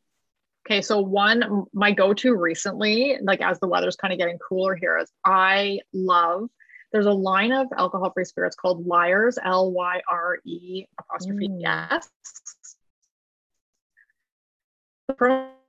[0.66, 4.96] Okay, so one, my go-to recently, like as the weather's kind of getting cooler here,
[4.96, 6.48] is I love.
[6.90, 11.60] There's a line of alcohol-free spirits called Lyre's, L-Y-R-E apostrophe Mm.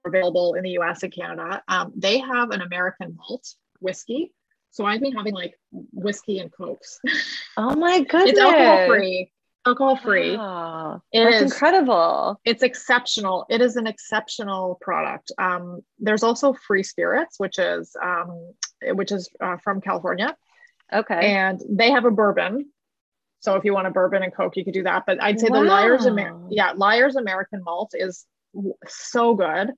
[0.05, 1.01] Available in the U.S.
[1.01, 1.63] and Canada.
[1.67, 4.31] Um, they have an American malt whiskey,
[4.69, 5.57] so I've been having like
[5.93, 6.99] whiskey and cokes.
[7.57, 9.31] oh my goodness it's alcohol-free.
[9.65, 10.37] Alcohol-free.
[10.37, 11.01] Wow.
[11.11, 11.51] It that's is.
[11.51, 13.45] incredible it's exceptional.
[13.49, 15.31] It is an exceptional product.
[15.37, 18.53] Um, there's also Free Spirits, which is um,
[18.83, 20.35] which is uh, from California,
[20.93, 22.69] okay and they have a bourbon.
[23.39, 25.05] So if you want a bourbon and Coke, you could do that.
[25.05, 28.25] But I'd say the Lyre's, Amer- yeah, Lyre's American Malt is
[28.87, 29.71] so good.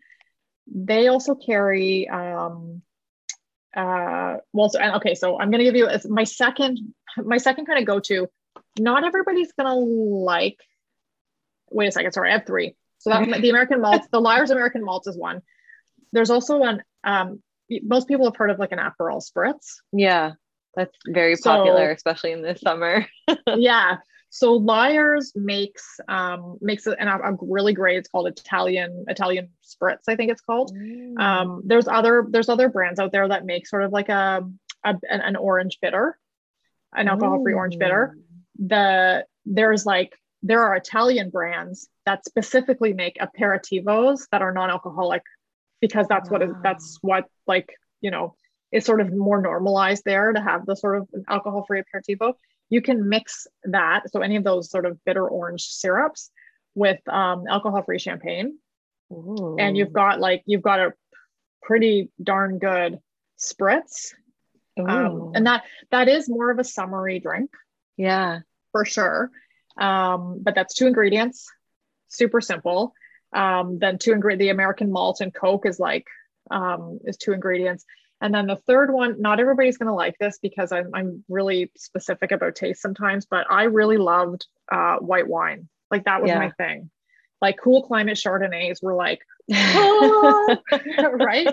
[0.73, 2.81] They also carry um,
[3.75, 7.79] uh, well, so, and okay, so I'm gonna give you my second my second kind
[7.79, 8.27] of go to.
[8.79, 10.57] Not everybody's gonna like
[11.69, 14.83] wait a second sorry i have three so that the american malt the Lyre's american
[14.83, 15.41] malt is one
[16.13, 16.81] there's also one.
[17.03, 17.41] um
[17.83, 20.33] most people have heard of like an aperol spritz yeah
[20.75, 23.05] that's very So- popular especially in the summer
[23.55, 23.97] yeah
[24.29, 30.03] so Lyre's makes um makes it an, a really great it's called italian italian spritz
[30.07, 31.19] i think it's called Mm.
[31.19, 34.43] um there's other there's other brands out there that make sort of like a,
[34.83, 36.17] a an, an orange bitter
[36.93, 38.17] an alcohol free orange bitter
[38.59, 40.13] the there's like
[40.43, 45.23] there are Italian brands that specifically make aperitivos that are non-alcoholic
[45.81, 46.59] because that's what is Wow.
[46.63, 47.69] that's what like
[48.01, 48.35] you know
[48.71, 52.33] is sort of more normalized there to have the sort of alcohol-free aperitivo.
[52.69, 56.31] You can mix that so any of those sort of bitter orange syrups
[56.75, 58.57] with um, alcohol-free champagne,
[59.09, 60.93] and you've got like you've got a
[61.63, 62.99] pretty darn good
[63.39, 64.13] spritz,
[64.77, 67.49] um, and that that is more of a summery drink.
[67.97, 68.39] Yeah.
[68.73, 69.31] For sure.
[69.77, 71.47] Um, but that's two ingredients,
[72.09, 72.93] super simple.
[73.33, 76.05] Um, then two ingredient, the American malt and Coke is like
[76.51, 77.85] um, is two ingredients.
[78.19, 82.31] And then the third one, not everybody's gonna like this because I'm I'm really specific
[82.31, 85.67] about taste sometimes, but I really loved uh, white wine.
[85.91, 86.39] Like that was Yeah.
[86.39, 86.89] my thing.
[87.41, 89.21] Like cool climate Chardonnays were like,
[89.53, 90.57] oh,
[91.13, 91.47] right?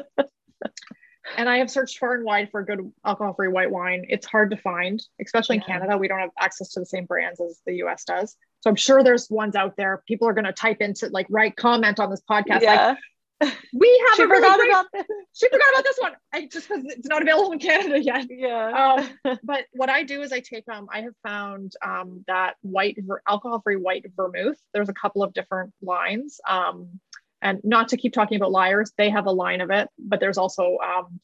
[1.37, 4.07] And I have searched far and wide for good alcohol-free white wine.
[4.09, 5.97] It's hard to find, especially in Canada.
[5.99, 8.37] We don't have access to the same brands as the US does.
[8.61, 10.03] So I'm sure there's ones out there.
[10.07, 12.63] People are going to type into like write comment on this podcast.
[12.63, 12.95] Like yeah
[13.75, 16.13] we have she a really forgot great- about this she forgot about this one.
[16.33, 18.27] I just because it's not available in Canada yet.
[18.31, 22.55] yeah Um, but what I do is I take um I have found um that
[22.63, 24.57] white ver- alcohol-free white vermouth.
[24.73, 26.41] There's a couple of different lines.
[26.49, 27.01] Um,
[27.43, 30.39] and not to keep talking about Lyre's, they have a line of it, but there's
[30.39, 31.21] also um,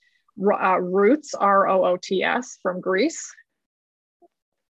[0.53, 3.33] uh, Roots R O O T S from Greece.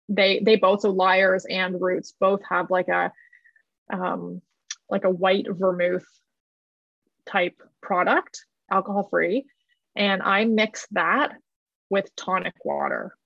[0.09, 3.13] they they both so Lyre's and roots both have like a
[3.93, 4.41] um
[4.89, 6.05] like a white vermouth
[7.27, 9.45] type product alcohol free
[9.97, 11.33] and i mix that
[11.89, 13.17] with tonic water.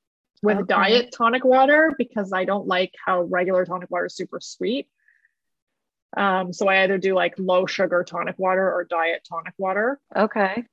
[0.42, 0.66] With okay.
[0.66, 4.88] diet tonic water because i don't like how regular tonic water is super sweet.
[6.16, 10.00] Um, so i either do like low sugar tonic water or diet tonic water.
[10.14, 10.64] Okay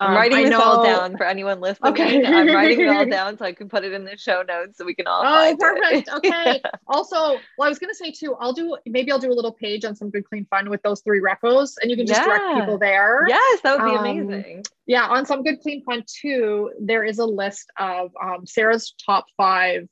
[0.00, 1.92] I'm um, writing this all down for anyone listening.
[1.92, 2.24] Okay.
[2.24, 4.84] I'm writing it all down so I can put it in the show notes so
[4.84, 5.22] we can all.
[5.24, 6.08] Oh, perfect.
[6.14, 6.62] okay.
[6.86, 8.36] Also, well, I was gonna say too.
[8.38, 11.00] I'll do maybe I'll do a little page on some good clean fun with those
[11.00, 12.26] three recos, and you can just yeah.
[12.26, 13.24] direct people there.
[13.26, 14.64] Yes, that would be um, amazing.
[14.86, 19.26] Yeah, on some good clean fun too, there is a list of um, Sarah's top
[19.36, 19.88] five.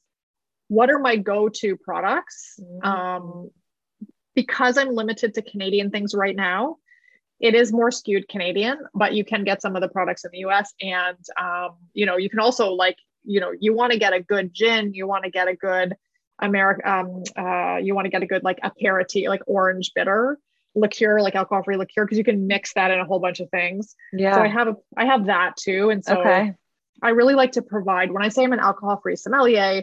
[0.68, 2.58] What are my go-to products?
[2.60, 2.86] Mm-hmm.
[2.86, 3.50] Um,
[4.34, 6.76] because I'm limited to Canadian things right now
[7.40, 10.38] it is more skewed Canadian, but you can get some of the products in the
[10.38, 10.72] US.
[10.80, 14.20] And, um, you know, you can also like, you know, you want to get a
[14.20, 15.94] good gin, you want to get a good
[16.40, 20.38] American, um, uh, you want to get a good like aperitif, like orange bitter
[20.74, 23.48] liqueur, like alcohol free liqueur, because you can mix that in a whole bunch of
[23.50, 23.94] things.
[24.12, 24.34] Yeah.
[24.34, 25.90] So I have a, I have that too.
[25.90, 26.52] And so okay.
[27.02, 29.82] I really like to provide, when I say I'm an alcohol free sommelier,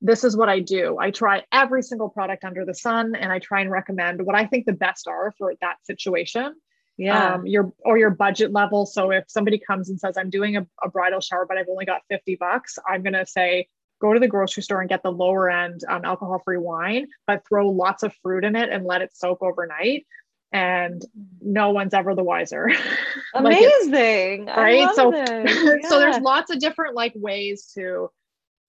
[0.00, 0.98] this is what I do.
[0.98, 4.46] I try every single product under the sun and I try and recommend what I
[4.46, 6.54] think the best are for that situation
[6.96, 7.34] yeah.
[7.34, 8.86] um, your or your budget level.
[8.86, 11.84] So if somebody comes and says i'm doing a, a bridal shower but i've only
[11.84, 13.68] got 50 bucks i'm going to say
[14.00, 17.42] go to the grocery store and get the lower end um, alcohol free wine but
[17.48, 20.06] throw lots of fruit in it and let it soak overnight.
[20.52, 21.02] And
[21.40, 22.70] no one's ever the wiser.
[23.34, 24.44] Amazing.
[24.44, 24.94] Like right?
[24.94, 25.44] so yeah.
[25.88, 28.08] so there's lots of different like ways to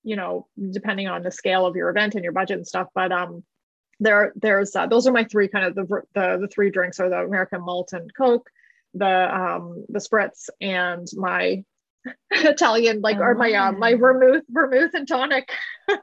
[0.03, 3.11] you know depending on the scale of your event and your budget and stuff but
[3.11, 3.43] um
[3.99, 7.09] there there's uh, those are my three kind of the, the the three drinks are
[7.09, 8.49] the American malt and Coke,
[8.93, 11.63] the um the spritz and my
[12.31, 13.21] Italian like oh.
[13.21, 13.97] or my uh, my oh.
[13.97, 15.49] vermouth vermouth and tonic.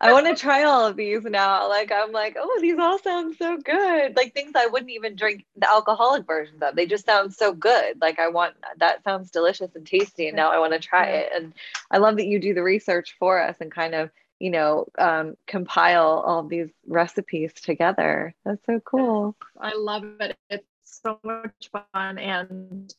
[0.01, 1.69] I want to try all of these now.
[1.69, 4.16] Like I'm like, oh, these all sound so good.
[4.16, 6.74] Like things I wouldn't even drink the alcoholic versions of.
[6.74, 8.01] They just sound so good.
[8.01, 11.31] Like I want that sounds delicious and tasty, and now I want to try it.
[11.35, 11.52] And
[11.90, 14.10] I love that you do the research for us and kind of
[14.43, 18.35] you know, um, compile all these recipes together.
[18.44, 19.36] That's so cool.
[19.56, 20.36] I love it.
[20.51, 22.19] It's so much fun.
[22.19, 22.93] And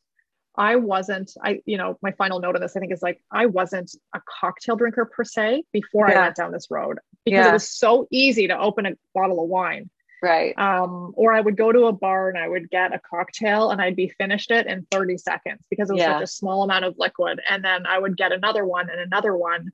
[0.55, 3.47] I wasn't, I, you know, my final note on this, I think is like, I
[3.47, 6.17] wasn't a cocktail drinker per se before yeah.
[6.17, 7.49] I went down this road because yeah.
[7.49, 9.89] it was so easy to open a bottle of wine.
[10.21, 10.57] Right.
[10.57, 13.81] Um, or I would go to a bar and I would get a cocktail and
[13.81, 16.13] I'd be finished it in 30 seconds because it was yeah.
[16.13, 17.41] such a small amount of liquid.
[17.49, 19.73] And then I would get another one and another one.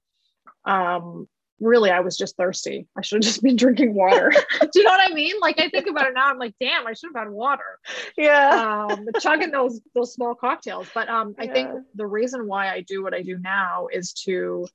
[0.65, 1.27] Um,
[1.59, 2.87] really I was just thirsty.
[2.97, 4.31] I should have just been drinking water.
[4.61, 5.35] Do you know what I mean?
[5.41, 7.79] Like I think about it now, I'm like, damn, I should have had water.
[8.17, 8.87] Yeah.
[8.89, 10.87] Um, chugging those those small cocktails.
[10.93, 14.67] But um, I think the reason why I do what I do now is to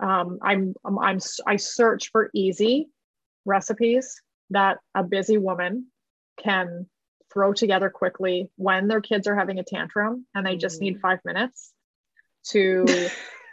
[0.00, 2.88] um, I'm, I'm I'm I search for easy
[3.44, 5.86] recipes that a busy woman
[6.38, 6.86] can
[7.32, 11.00] throw together quickly when their kids are having a tantrum and they just need mm.
[11.00, 11.72] five minutes
[12.44, 12.84] to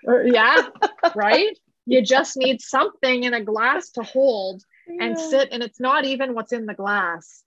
[0.26, 0.68] yeah
[1.16, 1.58] right
[1.90, 5.06] you just need something in a glass to hold yeah.
[5.06, 7.44] and sit and it's not even what's in the glass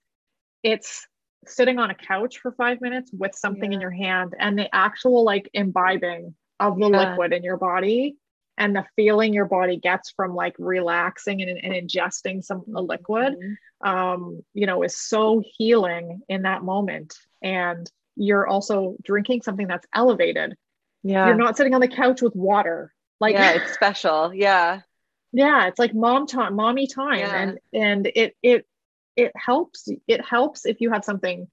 [0.63, 1.07] it's
[1.45, 3.75] sitting on a couch for five minutes with something yeah.
[3.75, 7.09] in your hand and the actual like imbibing of the yeah.
[7.09, 8.15] liquid in your body
[8.57, 13.33] and the feeling your body gets from like relaxing and, and ingesting some the liquid
[13.33, 13.89] mm-hmm.
[13.89, 19.87] um, you know is so healing in that moment and you're also drinking something that's
[19.93, 20.55] elevated
[21.03, 24.33] yeah you're not sitting on the couch with water like yeah, it's special.
[24.33, 24.81] Yeah.
[25.35, 27.17] Yeah, it's like mom time, mommy time.
[27.17, 27.35] Yeah.
[27.35, 28.67] And and it it
[29.15, 31.47] it helps it helps if you have something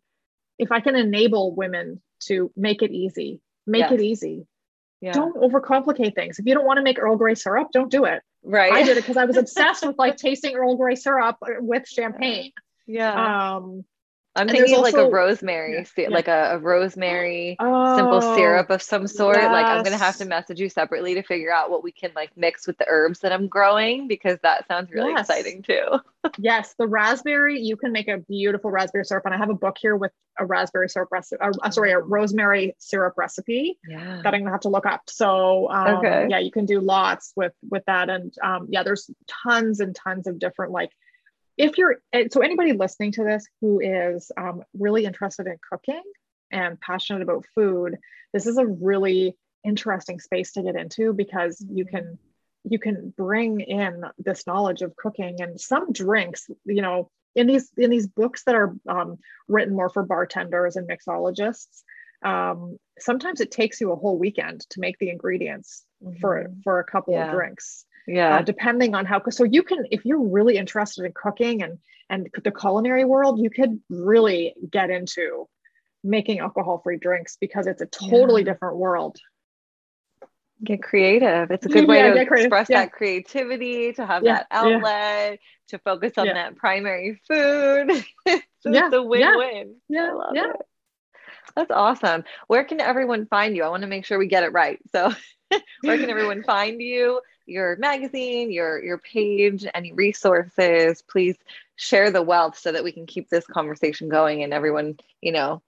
[0.58, 3.92] if I can enable women to make it easy, make yes.
[3.92, 4.46] it easy.
[5.00, 5.12] Yeah.
[5.12, 6.38] Don't overcomplicate things.
[6.38, 8.22] If you don't want to make Earl Grey syrup, don't do it.
[8.42, 8.70] Right.
[8.70, 12.52] I did it because I was obsessed with like tasting Earl Grey syrup with champagne.
[12.86, 13.54] Yeah.
[13.56, 13.84] Um,
[14.36, 18.80] I'm and thinking like a rosemary, yeah, like a, a rosemary oh, simple syrup of
[18.80, 19.36] some sort.
[19.36, 19.50] Yes.
[19.50, 22.30] Like I'm gonna have to message you separately to figure out what we can like
[22.36, 25.28] mix with the herbs that I'm growing because that sounds really yes.
[25.28, 25.98] exciting too.
[26.38, 29.76] yes, the raspberry you can make a beautiful raspberry syrup, and I have a book
[29.80, 31.40] here with a raspberry syrup recipe.
[31.42, 34.20] Uh, sorry, a rosemary syrup recipe yeah.
[34.22, 35.02] that I'm gonna have to look up.
[35.08, 36.28] So um, okay.
[36.30, 40.28] yeah, you can do lots with with that, and um, yeah, there's tons and tons
[40.28, 40.90] of different like
[41.60, 46.02] if you're eh, so anybody listening to this who is um, really interested in cooking
[46.50, 47.98] and passionate about food
[48.32, 52.18] this is a really interesting space to get into because you can
[52.64, 57.70] you can bring in this knowledge of cooking and some drinks you know in these
[57.76, 61.82] in these books that are um, written more for bartenders and mixologists
[62.22, 66.18] um, sometimes it takes you a whole weekend to make the ingredients mm-hmm.
[66.20, 67.26] for for a couple yeah.
[67.26, 68.38] of drinks Yeah.
[68.38, 69.22] uh, depending on how.
[69.30, 71.78] So you can, if you're really interested in cooking and
[72.10, 75.48] and the culinary world, you could really get into
[76.02, 78.52] making alcohol-free drinks because it's a totally Yeah.
[78.52, 79.16] different world.
[80.62, 81.50] get creative.
[81.50, 82.80] It's a good way Yeah, to express Yeah.
[82.82, 85.38] that creativity, to have that outlet,
[85.68, 87.90] to focus on that primary food.
[88.60, 89.76] so Yeah, it's a win-win.
[89.88, 90.50] Yeah, I love yeah.
[90.50, 90.56] it.
[91.56, 92.24] That's awesome.
[92.48, 93.64] Where can everyone find you?
[93.64, 94.78] I want to make sure we get it right.
[94.92, 95.10] So
[95.82, 97.22] where can everyone find you?
[97.50, 101.36] Your magazine, your your page, any resources, please
[101.76, 105.60] share the wealth so that we can keep this conversation going and everyone, you know,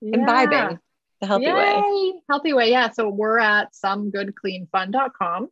[0.00, 0.78] imbibing
[1.20, 2.12] the healthy way.
[2.28, 2.70] Healthy way.
[2.70, 2.90] Yeah.
[2.90, 5.48] So we're at somegoodcleanfun.com.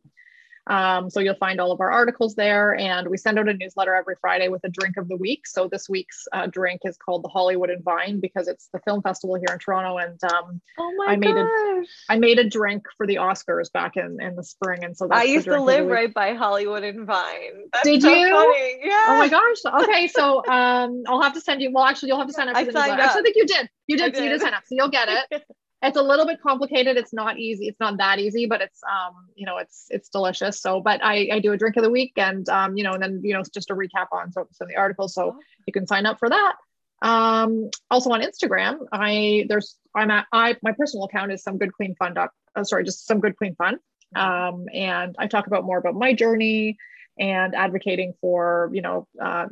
[0.67, 3.93] Um, so you'll find all of our articles there, and we send out a newsletter
[3.93, 5.45] every Friday with a drink of the week.
[5.45, 9.01] So this week's uh, drink is called the Hollywood and Vine because it's the film
[9.01, 11.87] festival here in Toronto, and um, Oh my I made a- gosh.
[12.09, 15.23] I made a drink for the Oscars back in in the spring, and so I
[15.23, 17.65] used to drink of the live right by Hollywood and Vine.
[17.73, 18.29] That's Did so you?
[18.31, 18.79] Funny.
[18.83, 19.03] Yeah.
[19.07, 19.83] Oh my gosh.
[19.83, 20.07] Okay.
[20.07, 22.59] So um I'll have to send you well actually you'll have to sign up for
[22.61, 23.01] I the signed newsletter.
[23.01, 23.69] Actually, I think you did.
[23.87, 24.15] You I did.
[24.15, 24.35] So you did.
[24.35, 24.63] did sign up.
[24.65, 25.43] So you'll get it.
[25.83, 26.95] it's a little bit complicated.
[26.95, 27.67] It's not easy.
[27.67, 30.61] It's not that easy, but it's um, you know, it's it's delicious.
[30.61, 33.03] So but I I do a drink of the week and um, you know, and
[33.03, 35.13] then you know, it's just a recap on some, some of the articles.
[35.13, 35.37] So
[35.67, 36.55] you can sign up for that.
[37.01, 41.73] Um, also on Instagram, I there's I'm at I my personal account is some good
[41.73, 42.13] clean fun.
[42.13, 43.77] Dot, uh, sorry, just some good clean fun.
[44.15, 46.77] Um, and I talk about more about my journey
[47.19, 49.47] and advocating for you know uh,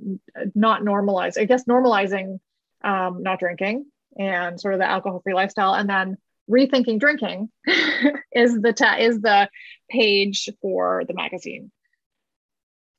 [0.56, 2.40] not normalize I guess normalizing
[2.84, 3.86] um, not drinking
[4.18, 6.18] and sort of the alcohol free lifestyle, and then
[6.50, 7.50] rethinking drinking
[8.32, 9.50] is the ta- is the
[9.90, 11.72] page for the magazine.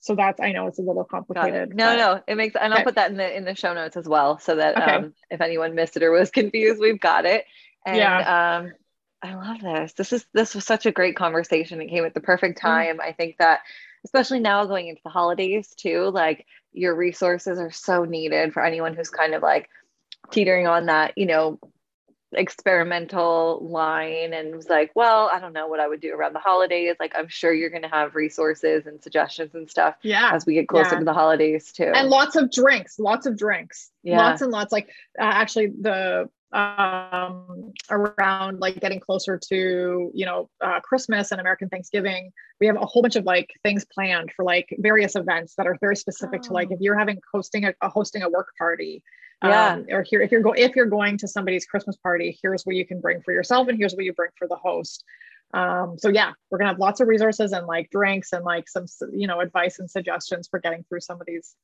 [0.00, 1.74] So that's I know it's a little complicated.
[1.74, 2.84] No, but- no, it makes, and I'll Okay.
[2.84, 4.96] put that in the in the show notes as well, so that Okay.
[4.96, 7.44] um, if anyone missed it or was confused, we've got it.
[7.86, 8.58] And Yeah.
[8.64, 8.72] um,
[9.22, 9.92] I love this.
[9.92, 11.80] This is this was such a great conversation.
[11.80, 12.66] It came at the perfect Mm-hmm.
[12.66, 13.00] time.
[13.00, 13.60] I think that,
[14.04, 18.94] especially now going into the holidays too, like your resources are so needed for anyone
[18.94, 19.68] who's kind of like
[20.30, 21.58] teetering on that, you know,
[22.34, 26.38] experimental line and was like, well, I don't know what I would do around the
[26.38, 26.96] holidays.
[26.98, 30.30] Like, I'm sure you're going to have resources and suggestions and stuff Yeah.
[30.32, 30.98] as we get closer Yeah.
[31.00, 31.92] to the holidays too.
[31.94, 34.18] and lots of drinks lots of drinks Yeah.
[34.18, 34.88] lots and lots like
[35.20, 41.66] uh, actually the um around like getting closer to you know uh, christmas and american
[41.70, 42.30] thanksgiving
[42.60, 45.78] we have a whole bunch of like things planned for like various events that are
[45.80, 46.74] very specific to like Oh.
[46.74, 49.02] if you're having hosting a, a hosting a work party
[49.42, 49.72] Yeah.
[49.74, 52.76] um, or here if you're going if you're going to somebody's christmas party here's what
[52.76, 55.04] you can bring for yourself and here's what you bring for the host
[55.54, 58.84] um so yeah we're gonna have lots of resources and like drinks and like some
[59.12, 61.54] you know advice and suggestions for getting through some of these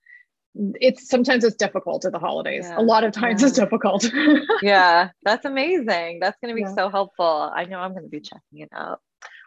[0.80, 4.04] it's sometimes it's difficult at the holidays Yeah, a lot of times it's difficult
[4.62, 6.18] yeah, that's amazing.
[6.20, 6.74] That's going to be Yeah.
[6.74, 7.50] so helpful.
[7.54, 9.00] I know I'm going to be checking it out.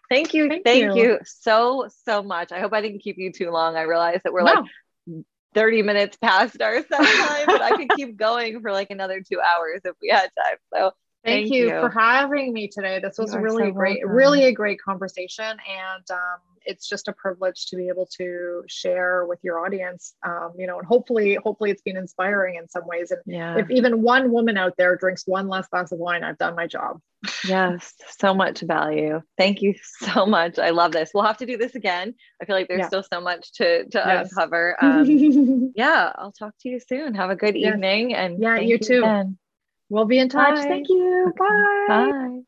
[0.10, 0.48] Thank you.
[0.48, 1.04] Thank Thank, you.
[1.04, 1.20] you.
[1.26, 2.52] so, so much.
[2.54, 3.76] I hope I didn't keep you too long.
[3.76, 4.64] I realize that we're No.
[5.08, 9.22] like 30 minutes past our set time, but I could keep going for like another
[9.22, 10.58] two hours if we had time.
[10.74, 10.92] So
[11.24, 11.80] Thank, Thank you, you.
[11.80, 13.00] for having me today.
[13.00, 14.16] This was really so great, welcome.
[14.18, 19.26] really a great conversation, and um, it's just a privilege to be able to share
[19.28, 20.16] with your audience.
[20.26, 23.12] Um, you know, and hopefully, hopefully, it's been inspiring in some ways.
[23.12, 26.40] And yeah, if even one woman out there drinks one less glass of wine, I've
[26.40, 27.00] done my job.
[27.46, 29.22] yes, so much value.
[29.38, 30.58] Thank you so much.
[30.58, 31.12] I love this.
[31.14, 32.16] We'll have to do this again.
[32.42, 32.88] I feel like there's Yeah.
[32.88, 34.32] still so much to, to Yes.
[34.32, 34.76] uncover.
[34.82, 37.14] Um, yeah, I'll talk to you soon.
[37.14, 37.76] Have a good Yes.
[37.76, 38.16] evening.
[38.16, 39.04] And Yeah, thank you too.
[39.04, 39.38] again.
[39.92, 40.56] We'll be in touch.
[40.56, 40.68] Bye.
[40.68, 41.26] Thank you.
[41.28, 41.86] Okay, Bye.
[41.88, 42.40] Bye.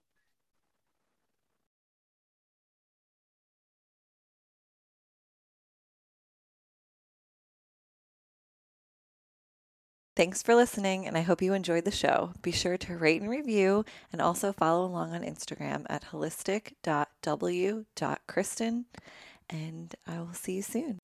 [10.15, 12.34] Thanks for listening, and I hope you enjoyed the show.
[12.44, 18.86] Be sure to rate and review, and also follow along on Instagram at holistic.w.kristen.
[19.49, 20.99] And I will see you soon.